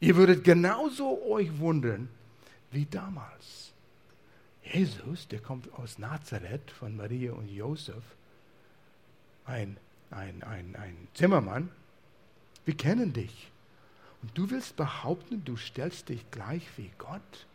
Ihr 0.00 0.16
würdet 0.16 0.42
genauso 0.42 1.24
euch 1.30 1.56
wundern 1.60 2.08
wie 2.72 2.84
damals. 2.84 3.72
Jesus, 4.64 5.28
der 5.28 5.38
kommt 5.38 5.72
aus 5.74 6.00
Nazareth 6.00 6.72
von 6.72 6.96
Maria 6.96 7.32
und 7.32 7.48
Josef, 7.48 8.02
ein, 9.44 9.76
ein, 10.10 10.42
ein, 10.42 10.74
ein 10.74 10.96
Zimmermann. 11.14 11.70
Wir 12.64 12.76
kennen 12.76 13.12
dich. 13.12 13.50
Und 14.22 14.36
du 14.38 14.50
willst 14.50 14.76
behaupten, 14.76 15.44
du 15.44 15.56
stellst 15.56 16.08
dich 16.08 16.30
gleich 16.30 16.66
wie 16.76 16.90
Gott? 16.98 17.46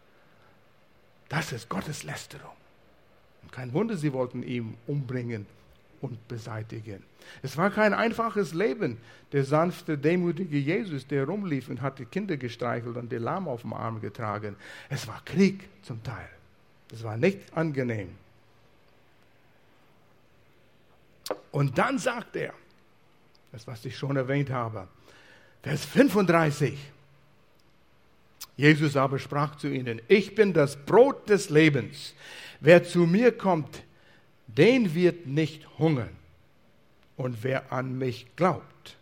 Das 1.30 1.52
ist 1.52 1.70
Gottes 1.70 2.04
Lästerung. 2.04 2.56
Und 3.42 3.52
kein 3.52 3.74
Wunder, 3.74 3.96
sie 3.96 4.12
wollten 4.12 4.44
ihn 4.44 4.78
umbringen 4.86 5.46
und 6.02 6.28
beseitigen. 6.28 7.04
Es 7.42 7.58
war 7.58 7.70
kein 7.70 7.94
einfaches 7.94 8.54
Leben. 8.54 8.98
Der 9.32 9.44
sanfte, 9.44 9.98
demütige 9.98 10.58
Jesus, 10.58 11.08
der 11.08 11.26
rumlief 11.26 11.70
und 11.70 11.82
hat 11.82 12.00
die 12.00 12.06
Kinder 12.06 12.38
gestreichelt 12.38 12.98
und 12.98 13.12
die 13.12 13.18
Lamm 13.18 13.48
auf 13.48 13.62
dem 13.62 13.74
Arm 13.74 14.02
getragen. 14.02 14.56
Es 14.90 15.08
war 15.08 15.22
Krieg 15.26 15.70
zum 15.84 16.04
Teil. 16.04 16.30
Es 16.92 17.04
war 17.04 17.18
nicht 17.18 17.40
angenehm. 17.56 18.10
Und 21.52 21.78
dann 21.78 21.98
sagt 21.98 22.36
er, 22.36 22.54
das 23.52 23.68
was 23.68 23.84
ich 23.86 23.98
schon 23.98 24.16
erwähnt 24.16 24.50
habe, 24.50 24.88
Vers 25.64 25.86
35. 25.86 26.78
Jesus 28.56 28.96
aber 28.96 29.20
sprach 29.20 29.56
zu 29.56 29.68
ihnen, 29.68 30.02
ich 30.08 30.34
bin 30.34 30.54
das 30.54 30.76
Brot 30.76 31.30
des 31.30 31.50
Lebens. 31.50 32.16
Wer 32.60 32.84
zu 32.84 33.00
mir 33.00 33.32
kommt, 33.38 33.84
den 34.48 34.96
wird 34.96 35.28
nicht 35.28 35.68
hungern. 35.78 36.10
Und 37.16 37.44
wer 37.44 37.72
an 37.72 37.98
mich 37.98 38.26
glaubt, 38.36 38.96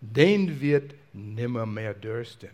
den 0.00 0.60
wird 0.60 0.94
nimmer 1.12 1.66
mehr 1.66 1.94
dürsten. 1.94 2.50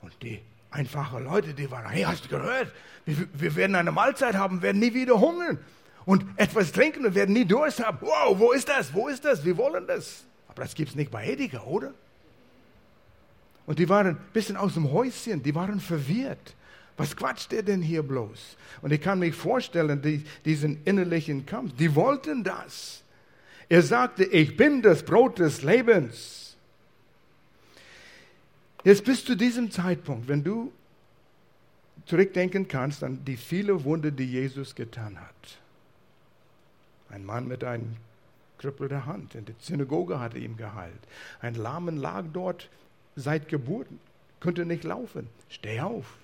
Und 0.00 0.12
die 0.22 0.40
einfachen 0.70 1.24
Leute, 1.24 1.54
die 1.54 1.70
waren, 1.70 1.88
hey, 1.88 2.02
hast 2.02 2.26
du 2.26 2.28
gehört? 2.28 2.72
Wir, 3.04 3.26
wir 3.32 3.56
werden 3.56 3.74
eine 3.74 3.92
Mahlzeit 3.92 4.34
haben, 4.34 4.62
werden 4.62 4.80
nie 4.80 4.94
wieder 4.94 5.18
hungern. 5.20 5.58
Und 6.04 6.24
etwas 6.36 6.72
trinken 6.72 7.04
und 7.04 7.14
werden 7.14 7.34
nie 7.34 7.44
Durst 7.44 7.84
haben. 7.84 7.98
Wow, 8.00 8.38
wo 8.38 8.52
ist 8.52 8.68
das? 8.68 8.92
Wo 8.94 9.08
ist 9.08 9.24
das? 9.24 9.44
Wir 9.44 9.56
wollen 9.56 9.86
das. 9.86 10.24
Das 10.58 10.74
gibt 10.74 10.90
es 10.90 10.96
nicht 10.96 11.10
bei 11.10 11.26
Edeka, 11.26 11.62
oder? 11.62 11.94
Und 13.66 13.78
die 13.78 13.88
waren 13.88 14.06
ein 14.06 14.18
bisschen 14.32 14.56
aus 14.56 14.74
dem 14.74 14.90
Häuschen, 14.90 15.42
die 15.42 15.54
waren 15.54 15.80
verwirrt. 15.80 16.54
Was 16.96 17.14
quatscht 17.14 17.52
der 17.52 17.62
denn 17.62 17.82
hier 17.82 18.02
bloß? 18.02 18.56
Und 18.82 18.92
ich 18.92 19.00
kann 19.00 19.18
mich 19.20 19.34
vorstellen, 19.34 20.02
die, 20.02 20.24
diesen 20.44 20.82
innerlichen 20.84 21.46
Kampf, 21.46 21.74
die 21.76 21.94
wollten 21.94 22.42
das. 22.42 23.02
Er 23.68 23.82
sagte, 23.82 24.24
ich 24.24 24.56
bin 24.56 24.82
das 24.82 25.02
Brot 25.02 25.38
des 25.38 25.62
Lebens. 25.62 26.56
Jetzt 28.84 29.04
bis 29.04 29.24
zu 29.24 29.36
diesem 29.36 29.70
Zeitpunkt, 29.70 30.28
wenn 30.28 30.42
du 30.42 30.72
zurückdenken 32.06 32.66
kannst 32.66 33.04
an 33.04 33.24
die 33.24 33.36
viele 33.36 33.84
Wunder, 33.84 34.10
die 34.10 34.24
Jesus 34.24 34.74
getan 34.74 35.20
hat. 35.20 35.58
Ein 37.10 37.24
Mann 37.24 37.46
mit 37.46 37.62
einer 37.64 37.84
krüppelten 38.58 39.06
Hand 39.06 39.34
in 39.34 39.44
der 39.44 39.54
Synagoge 39.58 40.20
hatte 40.20 40.38
ihm 40.38 40.56
geheilt. 40.56 41.00
Ein 41.40 41.54
Lahmen 41.54 41.96
lag 41.96 42.24
dort 42.32 42.68
seit 43.16 43.48
Geburt, 43.48 43.86
konnte 44.40 44.64
nicht 44.64 44.84
laufen. 44.84 45.28
Steh 45.48 45.80
auf, 45.80 46.18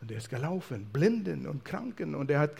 und 0.00 0.10
er 0.10 0.18
ist 0.18 0.28
gelaufen, 0.28 0.86
Blinden 0.92 1.46
und 1.46 1.64
Kranken. 1.64 2.14
Und 2.14 2.30
er 2.30 2.40
hat 2.40 2.52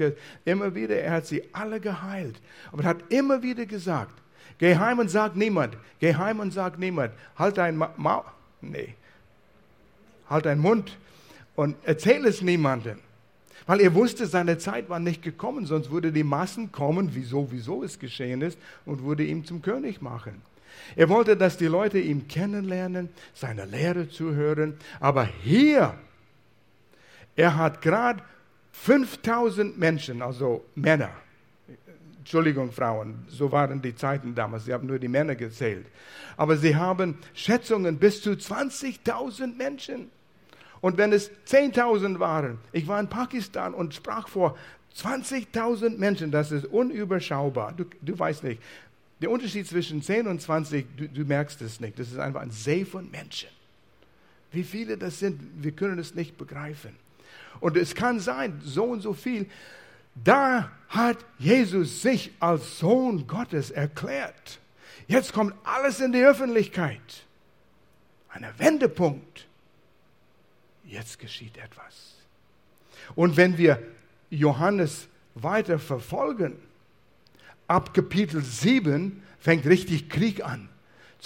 immer 0.45 0.75
wieder, 0.75 0.97
er 0.97 1.13
hat 1.13 1.27
sie 1.27 1.43
alle 1.53 1.81
geheilt. 1.81 2.41
Aber 2.73 2.83
er 2.83 2.89
hat 2.91 3.11
immer 3.11 3.43
wieder 3.43 3.67
gesagt, 3.67 4.15
geh 4.59 4.77
heim 4.77 4.99
und 4.99 5.11
sag 5.11 5.37
niemand, 5.37 5.77
geh 6.01 6.15
heim 6.15 6.41
und 6.41 6.53
sag 6.53 6.79
niemand, 6.79 7.13
halt 7.39 7.59
dein 7.59 7.77
Maul, 7.77 8.25
nee, 8.63 8.95
halt 10.29 10.47
deinen 10.47 10.61
Mund 10.61 10.97
und 11.55 11.77
erzähl 11.85 12.25
es 12.27 12.41
niemandem. 12.41 12.99
Weil 13.67 13.81
er 13.81 13.95
wusste, 13.95 14.27
seine 14.27 14.59
Zeit 14.59 14.89
war 14.89 15.01
nicht 15.01 15.23
gekommen, 15.23 15.67
sonst 15.67 15.91
würde 15.91 16.13
die 16.13 16.23
Massen 16.23 16.71
kommen, 16.71 17.15
wie 17.15 17.25
sowieso 17.25 17.83
es 17.83 17.99
geschehen 17.99 18.43
ist, 18.43 18.59
und 18.85 19.03
würde 19.03 19.25
ihn 19.25 19.45
zum 19.45 19.63
König 19.63 20.01
machen. 20.01 20.43
Er 20.95 21.09
wollte, 21.09 21.37
dass 21.37 21.57
die 21.57 21.67
Leute 21.67 21.99
ihn 21.99 22.29
kennenlernen, 22.29 23.09
seine 23.35 23.65
Lehre 23.65 24.09
zuhören. 24.09 24.75
Aber 25.01 25.25
hier 25.43 25.95
er 27.37 27.57
hat 27.57 27.83
gerade 27.83 28.23
5000 28.73 29.79
Menschen, 29.79 30.23
also 30.23 30.65
Männer, 30.75 31.11
Entschuldigung, 32.19 32.73
Frauen, 32.73 33.27
so 33.29 33.53
waren 33.53 33.81
die 33.81 33.95
Zeiten 33.95 34.35
damals, 34.35 34.65
sie 34.65 34.73
haben 34.73 34.87
nur 34.87 34.99
die 34.99 35.09
Männer 35.09 35.37
gezählt. 35.37 35.87
Aber 36.37 36.57
sie 36.57 36.75
haben 36.75 37.19
Schätzungen 37.35 37.99
bis 37.99 38.23
zu 38.23 38.31
20.000 38.31 39.55
Menschen. 39.57 40.11
Und 40.81 40.99
wenn 40.99 41.13
es 41.13 41.31
10.000 41.49 42.19
waren, 42.19 42.59
ich 42.73 42.87
war 42.87 43.01
in 43.01 43.09
Pakistan 43.09 43.75
und 43.75 43.95
sprach 43.95 44.29
vor 44.29 44.57
20.000 44.97 45.99
Menschen, 45.99 46.31
das 46.31 46.53
ist 46.53 46.67
unüberschaubar. 46.67 47.73
Du, 47.73 47.85
du 48.03 48.19
weißt 48.19 48.45
nicht, 48.45 48.63
der 49.21 49.31
Unterschied 49.31 49.67
zwischen 49.67 50.03
10 50.03 50.27
und 50.27 50.41
20, 50.41 50.87
du, 50.97 51.09
du 51.09 51.25
merkst 51.25 51.61
es 51.63 51.81
nicht. 51.81 51.99
Das 51.99 52.09
ist 52.09 52.19
einfach 52.19 52.43
ein 52.43 52.51
See 52.51 52.85
von 52.85 53.11
Menschen. 53.11 53.49
Wie 54.53 54.65
viele 54.65 54.97
das 54.97 55.19
sind, 55.19 55.41
wir 55.63 55.73
können 55.73 55.99
es 55.99 56.15
nicht 56.15 56.39
begreifen. 56.39 56.95
Und 57.61 57.77
es 57.77 57.95
kann 57.95 58.21
sein, 58.21 58.61
so 58.63 58.85
und 58.85 59.01
so 59.01 59.13
viel. 59.13 59.47
Da 60.15 60.71
hat 60.89 61.19
Jesus 61.39 62.03
sich 62.03 62.33
als 62.41 62.79
Sohn 62.79 63.27
Gottes 63.27 63.71
erklärt. 63.71 64.61
Jetzt 65.09 65.33
kommt 65.33 65.55
alles 65.65 66.01
in 66.01 66.13
die 66.13 66.25
Öffentlichkeit. 66.25 67.25
Ein 68.29 68.47
Wendepunkt. 68.59 69.46
Jetzt 70.97 71.19
geschieht 71.19 71.59
etwas. 71.59 72.15
Und 73.15 73.37
wenn 73.37 73.59
wir 73.59 73.83
Johannes 74.31 75.09
weiter 75.35 75.79
verfolgen, 75.79 76.57
ab 77.67 77.93
Kapitel 77.93 78.43
7 78.43 79.23
fängt 79.39 79.67
richtig 79.67 80.09
Krieg 80.09 80.43
an 80.43 80.71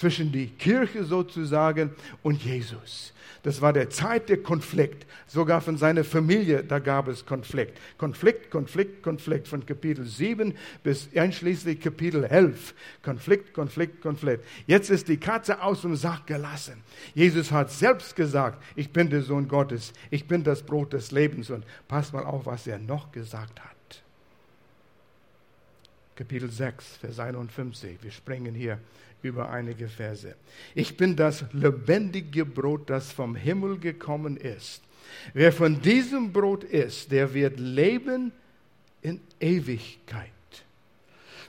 zwischen 0.00 0.32
die 0.32 0.46
Kirche 0.46 1.04
sozusagen 1.04 1.90
und 2.22 2.42
Jesus. 2.42 3.12
Das 3.42 3.60
war 3.60 3.74
der 3.74 3.90
Zeit 3.90 4.30
der 4.30 4.42
Konflikt. 4.42 5.06
Sogar 5.26 5.60
von 5.60 5.76
seiner 5.76 6.04
Familie, 6.04 6.64
da 6.64 6.78
gab 6.78 7.06
es 7.08 7.24
Konflikt. 7.24 7.78
Konflikt, 7.98 8.50
Konflikt, 8.50 9.02
Konflikt. 9.02 9.46
Von 9.46 9.64
Kapitel 9.64 10.06
7 10.06 10.54
bis 10.82 11.08
einschließlich 11.14 11.80
Kapitel 11.80 12.24
11. 12.24 12.74
Konflikt, 13.02 13.52
Konflikt, 13.52 14.00
Konflikt. 14.00 14.44
Jetzt 14.66 14.90
ist 14.90 15.08
die 15.08 15.18
Katze 15.18 15.62
aus 15.62 15.82
dem 15.82 15.96
Sack 15.96 16.26
gelassen. 16.26 16.82
Jesus 17.14 17.52
hat 17.52 17.70
selbst 17.70 18.16
gesagt, 18.16 18.62
ich 18.76 18.90
bin 18.90 19.10
der 19.10 19.22
Sohn 19.22 19.48
Gottes. 19.48 19.92
Ich 20.10 20.26
bin 20.26 20.44
das 20.44 20.62
Brot 20.62 20.94
des 20.94 21.10
Lebens. 21.10 21.50
Und 21.50 21.64
pass 21.88 22.12
mal 22.12 22.24
auf, 22.24 22.46
was 22.46 22.66
er 22.66 22.78
noch 22.78 23.12
gesagt 23.12 23.60
hat. 23.60 23.79
Kapitel 26.20 26.50
6, 26.50 26.98
Vers 26.98 27.18
51. 27.18 27.96
Wir 28.02 28.10
springen 28.10 28.54
hier 28.54 28.78
über 29.22 29.48
einige 29.48 29.88
Verse. 29.88 30.36
Ich 30.74 30.98
bin 30.98 31.16
das 31.16 31.46
lebendige 31.54 32.44
Brot, 32.44 32.90
das 32.90 33.10
vom 33.10 33.34
Himmel 33.34 33.78
gekommen 33.78 34.36
ist. 34.36 34.82
Wer 35.32 35.50
von 35.50 35.80
diesem 35.80 36.30
Brot 36.30 36.62
isst, 36.62 37.10
der 37.10 37.32
wird 37.32 37.58
leben 37.58 38.32
in 39.00 39.22
Ewigkeit. 39.40 40.28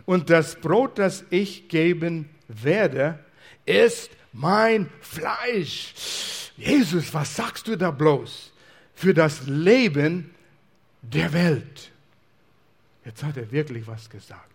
Und 0.06 0.30
das 0.30 0.56
Brot, 0.56 1.00
das 1.00 1.26
ich 1.32 1.68
geben 1.68 2.30
werde, 2.48 3.20
ist 3.66 4.10
mein 4.32 4.90
Fleisch. 5.02 6.54
Jesus, 6.56 7.14
was 7.14 7.36
sagst 7.36 7.68
du 7.68 7.76
da 7.76 7.92
bloß? 7.92 8.54
Für 8.96 9.14
das 9.14 9.46
Leben 9.48 10.34
der 11.02 11.34
Welt. 11.34 11.92
Jetzt 13.04 13.22
hat 13.22 13.36
er 13.36 13.52
wirklich 13.52 13.86
was 13.86 14.10
gesagt. 14.10 14.51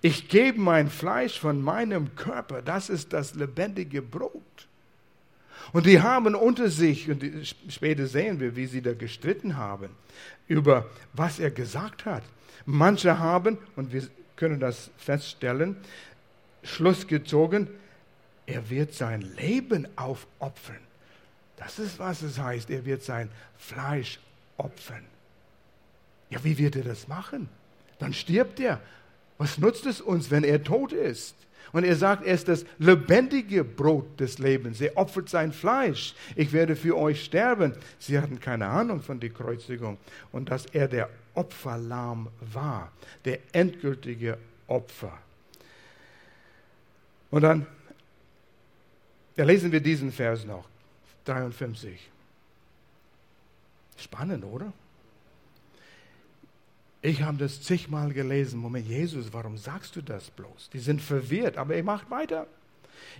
Ich 0.00 0.28
gebe 0.28 0.60
mein 0.60 0.90
Fleisch 0.90 1.38
von 1.38 1.62
meinem 1.62 2.14
Körper, 2.14 2.62
das 2.62 2.88
ist 2.88 3.12
das 3.12 3.34
lebendige 3.34 4.02
Brot. 4.02 4.42
Und 5.72 5.86
die 5.86 6.00
haben 6.00 6.34
unter 6.34 6.70
sich, 6.70 7.10
und 7.10 7.24
später 7.68 8.06
sehen 8.06 8.40
wir, 8.40 8.56
wie 8.56 8.66
sie 8.66 8.80
da 8.80 8.94
gestritten 8.94 9.56
haben, 9.56 9.90
über 10.46 10.86
was 11.12 11.38
er 11.38 11.50
gesagt 11.50 12.04
hat. 12.04 12.22
Manche 12.64 13.18
haben, 13.18 13.58
und 13.76 13.92
wir 13.92 14.08
können 14.36 14.60
das 14.60 14.90
feststellen, 14.96 15.76
Schluss 16.62 17.06
gezogen, 17.06 17.68
er 18.46 18.70
wird 18.70 18.94
sein 18.94 19.22
Leben 19.36 19.86
aufopfern. 19.96 20.80
Das 21.56 21.78
ist, 21.78 21.98
was 21.98 22.22
es 22.22 22.38
heißt, 22.38 22.70
er 22.70 22.84
wird 22.84 23.02
sein 23.02 23.28
Fleisch 23.58 24.20
opfern. 24.56 25.04
Ja, 26.30 26.42
wie 26.44 26.56
wird 26.56 26.76
er 26.76 26.84
das 26.84 27.08
machen? 27.08 27.48
Dann 27.98 28.14
stirbt 28.14 28.60
er. 28.60 28.80
Was 29.38 29.58
nutzt 29.58 29.86
es 29.86 30.00
uns, 30.00 30.30
wenn 30.30 30.44
er 30.44 30.62
tot 30.62 30.92
ist? 30.92 31.34
Und 31.72 31.84
er 31.84 31.96
sagt, 31.96 32.24
er 32.24 32.34
ist 32.34 32.48
das 32.48 32.64
lebendige 32.78 33.62
Brot 33.62 34.18
des 34.18 34.38
Lebens. 34.38 34.80
Er 34.80 34.96
opfert 34.96 35.28
sein 35.28 35.52
Fleisch. 35.52 36.14
Ich 36.34 36.52
werde 36.52 36.76
für 36.76 36.96
euch 36.96 37.24
sterben. 37.24 37.74
Sie 37.98 38.18
hatten 38.18 38.40
keine 38.40 38.66
Ahnung 38.66 39.02
von 39.02 39.20
der 39.20 39.30
Kreuzigung 39.30 39.98
und 40.32 40.50
dass 40.50 40.66
er 40.66 40.88
der 40.88 41.10
Opferlamm 41.34 42.28
war, 42.52 42.90
der 43.24 43.38
endgültige 43.52 44.38
Opfer. 44.66 45.16
Und 47.30 47.42
dann 47.42 47.66
ja, 49.36 49.44
lesen 49.44 49.70
wir 49.70 49.80
diesen 49.80 50.10
Vers 50.10 50.44
noch, 50.44 50.64
53. 51.26 52.10
Spannend, 53.98 54.44
oder? 54.44 54.72
Ich 57.00 57.22
habe 57.22 57.38
das 57.38 57.62
zigmal 57.62 58.12
gelesen. 58.12 58.58
Moment, 58.58 58.86
Jesus, 58.86 59.32
warum 59.32 59.56
sagst 59.56 59.94
du 59.94 60.02
das 60.02 60.30
bloß? 60.30 60.70
Die 60.72 60.80
sind 60.80 61.00
verwirrt, 61.00 61.56
aber 61.56 61.74
er 61.74 61.84
macht 61.84 62.10
weiter. 62.10 62.46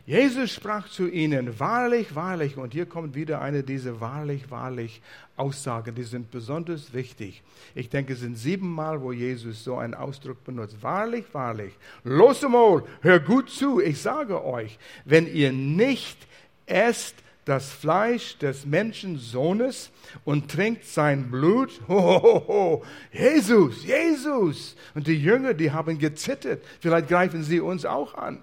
Jesus 0.07 0.53
sprach 0.53 0.89
zu 0.89 1.07
ihnen, 1.07 1.61
wahrlich, 1.61 2.14
wahrlich, 2.14 2.57
und 2.57 2.72
hier 2.72 2.87
kommt 2.87 3.14
wieder 3.14 3.41
eine 3.41 3.62
dieser 3.62 4.01
wahrlich, 4.01 4.51
wahrlich 4.51 5.03
Aussagen, 5.37 5.95
die 5.95 6.03
sind 6.03 6.31
besonders 6.31 6.93
wichtig. 6.93 7.43
Ich 7.74 7.89
denke, 7.89 8.14
es 8.14 8.20
sind 8.20 8.37
siebenmal, 8.37 9.01
wo 9.03 9.12
Jesus 9.12 9.62
so 9.62 9.76
einen 9.76 9.95
Ausdruck 9.95 10.43
benutzt. 10.45 10.83
Wahrlich, 10.83 11.26
wahrlich, 11.33 11.74
los 12.05 12.43
mal, 12.43 12.83
hör 13.03 13.20
gut 13.20 13.51
zu, 13.51 13.81
ich 13.81 14.01
sage 14.01 14.45
euch, 14.45 14.79
wenn 15.05 15.33
ihr 15.33 15.53
nicht 15.53 16.26
esst 16.66 17.14
das 17.49 17.70
Fleisch 17.70 18.36
des 18.38 18.66
Menschensohnes 18.66 19.90
und 20.24 20.51
trinkt 20.51 20.84
sein 20.84 21.30
Blut. 21.30 21.80
Ho, 21.88 22.84
Jesus, 23.11 23.84
Jesus. 23.84 24.76
Und 24.94 25.07
die 25.07 25.20
Jünger, 25.20 25.55
die 25.55 25.70
haben 25.70 25.99
gezittert. 25.99 26.62
Vielleicht 26.80 27.09
greifen 27.09 27.42
sie 27.42 27.61
uns 27.61 27.86
auch 27.86 28.14
an. 28.14 28.42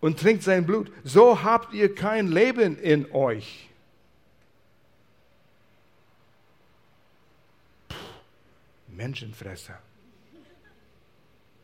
Und 0.00 0.20
trinkt 0.20 0.44
sein 0.44 0.64
Blut. 0.64 0.92
So 1.02 1.42
habt 1.42 1.74
ihr 1.74 1.94
kein 1.94 2.28
Leben 2.28 2.78
in 2.78 3.10
euch. 3.10 3.68
Puh, 7.88 7.96
Menschenfresser. 8.88 9.78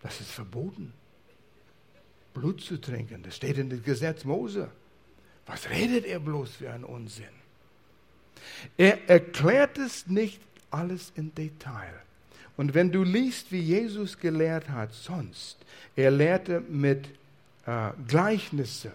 Das 0.02 0.20
ist 0.20 0.32
verboten. 0.32 0.92
Blut 2.34 2.60
zu 2.60 2.78
trinken, 2.78 3.22
das 3.22 3.36
steht 3.36 3.56
in 3.56 3.70
dem 3.70 3.82
Gesetz 3.82 4.24
Mose. 4.24 4.70
Was 5.46 5.70
redet 5.70 6.04
er 6.04 6.18
bloß 6.18 6.56
für 6.56 6.70
einen 6.70 6.84
Unsinn? 6.84 7.24
Er 8.76 9.08
erklärt 9.08 9.78
es 9.78 10.06
nicht 10.06 10.40
alles 10.70 11.12
in 11.14 11.34
Detail. 11.34 11.92
Und 12.56 12.74
wenn 12.74 12.90
du 12.90 13.02
liest, 13.02 13.52
wie 13.52 13.60
Jesus 13.60 14.18
gelehrt 14.18 14.70
hat 14.70 14.92
sonst, 14.92 15.58
er 15.94 16.10
lehrte 16.10 16.60
mit 16.60 17.06
äh, 17.66 17.90
Gleichnisse. 18.06 18.92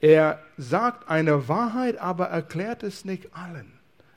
Er 0.00 0.42
sagt 0.56 1.08
eine 1.08 1.48
Wahrheit, 1.48 1.98
aber 1.98 2.26
erklärt 2.26 2.82
es 2.82 3.04
nicht 3.04 3.34
allen. 3.34 3.72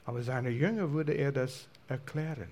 Aber 0.05 0.23
seine 0.23 0.49
Jünger 0.49 0.91
würde 0.91 1.13
er 1.13 1.31
das 1.31 1.67
erklären. 1.87 2.47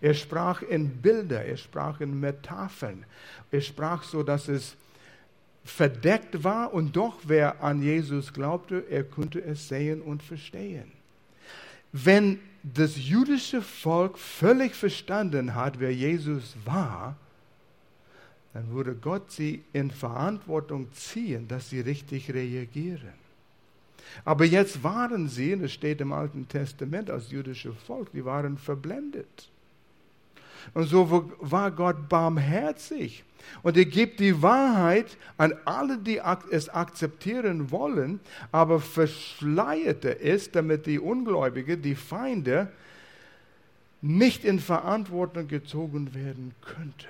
Er 0.00 0.14
sprach 0.14 0.62
in 0.62 0.88
Bilder, 1.00 1.44
er 1.44 1.56
sprach 1.56 2.00
in 2.00 2.18
Metaphern. 2.20 3.04
Er 3.50 3.60
sprach 3.60 4.02
so, 4.02 4.22
dass 4.22 4.48
es 4.48 4.76
verdeckt 5.64 6.42
war 6.42 6.72
und 6.72 6.96
doch 6.96 7.18
wer 7.26 7.62
an 7.62 7.82
Jesus 7.82 8.32
glaubte, 8.32 8.84
er 8.90 9.04
konnte 9.04 9.42
es 9.42 9.68
sehen 9.68 10.00
und 10.02 10.22
verstehen. 10.22 10.90
Wenn 11.92 12.38
das 12.62 12.96
jüdische 12.96 13.62
Volk 13.62 14.18
völlig 14.18 14.74
verstanden 14.74 15.54
hat, 15.54 15.80
wer 15.80 15.94
Jesus 15.94 16.56
war, 16.64 17.16
dann 18.52 18.70
würde 18.70 18.94
Gott 18.94 19.30
sie 19.30 19.62
in 19.72 19.90
Verantwortung 19.90 20.92
ziehen, 20.92 21.46
dass 21.46 21.70
sie 21.70 21.80
richtig 21.80 22.32
reagieren. 22.32 23.20
Aber 24.24 24.44
jetzt 24.44 24.82
waren 24.82 25.28
sie, 25.28 25.52
es 25.52 25.72
steht 25.72 26.00
im 26.00 26.12
Alten 26.12 26.48
Testament 26.48 27.10
als 27.10 27.30
jüdische 27.30 27.72
Volk, 27.72 28.10
die 28.12 28.24
waren 28.24 28.58
verblendet. 28.58 29.48
Und 30.74 30.84
so 30.84 31.32
war 31.40 31.70
Gott 31.70 32.08
barmherzig. 32.08 33.24
Und 33.62 33.76
er 33.76 33.86
gibt 33.86 34.20
die 34.20 34.42
Wahrheit 34.42 35.16
an 35.36 35.54
alle, 35.64 35.98
die 35.98 36.20
es 36.50 36.68
akzeptieren 36.68 37.70
wollen, 37.70 38.20
aber 38.52 38.80
verschleierte 38.80 40.20
es, 40.20 40.50
damit 40.50 40.86
die 40.86 40.98
Ungläubigen, 40.98 41.80
die 41.82 41.94
Feinde, 41.94 42.70
nicht 44.02 44.44
in 44.44 44.60
Verantwortung 44.60 45.48
gezogen 45.48 46.14
werden 46.14 46.54
könnte. 46.62 47.08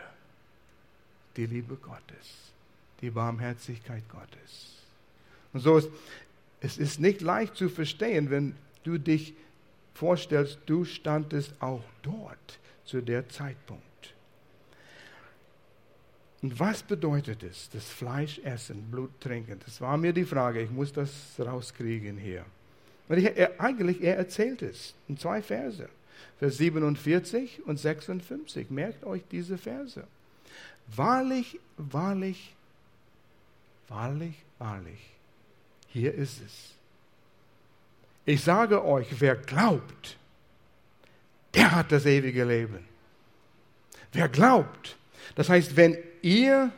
Die 1.36 1.46
Liebe 1.46 1.76
Gottes, 1.76 2.52
die 3.00 3.10
Barmherzigkeit 3.10 4.02
Gottes. 4.08 4.76
Und 5.52 5.60
so 5.60 5.78
ist 5.78 5.90
es 6.60 6.78
ist 6.78 7.00
nicht 7.00 7.20
leicht 7.20 7.56
zu 7.56 7.68
verstehen, 7.68 8.30
wenn 8.30 8.54
du 8.84 8.98
dich 8.98 9.34
vorstellst, 9.94 10.58
du 10.66 10.84
standest 10.84 11.52
auch 11.60 11.82
dort 12.02 12.58
zu 12.90 13.00
der 13.00 13.28
Zeitpunkt. 13.28 13.84
Und 16.42 16.58
was 16.58 16.82
bedeutet 16.82 17.42
es, 17.42 17.70
das 17.70 17.84
Fleisch 17.84 18.40
essen, 18.40 18.90
Blut 18.90 19.20
trinken? 19.20 19.60
Das 19.64 19.80
war 19.80 19.96
mir 19.96 20.12
die 20.12 20.24
Frage, 20.24 20.62
ich 20.62 20.70
muss 20.70 20.92
das 20.92 21.10
rauskriegen 21.38 22.16
hier. 22.16 22.44
Ich, 23.10 23.24
er, 23.24 23.60
eigentlich, 23.60 24.02
er 24.02 24.16
erzählt 24.16 24.62
es 24.62 24.94
in 25.08 25.16
zwei 25.16 25.42
Verse, 25.42 25.88
Vers 26.38 26.56
47 26.56 27.66
und 27.66 27.78
56. 27.78 28.70
Merkt 28.70 29.04
euch 29.04 29.22
diese 29.30 29.58
Verse. 29.58 30.04
Wahrlich, 30.88 31.60
wahrlich, 31.76 32.54
wahrlich, 33.88 34.34
wahrlich, 34.58 35.10
hier 35.88 36.14
ist 36.14 36.40
es. 36.44 36.74
Ich 38.24 38.42
sage 38.42 38.84
euch, 38.84 39.20
wer 39.20 39.36
glaubt, 39.36 40.16
der 41.54 41.74
hat 41.74 41.92
das 41.92 42.06
ewige 42.06 42.44
Leben. 42.44 42.78
Wer 44.12 44.28
glaubt, 44.28 44.96
das 45.34 45.48
heißt, 45.48 45.76
wenn 45.76 45.96
ihr 46.22 46.70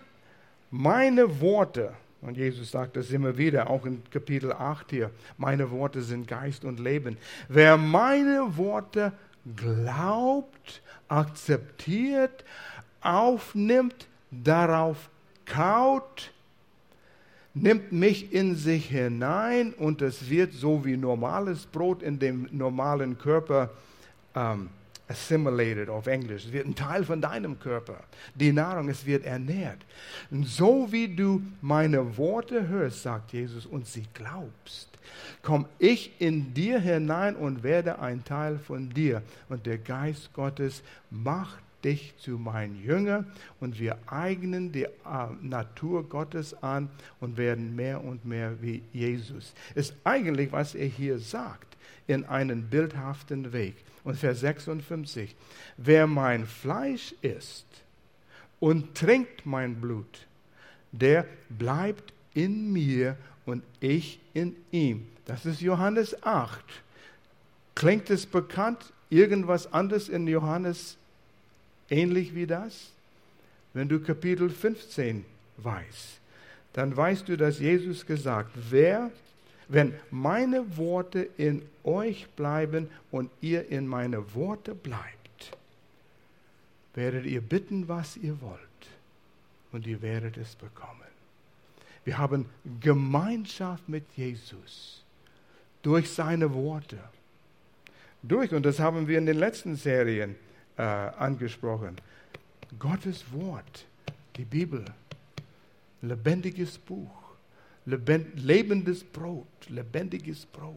meine 0.70 1.40
Worte 1.40 1.94
Und 2.22 2.36
Jesus 2.36 2.70
sagt 2.70 2.96
das 2.96 3.10
immer 3.10 3.36
wieder, 3.36 3.68
auch 3.68 3.84
in 3.84 4.00
Kapitel 4.10 4.52
8 4.52 4.90
hier. 4.90 5.10
Meine 5.36 5.70
Worte 5.72 6.02
sind 6.02 6.28
Geist 6.28 6.64
und 6.64 6.78
Leben. 6.78 7.16
Wer 7.48 7.76
meine 7.76 8.56
Worte 8.56 9.12
glaubt, 9.56 10.82
akzeptiert, 11.08 12.44
aufnimmt, 13.00 14.06
darauf 14.30 15.10
kaut, 15.46 16.32
nimmt 17.54 17.90
mich 17.90 18.32
in 18.32 18.54
sich 18.54 18.88
hinein 18.88 19.74
und 19.74 20.00
es 20.00 20.30
wird 20.30 20.52
so 20.52 20.84
wie 20.84 20.96
normales 20.96 21.66
Brot 21.66 22.04
in 22.04 22.20
dem 22.20 22.48
normalen 22.52 23.18
Körper 23.18 23.70
ähm, 24.34 24.70
assimilated 25.08 25.88
auf 25.88 26.06
Englisch. 26.06 26.46
Es 26.46 26.52
wird 26.52 26.66
ein 26.66 26.74
Teil 26.74 27.04
von 27.04 27.20
deinem 27.20 27.58
Körper. 27.58 28.02
Die 28.34 28.52
Nahrung, 28.52 28.88
es 28.88 29.04
wird 29.04 29.24
ernährt. 29.24 29.78
Und 30.30 30.46
so 30.46 30.90
wie 30.90 31.14
du 31.14 31.42
meine 31.60 32.16
Worte 32.16 32.68
hörst, 32.68 33.02
sagt 33.02 33.32
Jesus, 33.32 33.66
und 33.66 33.86
sie 33.86 34.06
glaubst, 34.14 34.88
komme 35.42 35.66
ich 35.78 36.12
in 36.20 36.54
dir 36.54 36.78
hinein 36.78 37.36
und 37.36 37.62
werde 37.62 37.98
ein 37.98 38.24
Teil 38.24 38.58
von 38.58 38.88
dir. 38.90 39.22
Und 39.48 39.66
der 39.66 39.78
Geist 39.78 40.32
Gottes 40.32 40.82
macht 41.10 41.62
dich 41.84 42.14
zu 42.18 42.32
meinem 42.32 42.80
Jünger 42.82 43.24
und 43.58 43.78
wir 43.80 43.98
eignen 44.06 44.70
die 44.70 44.84
äh, 44.84 44.88
Natur 45.40 46.08
Gottes 46.08 46.62
an 46.62 46.88
und 47.20 47.36
werden 47.36 47.74
mehr 47.74 48.02
und 48.04 48.24
mehr 48.24 48.62
wie 48.62 48.82
Jesus. 48.92 49.52
Ist 49.74 49.94
eigentlich, 50.04 50.52
was 50.52 50.74
er 50.74 50.86
hier 50.86 51.18
sagt, 51.18 51.71
in 52.06 52.24
einen 52.24 52.64
bildhaften 52.64 53.52
Weg. 53.52 53.76
Und 54.04 54.16
Vers 54.16 54.40
56, 54.40 55.34
wer 55.76 56.06
mein 56.06 56.46
Fleisch 56.46 57.14
isst 57.22 57.66
und 58.58 58.94
trinkt 58.94 59.46
mein 59.46 59.80
Blut, 59.80 60.26
der 60.90 61.26
bleibt 61.48 62.12
in 62.34 62.72
mir 62.72 63.16
und 63.46 63.62
ich 63.80 64.18
in 64.34 64.56
ihm. 64.70 65.06
Das 65.24 65.46
ist 65.46 65.60
Johannes 65.60 66.22
8. 66.24 66.64
Klingt 67.74 68.10
es 68.10 68.26
bekannt? 68.26 68.92
Irgendwas 69.08 69.72
anderes 69.72 70.08
in 70.08 70.26
Johannes 70.26 70.96
ähnlich 71.88 72.34
wie 72.34 72.46
das? 72.46 72.90
Wenn 73.74 73.88
du 73.88 74.00
Kapitel 74.00 74.50
15 74.50 75.24
weißt, 75.58 76.20
dann 76.72 76.96
weißt 76.96 77.28
du, 77.28 77.36
dass 77.36 77.58
Jesus 77.58 78.04
gesagt, 78.04 78.50
wer 78.70 79.10
wenn 79.72 79.94
meine 80.10 80.76
Worte 80.76 81.20
in 81.38 81.62
euch 81.82 82.28
bleiben 82.36 82.90
und 83.10 83.30
ihr 83.40 83.70
in 83.70 83.86
meine 83.86 84.34
Worte 84.34 84.74
bleibt, 84.74 85.56
werdet 86.94 87.24
ihr 87.24 87.40
bitten, 87.40 87.88
was 87.88 88.18
ihr 88.18 88.38
wollt, 88.42 88.60
und 89.72 89.86
ihr 89.86 90.02
werdet 90.02 90.36
es 90.36 90.56
bekommen. 90.56 91.00
Wir 92.04 92.18
haben 92.18 92.50
Gemeinschaft 92.80 93.88
mit 93.88 94.04
Jesus 94.14 95.02
durch 95.80 96.10
seine 96.10 96.52
Worte. 96.52 96.98
Durch, 98.22 98.52
und 98.52 98.66
das 98.66 98.78
haben 98.78 99.08
wir 99.08 99.16
in 99.16 99.24
den 99.24 99.38
letzten 99.38 99.76
Serien 99.76 100.36
äh, 100.76 100.82
angesprochen, 100.82 101.96
Gottes 102.78 103.24
Wort, 103.32 103.86
die 104.36 104.44
Bibel, 104.44 104.84
lebendiges 106.02 106.76
Buch 106.76 107.21
lebendiges 107.84 109.04
Brot, 109.04 109.46
lebendiges 109.68 110.46
Brot. 110.46 110.76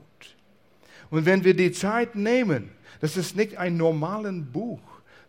Und 1.10 1.26
wenn 1.26 1.44
wir 1.44 1.56
die 1.56 1.72
Zeit 1.72 2.16
nehmen, 2.16 2.70
das 3.00 3.18
ist 3.18 3.36
nicht 3.36 3.58
ein 3.58 3.78
normales 3.78 4.34
Buch, 4.52 4.82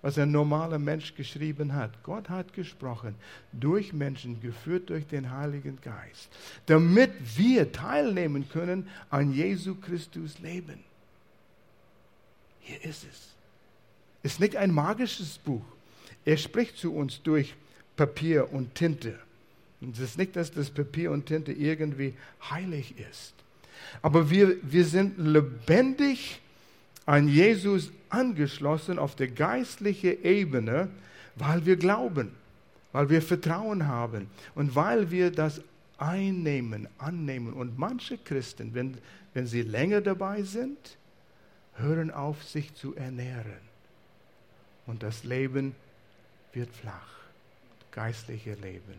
was 0.03 0.19
ein 0.19 0.31
normaler 0.31 0.79
Mensch 0.79 1.15
geschrieben 1.15 1.75
hat. 1.75 2.03
Gott 2.03 2.29
hat 2.29 2.53
gesprochen 2.53 3.17
durch 3.53 3.93
Menschen, 3.93 4.41
geführt 4.41 4.89
durch 4.91 5.07
den 5.07 5.31
Heiligen 5.31 5.81
Geist, 5.81 6.29
damit 6.67 7.11
wir 7.37 7.73
teilnehmen 7.73 8.49
können 8.49 8.89
an 9.11 9.33
Jesu 9.33 9.75
Christus 9.75 10.39
Leben. 10.39 10.79
Hier 12.61 12.83
ist 12.85 13.05
es. 13.05 13.35
Es 14.23 14.33
ist 14.35 14.41
nicht 14.41 14.57
ein 14.57 14.73
magisches 14.73 15.39
Buch. 15.39 15.65
Er 16.25 16.37
spricht 16.37 16.77
zu 16.77 16.95
uns 16.95 17.23
durch 17.23 17.55
Papier 17.97 18.53
und 18.53 18.75
Tinte. 18.75 19.19
Es 19.81 19.99
ist 19.99 20.19
nicht, 20.19 20.37
dass 20.37 20.51
das 20.53 20.71
Papier 20.71 21.11
und 21.11 21.27
Tinte 21.27 21.53
irgendwie 21.53 22.15
heilig 22.51 22.95
ist. 23.11 23.35
Aber 24.03 24.31
wir, 24.31 24.57
wir 24.63 24.85
sind 24.85 25.19
lebendig 25.19 26.41
an 27.05 27.29
Jesus 27.29 27.91
angeschlossen 28.09 28.99
auf 28.99 29.15
der 29.15 29.29
geistlichen 29.29 30.23
Ebene, 30.25 30.89
weil 31.37 31.67
wir 31.67 31.77
glauben, 31.77 32.33
weil 32.93 33.11
wir 33.11 33.23
Vertrauen 33.23 33.87
haben 33.87 34.29
und 34.55 34.75
weil 34.75 35.11
wir 35.11 35.31
das 35.31 35.61
einnehmen, 35.99 36.89
annehmen. 36.99 37.53
Und 37.53 37.79
manche 37.79 38.19
Christen, 38.19 38.75
wenn, 38.75 38.99
wenn 39.35 39.47
sie 39.47 39.63
länger 39.63 40.01
dabei 40.01 40.43
sind, 40.43 40.97
hören 41.75 42.11
auf, 42.11 42.43
sich 42.43 42.75
zu 42.75 42.95
ernähren. 42.95 43.67
Und 44.87 45.03
das 45.03 45.25
Leben 45.25 45.75
wird 46.53 46.71
flach, 46.71 47.09
geistliche 47.91 48.55
Leben. 48.55 48.95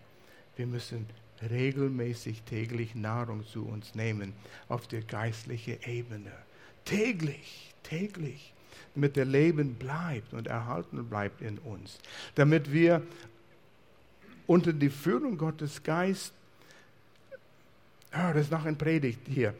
Wir 0.58 0.66
müssen 0.68 1.06
regelmäßig 1.50 2.42
täglich 2.42 2.96
Nahrung 2.96 3.46
zu 3.46 3.66
uns 3.66 3.94
nehmen 3.94 4.34
auf 4.68 4.88
der 4.88 5.02
geistlichen 5.02 5.78
Ebene. 5.86 6.32
Täglich, 6.84 7.74
täglich, 7.84 8.54
damit 8.96 9.16
der 9.16 9.26
Leben 9.26 9.76
bleibt 9.76 10.34
und 10.34 10.48
erhalten 10.48 11.08
bleibt 11.08 11.42
in 11.42 11.60
uns. 11.60 12.00
Damit 12.36 12.72
wir 12.72 13.04
unter 14.48 14.74
die 14.74 14.90
Führung 14.90 15.38
Gottes 15.38 15.84
Geist, 15.84 16.34
oh, 18.14 18.34
das 18.34 18.46
ist 18.46 18.52
noch 18.52 18.66
ein 18.66 18.78
Predigt 18.78 19.20
hier, 19.28 19.54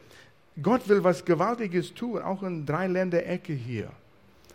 Gott 0.60 0.88
will 0.88 1.04
was 1.04 1.24
Gewaltiges 1.24 1.94
tun, 1.94 2.20
auch 2.20 2.42
in 2.42 2.66
drei 2.66 2.88
Länder 2.88 3.24
Ecke 3.24 3.52
hier. 3.52 3.92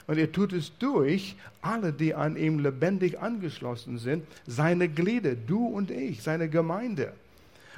Und 0.07 0.17
er 0.17 0.31
tut 0.31 0.53
es 0.53 0.71
durch 0.77 1.35
alle, 1.61 1.93
die 1.93 2.13
an 2.13 2.35
ihm 2.35 2.59
lebendig 2.59 3.19
angeschlossen 3.19 3.97
sind, 3.97 4.25
seine 4.45 4.89
Glieder, 4.89 5.35
du 5.35 5.65
und 5.65 5.91
ich, 5.91 6.21
seine 6.21 6.49
Gemeinde. 6.49 7.13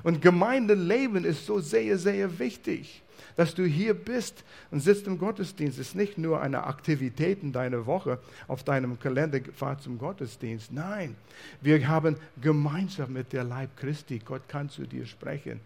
Und 0.03 0.21
Gemeindeleben 0.21 1.23
ist 1.25 1.45
so 1.45 1.59
sehr, 1.59 1.97
sehr 1.97 2.39
wichtig. 2.39 3.01
Dass 3.37 3.53
du 3.53 3.65
hier 3.65 3.93
bist 3.93 4.43
und 4.71 4.79
sitzt 4.79 5.07
im 5.07 5.17
Gottesdienst, 5.17 5.77
ist 5.77 5.95
nicht 5.95 6.17
nur 6.17 6.41
eine 6.41 6.63
Aktivität 6.65 7.43
in 7.43 7.51
deiner 7.51 7.85
Woche 7.85 8.19
auf 8.47 8.63
deinem 8.63 8.97
Kalender, 8.99 9.39
fahr 9.53 9.77
zum 9.77 9.97
Gottesdienst. 9.97 10.71
Nein, 10.71 11.15
wir 11.61 11.85
haben 11.87 12.15
Gemeinschaft 12.41 13.09
mit 13.09 13.33
der 13.33 13.43
Leib 13.43 13.75
Christi. 13.75 14.19
Gott 14.23 14.47
kann 14.47 14.69
zu 14.69 14.85
dir 14.85 15.05
sprechen. 15.05 15.59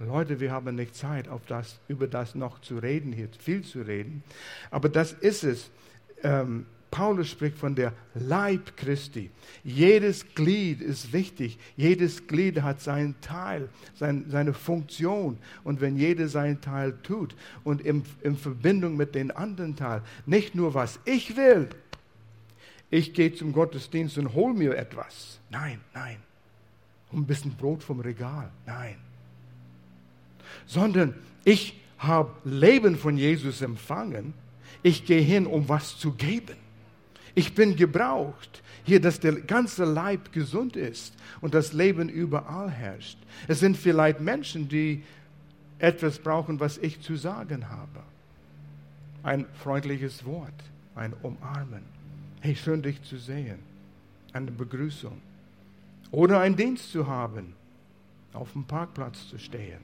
Leute, 0.00 0.40
wir 0.40 0.50
haben 0.50 0.74
nicht 0.74 0.96
Zeit, 0.96 1.28
auf 1.28 1.42
das, 1.46 1.78
über 1.86 2.08
das 2.08 2.34
noch 2.34 2.60
zu 2.60 2.78
reden, 2.78 3.12
hier 3.12 3.28
viel 3.38 3.62
zu 3.62 3.82
reden. 3.82 4.24
Aber 4.70 4.88
das 4.88 5.12
ist 5.12 5.44
es 5.44 5.70
ähm, 6.22 6.66
Paulus 6.92 7.30
spricht 7.30 7.56
von 7.56 7.74
der 7.74 7.94
Leib 8.14 8.76
Christi. 8.76 9.30
Jedes 9.64 10.34
Glied 10.34 10.82
ist 10.82 11.12
wichtig. 11.14 11.58
Jedes 11.74 12.26
Glied 12.26 12.60
hat 12.60 12.82
seinen 12.82 13.18
Teil, 13.22 13.70
sein, 13.94 14.26
seine 14.28 14.52
Funktion. 14.52 15.38
Und 15.64 15.80
wenn 15.80 15.96
jeder 15.96 16.28
seinen 16.28 16.60
Teil 16.60 16.92
tut 17.02 17.34
und 17.64 17.80
in, 17.80 18.04
in 18.22 18.36
Verbindung 18.36 18.98
mit 18.98 19.14
den 19.14 19.30
anderen 19.30 19.74
Teil, 19.74 20.02
nicht 20.26 20.54
nur 20.54 20.74
was 20.74 21.00
ich 21.06 21.34
will, 21.34 21.70
ich 22.90 23.14
gehe 23.14 23.34
zum 23.34 23.54
Gottesdienst 23.54 24.18
und 24.18 24.34
hole 24.34 24.52
mir 24.52 24.76
etwas. 24.76 25.40
Nein, 25.48 25.80
nein. 25.94 26.18
ein 27.10 27.24
bisschen 27.24 27.56
Brot 27.56 27.82
vom 27.82 28.00
Regal. 28.00 28.50
Nein. 28.66 28.96
Sondern 30.66 31.14
ich 31.42 31.80
habe 31.96 32.30
Leben 32.44 32.96
von 32.96 33.16
Jesus 33.16 33.62
empfangen 33.62 34.34
ich 34.82 35.04
gehe 35.04 35.20
hin, 35.20 35.46
um 35.46 35.68
was 35.68 35.98
zu 35.98 36.12
geben. 36.12 36.56
Ich 37.34 37.54
bin 37.54 37.76
gebraucht 37.76 38.62
hier, 38.84 39.00
dass 39.00 39.20
der 39.20 39.32
ganze 39.32 39.84
Leib 39.84 40.32
gesund 40.32 40.76
ist 40.76 41.14
und 41.40 41.54
das 41.54 41.72
Leben 41.72 42.08
überall 42.08 42.70
herrscht. 42.70 43.18
Es 43.48 43.60
sind 43.60 43.76
vielleicht 43.76 44.20
Menschen, 44.20 44.68
die 44.68 45.02
etwas 45.78 46.18
brauchen, 46.18 46.60
was 46.60 46.78
ich 46.78 47.00
zu 47.00 47.16
sagen 47.16 47.68
habe. 47.68 48.02
Ein 49.22 49.46
freundliches 49.54 50.24
Wort, 50.24 50.54
ein 50.94 51.12
Umarmen. 51.22 51.82
Hey, 52.40 52.56
schön 52.56 52.82
dich 52.82 53.02
zu 53.02 53.18
sehen. 53.18 53.58
Eine 54.32 54.50
Begrüßung. 54.50 55.20
Oder 56.10 56.40
einen 56.40 56.56
Dienst 56.56 56.90
zu 56.90 57.06
haben, 57.06 57.54
auf 58.32 58.52
dem 58.52 58.64
Parkplatz 58.64 59.28
zu 59.28 59.38
stehen. 59.38 59.80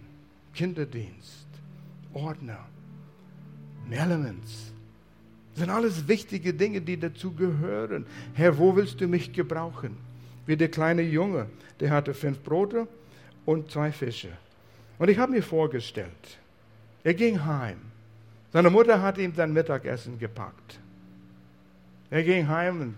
Kinderdienst, 0.55 1.47
Ordner, 2.13 2.67
Elements, 3.91 4.73
das 5.59 5.67
sind 5.67 5.75
alles 5.75 6.07
wichtige 6.07 6.55
Dinge, 6.55 6.81
die 6.81 7.01
dazu 7.01 7.33
gehören. 7.33 8.07
Herr, 8.35 8.57
wo 8.59 8.77
willst 8.77 9.01
du 9.01 9.09
mich 9.09 9.33
gebrauchen? 9.33 9.97
Wie 10.47 10.57
der 10.57 10.69
kleine 10.69 11.03
Junge, 11.03 11.47
der 11.81 11.91
hatte 11.91 12.15
fünf 12.15 12.39
Brote 12.45 12.87
und 13.45 13.69
zwei 13.69 13.91
Fische. 13.91 14.29
Und 15.01 15.09
ich 15.09 15.19
habe 15.19 15.33
mir 15.33 15.43
vorgestellt, 15.43 16.39
er 17.03 17.13
ging 17.13 17.45
heim. 17.45 17.79
Seine 18.53 18.71
Mutter 18.71 19.03
hat 19.03 19.19
ihm 19.19 19.35
sein 19.35 19.53
Mittagessen 19.53 20.17
gepackt. 20.17 20.79
Er 22.09 22.23
ging 22.23 22.47
heim 22.47 22.81
und 22.81 22.95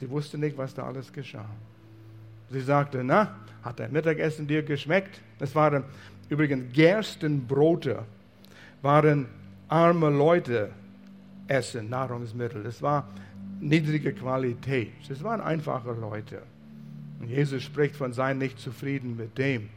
sie 0.00 0.08
wusste 0.08 0.38
nicht, 0.38 0.56
was 0.56 0.72
da 0.72 0.84
alles 0.84 1.12
geschah. 1.12 1.50
Sie 2.50 2.62
sagte, 2.62 3.04
na, 3.04 3.36
hat 3.62 3.80
dein 3.80 3.92
Mittagessen 3.92 4.46
dir 4.46 4.62
geschmeckt? 4.62 5.20
Das 5.38 5.54
waren 5.54 5.84
übrigens 6.30 6.72
Gerstenbrote, 6.72 8.06
waren 8.80 9.26
arme 9.68 10.08
Leute 10.08 10.70
essen, 11.48 11.88
Nahrungsmittel. 11.88 12.62
Das 12.62 12.80
war 12.82 13.08
niedrige 13.60 14.12
Qualität. 14.12 14.92
Das 15.08 15.22
waren 15.22 15.40
einfache 15.40 15.92
Leute. 15.92 16.42
Und 17.20 17.28
Jesus 17.28 17.62
spricht 17.62 17.96
von 17.96 18.12
sein 18.12 18.38
nicht 18.38 18.58
zufrieden 18.60 19.16
mit 19.16 19.36
dem. 19.38 19.68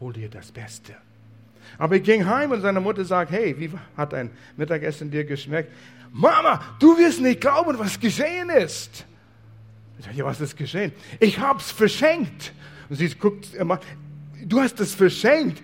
Hol 0.00 0.12
dir 0.12 0.28
das 0.28 0.50
Beste. 0.50 0.94
Aber 1.78 1.96
ich 1.96 2.02
ging 2.02 2.26
heim 2.26 2.50
und 2.50 2.60
seine 2.60 2.80
Mutter 2.80 3.04
sagt, 3.04 3.30
hey, 3.30 3.54
wie 3.58 3.70
hat 3.96 4.12
dein 4.12 4.30
Mittagessen 4.56 5.10
dir 5.10 5.24
geschmeckt? 5.24 5.70
Mama, 6.12 6.60
du 6.78 6.98
wirst 6.98 7.20
nicht 7.20 7.40
glauben, 7.40 7.78
was 7.78 7.98
geschehen 7.98 8.50
ist. 8.50 9.06
Ich 9.98 10.04
sage, 10.04 10.16
ja, 10.16 10.24
was 10.24 10.40
ist 10.40 10.56
geschehen? 10.56 10.92
Ich 11.20 11.38
hab's 11.38 11.70
verschenkt. 11.70 12.52
Und 12.88 12.96
sie 12.96 13.08
guckt 13.10 13.54
immer, 13.54 13.78
du 14.44 14.60
hast 14.60 14.80
es 14.80 14.94
verschenkt. 14.94 15.62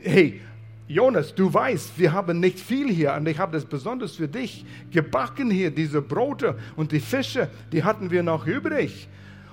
Hey, 0.00 0.40
Jonas, 0.88 1.34
du 1.34 1.52
weißt, 1.52 1.98
wir 1.98 2.12
haben 2.12 2.40
nicht 2.40 2.58
viel 2.58 2.88
hier 2.88 3.12
und 3.12 3.28
ich 3.28 3.38
habe 3.38 3.52
das 3.52 3.66
besonders 3.66 4.16
für 4.16 4.26
dich 4.26 4.64
gebacken 4.90 5.50
hier, 5.50 5.70
diese 5.70 6.00
Brote 6.00 6.58
und 6.76 6.92
die 6.92 7.00
Fische, 7.00 7.50
die 7.70 7.84
hatten 7.84 8.10
wir 8.10 8.22
noch 8.22 8.46
übrig. 8.46 9.06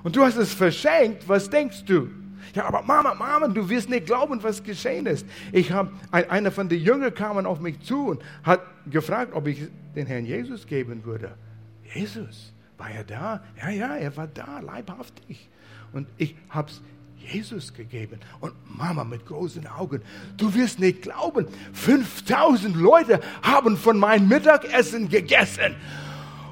Und 0.03 0.15
du 0.15 0.23
hast 0.23 0.37
es 0.37 0.53
verschenkt, 0.53 1.27
was 1.27 1.49
denkst 1.49 1.83
du? 1.85 2.09
Ja, 2.53 2.65
aber 2.65 2.83
Mama, 2.83 3.13
Mama, 3.13 3.49
du 3.49 3.67
wirst 3.67 3.89
nicht 3.89 4.05
glauben, 4.05 4.41
was 4.43 4.63
geschehen 4.63 5.07
ist. 5.07 5.25
Ich 5.51 5.71
habe, 5.71 5.91
einer 6.11 6.51
von 6.51 6.69
den 6.69 6.79
Jüngern 6.79 7.13
kam 7.13 7.45
auf 7.45 7.59
mich 7.59 7.81
zu 7.81 8.07
und 8.07 8.23
hat 8.43 8.61
gefragt, 8.89 9.33
ob 9.33 9.47
ich 9.47 9.63
den 9.93 10.05
Herrn 10.05 10.25
Jesus 10.25 10.65
geben 10.65 11.03
würde. 11.03 11.33
Jesus, 11.93 12.53
war 12.77 12.91
er 12.91 13.03
da? 13.03 13.43
Ja, 13.61 13.69
ja, 13.69 13.95
er 13.95 14.15
war 14.15 14.27
da, 14.27 14.59
leibhaftig. 14.59 15.49
Und 15.91 16.07
ich 16.17 16.35
habe 16.49 16.69
es 16.69 16.81
Jesus 17.17 17.73
gegeben. 17.73 18.19
Und 18.39 18.53
Mama 18.67 19.03
mit 19.03 19.25
großen 19.25 19.67
Augen, 19.67 20.01
du 20.37 20.53
wirst 20.53 20.79
nicht 20.79 21.01
glauben, 21.01 21.47
5000 21.73 22.75
Leute 22.75 23.19
haben 23.41 23.77
von 23.77 23.97
meinem 23.97 24.27
Mittagessen 24.27 25.09
gegessen. 25.09 25.75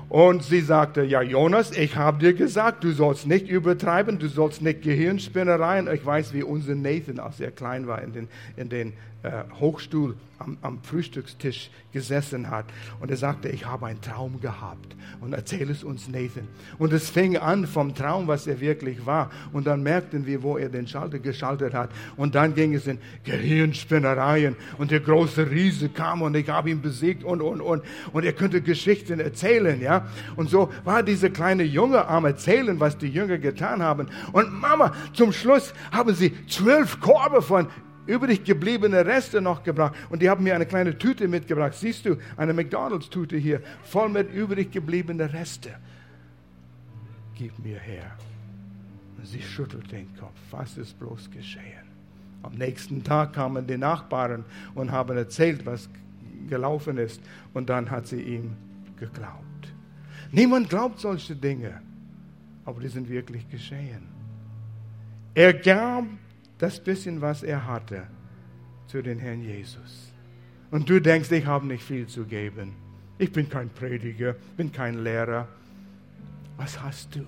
Und 0.09 0.43
sie 0.43 0.61
sagte, 0.61 1.03
ja 1.03 1.23
Jonas, 1.23 1.71
ich 1.71 1.95
habe 1.95 2.19
dir 2.19 2.33
gesagt, 2.33 2.83
du 2.83 2.91
sollst 2.91 3.25
nicht 3.25 3.47
übertreiben, 3.47 4.19
du 4.19 4.27
sollst 4.27 4.61
nicht 4.61 4.83
Gehirnspinnereien. 4.83 5.91
Ich 5.91 6.05
weiß, 6.05 6.33
wie 6.33 6.43
unser 6.43 6.75
Nathan, 6.75 7.17
als 7.19 7.39
er 7.39 7.49
klein 7.49 7.87
war, 7.87 8.01
in 8.01 8.13
den, 8.13 8.27
in 8.55 8.69
den 8.69 8.93
äh, 9.23 9.43
Hochstuhl 9.59 10.15
am, 10.37 10.57
am, 10.61 10.83
Frühstückstisch 10.83 11.69
gesessen 11.91 12.49
hat. 12.49 12.65
Und 12.99 13.09
er 13.09 13.17
sagte, 13.17 13.49
ich 13.49 13.65
habe 13.65 13.85
einen 13.85 14.01
Traum 14.01 14.41
gehabt. 14.41 14.95
Und 15.21 15.33
erzähl 15.33 15.69
es 15.69 15.83
uns, 15.83 16.09
Nathan. 16.09 16.47
Und 16.77 16.91
es 16.91 17.09
fing 17.09 17.37
an 17.37 17.65
vom 17.65 17.95
Traum, 17.95 18.27
was 18.27 18.47
er 18.47 18.59
wirklich 18.59 19.05
war. 19.05 19.31
Und 19.53 19.67
dann 19.67 19.83
merkten 19.83 20.25
wir, 20.25 20.43
wo 20.43 20.57
er 20.57 20.69
den 20.69 20.87
Schalter 20.87 21.19
geschaltet 21.19 21.73
hat. 21.73 21.89
Und 22.17 22.35
dann 22.35 22.53
ging 22.55 22.73
es 22.73 22.87
in 22.87 22.99
Gehirnspinnereien. 23.23 24.55
Und 24.77 24.91
der 24.91 24.99
große 24.99 25.49
Riese 25.49 25.89
kam 25.89 26.21
und 26.21 26.35
ich 26.35 26.49
habe 26.49 26.69
ihn 26.69 26.81
besiegt 26.81 27.23
und, 27.23 27.41
und, 27.41 27.61
und. 27.61 27.83
Und 28.11 28.25
er 28.25 28.33
könnte 28.33 28.61
Geschichten 28.61 29.19
erzählen, 29.19 29.79
ja. 29.79 30.07
Und 30.35 30.49
so 30.49 30.69
war 30.83 31.03
dieser 31.03 31.29
kleine 31.29 31.63
Junge 31.63 32.05
am 32.07 32.25
Erzählen, 32.25 32.79
was 32.79 32.97
die 32.97 33.07
Jünger 33.07 33.37
getan 33.37 33.81
haben. 33.81 34.09
Und 34.33 34.51
Mama, 34.51 34.93
zum 35.13 35.31
Schluss 35.31 35.73
haben 35.91 36.13
sie 36.13 36.33
zwölf 36.47 36.99
Korbe 36.99 37.41
von 37.41 37.67
übrig 38.05 38.43
gebliebene 38.43 39.05
Reste 39.05 39.41
noch 39.41 39.63
gebracht. 39.63 39.95
Und 40.09 40.21
die 40.21 40.29
haben 40.29 40.43
mir 40.43 40.55
eine 40.55 40.65
kleine 40.65 40.97
Tüte 40.97 41.27
mitgebracht. 41.27 41.73
Siehst 41.73 42.05
du, 42.05 42.17
eine 42.37 42.53
McDonalds-Tüte 42.53 43.37
hier, 43.37 43.61
voll 43.83 44.09
mit 44.09 44.33
übrig 44.33 44.71
gebliebenen 44.71 45.29
Reste. 45.29 45.71
Gib 47.35 47.57
mir 47.59 47.79
her. 47.79 48.11
Sie 49.23 49.41
schüttelt 49.41 49.91
den 49.91 50.15
Kopf. 50.17 50.37
Was 50.51 50.77
ist 50.77 50.99
bloß 50.99 51.31
geschehen? 51.31 51.83
Am 52.43 52.53
nächsten 52.53 53.03
Tag 53.03 53.33
kamen 53.33 53.65
die 53.65 53.77
Nachbarn 53.77 54.43
und 54.75 54.91
haben 54.91 55.15
erzählt, 55.17 55.65
was 55.65 55.89
gelaufen 56.49 56.97
ist. 56.97 57.21
Und 57.53 57.69
dann 57.69 57.89
hat 57.89 58.07
sie 58.07 58.21
ihm 58.21 58.51
geglaubt. 58.97 59.73
Niemand 60.31 60.69
glaubt 60.69 60.99
solche 60.99 61.35
Dinge, 61.35 61.81
aber 62.65 62.81
die 62.81 62.89
sind 62.89 63.07
wirklich 63.07 63.47
geschehen. 63.49 64.07
Er 65.35 65.53
gab 65.53 66.05
das 66.63 66.79
bisschen, 66.79 67.19
was 67.19 67.43
er 67.43 67.67
hatte, 67.67 68.03
zu 68.87 69.01
den 69.01 69.19
Herrn 69.19 69.41
Jesus. 69.41 70.13
Und 70.71 70.89
du 70.89 71.01
denkst, 71.01 71.29
ich 71.31 71.45
habe 71.45 71.67
nicht 71.67 71.83
viel 71.83 72.07
zu 72.07 72.23
geben. 72.23 72.73
Ich 73.17 73.33
bin 73.33 73.49
kein 73.49 73.69
Prediger, 73.69 74.35
bin 74.55 74.71
kein 74.71 75.03
Lehrer. 75.03 75.45
Was 76.55 76.81
hast 76.81 77.15
du? 77.15 77.25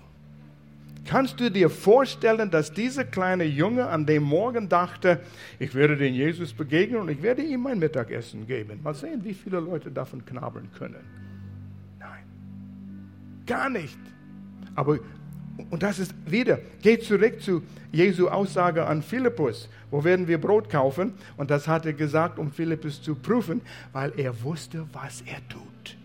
Kannst 1.03 1.37
du 1.39 1.51
dir 1.51 1.69
vorstellen, 1.69 2.49
dass 2.49 2.71
dieser 2.71 3.03
kleine 3.03 3.43
Junge 3.43 3.87
an 3.87 4.05
dem 4.05 4.23
Morgen 4.23 4.69
dachte, 4.69 5.19
ich 5.59 5.75
werde 5.75 5.97
den 5.97 6.13
Jesus 6.13 6.53
begegnen 6.53 7.01
und 7.01 7.09
ich 7.09 7.21
werde 7.21 7.43
ihm 7.43 7.63
mein 7.63 7.77
Mittagessen 7.77 8.47
geben. 8.47 8.79
Mal 8.81 8.95
sehen, 8.95 9.21
wie 9.25 9.33
viele 9.33 9.59
Leute 9.59 9.91
davon 9.91 10.25
knabbern 10.25 10.69
können. 10.77 11.03
Nein, 11.99 12.23
gar 13.45 13.69
nicht. 13.69 13.99
Aber 14.75 14.99
und 15.69 15.83
das 15.83 15.99
ist 15.99 16.13
wieder, 16.25 16.59
geht 16.81 17.03
zurück 17.03 17.41
zu 17.41 17.63
Jesu 17.91 18.27
Aussage 18.27 18.85
an 18.85 19.01
Philippus. 19.01 19.69
Wo 19.89 20.03
werden 20.03 20.27
wir 20.27 20.39
Brot 20.39 20.69
kaufen? 20.69 21.13
Und 21.37 21.49
das 21.49 21.67
hat 21.67 21.85
er 21.85 21.93
gesagt, 21.93 22.39
um 22.39 22.51
Philippus 22.51 23.01
zu 23.01 23.15
prüfen, 23.15 23.61
weil 23.93 24.11
er 24.17 24.43
wusste, 24.43 24.85
was 24.91 25.21
er 25.21 25.37
tut. 25.47 25.97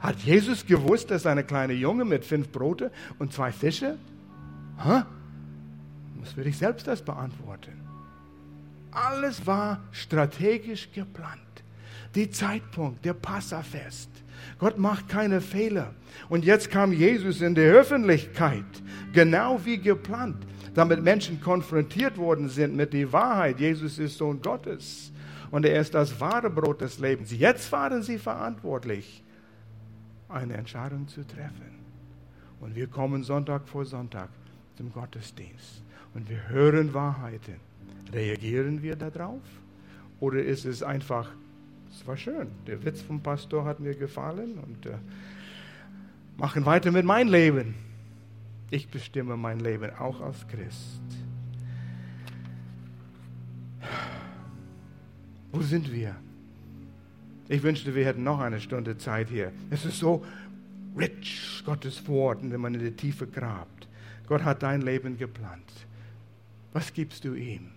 Hat 0.00 0.18
Jesus 0.20 0.64
gewusst, 0.64 1.10
dass 1.10 1.26
eine 1.26 1.42
kleine 1.42 1.72
Junge 1.72 2.04
mit 2.04 2.24
fünf 2.24 2.50
Brote 2.50 2.92
und 3.18 3.32
zwei 3.32 3.50
Fische? 3.50 3.98
Hä? 4.80 5.02
Muss 6.16 6.32
für 6.32 6.44
dich 6.44 6.56
selbst 6.56 6.86
das 6.86 7.02
beantworten. 7.02 7.72
Alles 8.92 9.44
war 9.44 9.80
strategisch 9.90 10.88
geplant. 10.92 11.40
Die 12.14 12.30
Zeitpunkt, 12.30 13.04
der 13.04 13.14
Passafest 13.14 14.10
Gott 14.58 14.78
macht 14.78 15.08
keine 15.08 15.40
Fehler. 15.40 15.94
Und 16.28 16.44
jetzt 16.44 16.70
kam 16.70 16.92
Jesus 16.92 17.40
in 17.40 17.54
die 17.54 17.60
Öffentlichkeit, 17.60 18.64
genau 19.12 19.60
wie 19.64 19.78
geplant, 19.78 20.46
damit 20.74 21.02
Menschen 21.02 21.40
konfrontiert 21.40 22.16
worden 22.18 22.48
sind 22.48 22.74
mit 22.76 22.92
der 22.92 23.12
Wahrheit. 23.12 23.60
Jesus 23.60 23.98
ist 23.98 24.18
Sohn 24.18 24.40
Gottes 24.42 25.12
und 25.50 25.64
er 25.64 25.80
ist 25.80 25.94
das 25.94 26.20
wahre 26.20 26.50
Brot 26.50 26.80
des 26.80 26.98
Lebens. 26.98 27.32
Jetzt 27.32 27.70
waren 27.72 28.02
sie 28.02 28.18
verantwortlich, 28.18 29.22
eine 30.28 30.54
Entscheidung 30.54 31.08
zu 31.08 31.26
treffen. 31.26 31.78
Und 32.60 32.74
wir 32.74 32.88
kommen 32.88 33.22
Sonntag 33.22 33.68
vor 33.68 33.84
Sonntag 33.84 34.28
zum 34.76 34.92
Gottesdienst 34.92 35.82
und 36.14 36.28
wir 36.28 36.48
hören 36.48 36.92
Wahrheiten. 36.92 37.56
Reagieren 38.12 38.82
wir 38.82 38.96
darauf? 38.96 39.42
Oder 40.20 40.42
ist 40.42 40.64
es 40.64 40.82
einfach 40.82 41.30
es 41.90 42.06
war 42.06 42.16
schön. 42.16 42.48
Der 42.66 42.84
Witz 42.84 43.02
vom 43.02 43.20
Pastor 43.20 43.64
hat 43.64 43.80
mir 43.80 43.94
gefallen 43.94 44.58
und 44.58 44.86
äh, 44.86 44.96
machen 46.36 46.64
weiter 46.66 46.92
mit 46.92 47.04
meinem 47.04 47.30
Leben. 47.30 47.74
Ich 48.70 48.88
bestimme 48.88 49.36
mein 49.36 49.60
Leben 49.60 49.90
auch 49.98 50.20
als 50.20 50.46
Christ. 50.48 51.00
Wo 55.52 55.62
sind 55.62 55.92
wir? 55.92 56.14
Ich 57.48 57.62
wünschte, 57.62 57.94
wir 57.94 58.04
hätten 58.04 58.22
noch 58.22 58.40
eine 58.40 58.60
Stunde 58.60 58.98
Zeit 58.98 59.30
hier. 59.30 59.52
Es 59.70 59.86
ist 59.86 59.98
so 59.98 60.24
rich, 60.96 61.62
Gottes 61.64 62.06
Wort, 62.06 62.38
wenn 62.42 62.60
man 62.60 62.74
in 62.74 62.80
die 62.80 62.92
Tiefe 62.92 63.26
grabt. 63.26 63.88
Gott 64.26 64.44
hat 64.44 64.62
dein 64.62 64.82
Leben 64.82 65.16
geplant. 65.16 65.72
Was 66.74 66.92
gibst 66.92 67.24
du 67.24 67.34
ihm? 67.34 67.70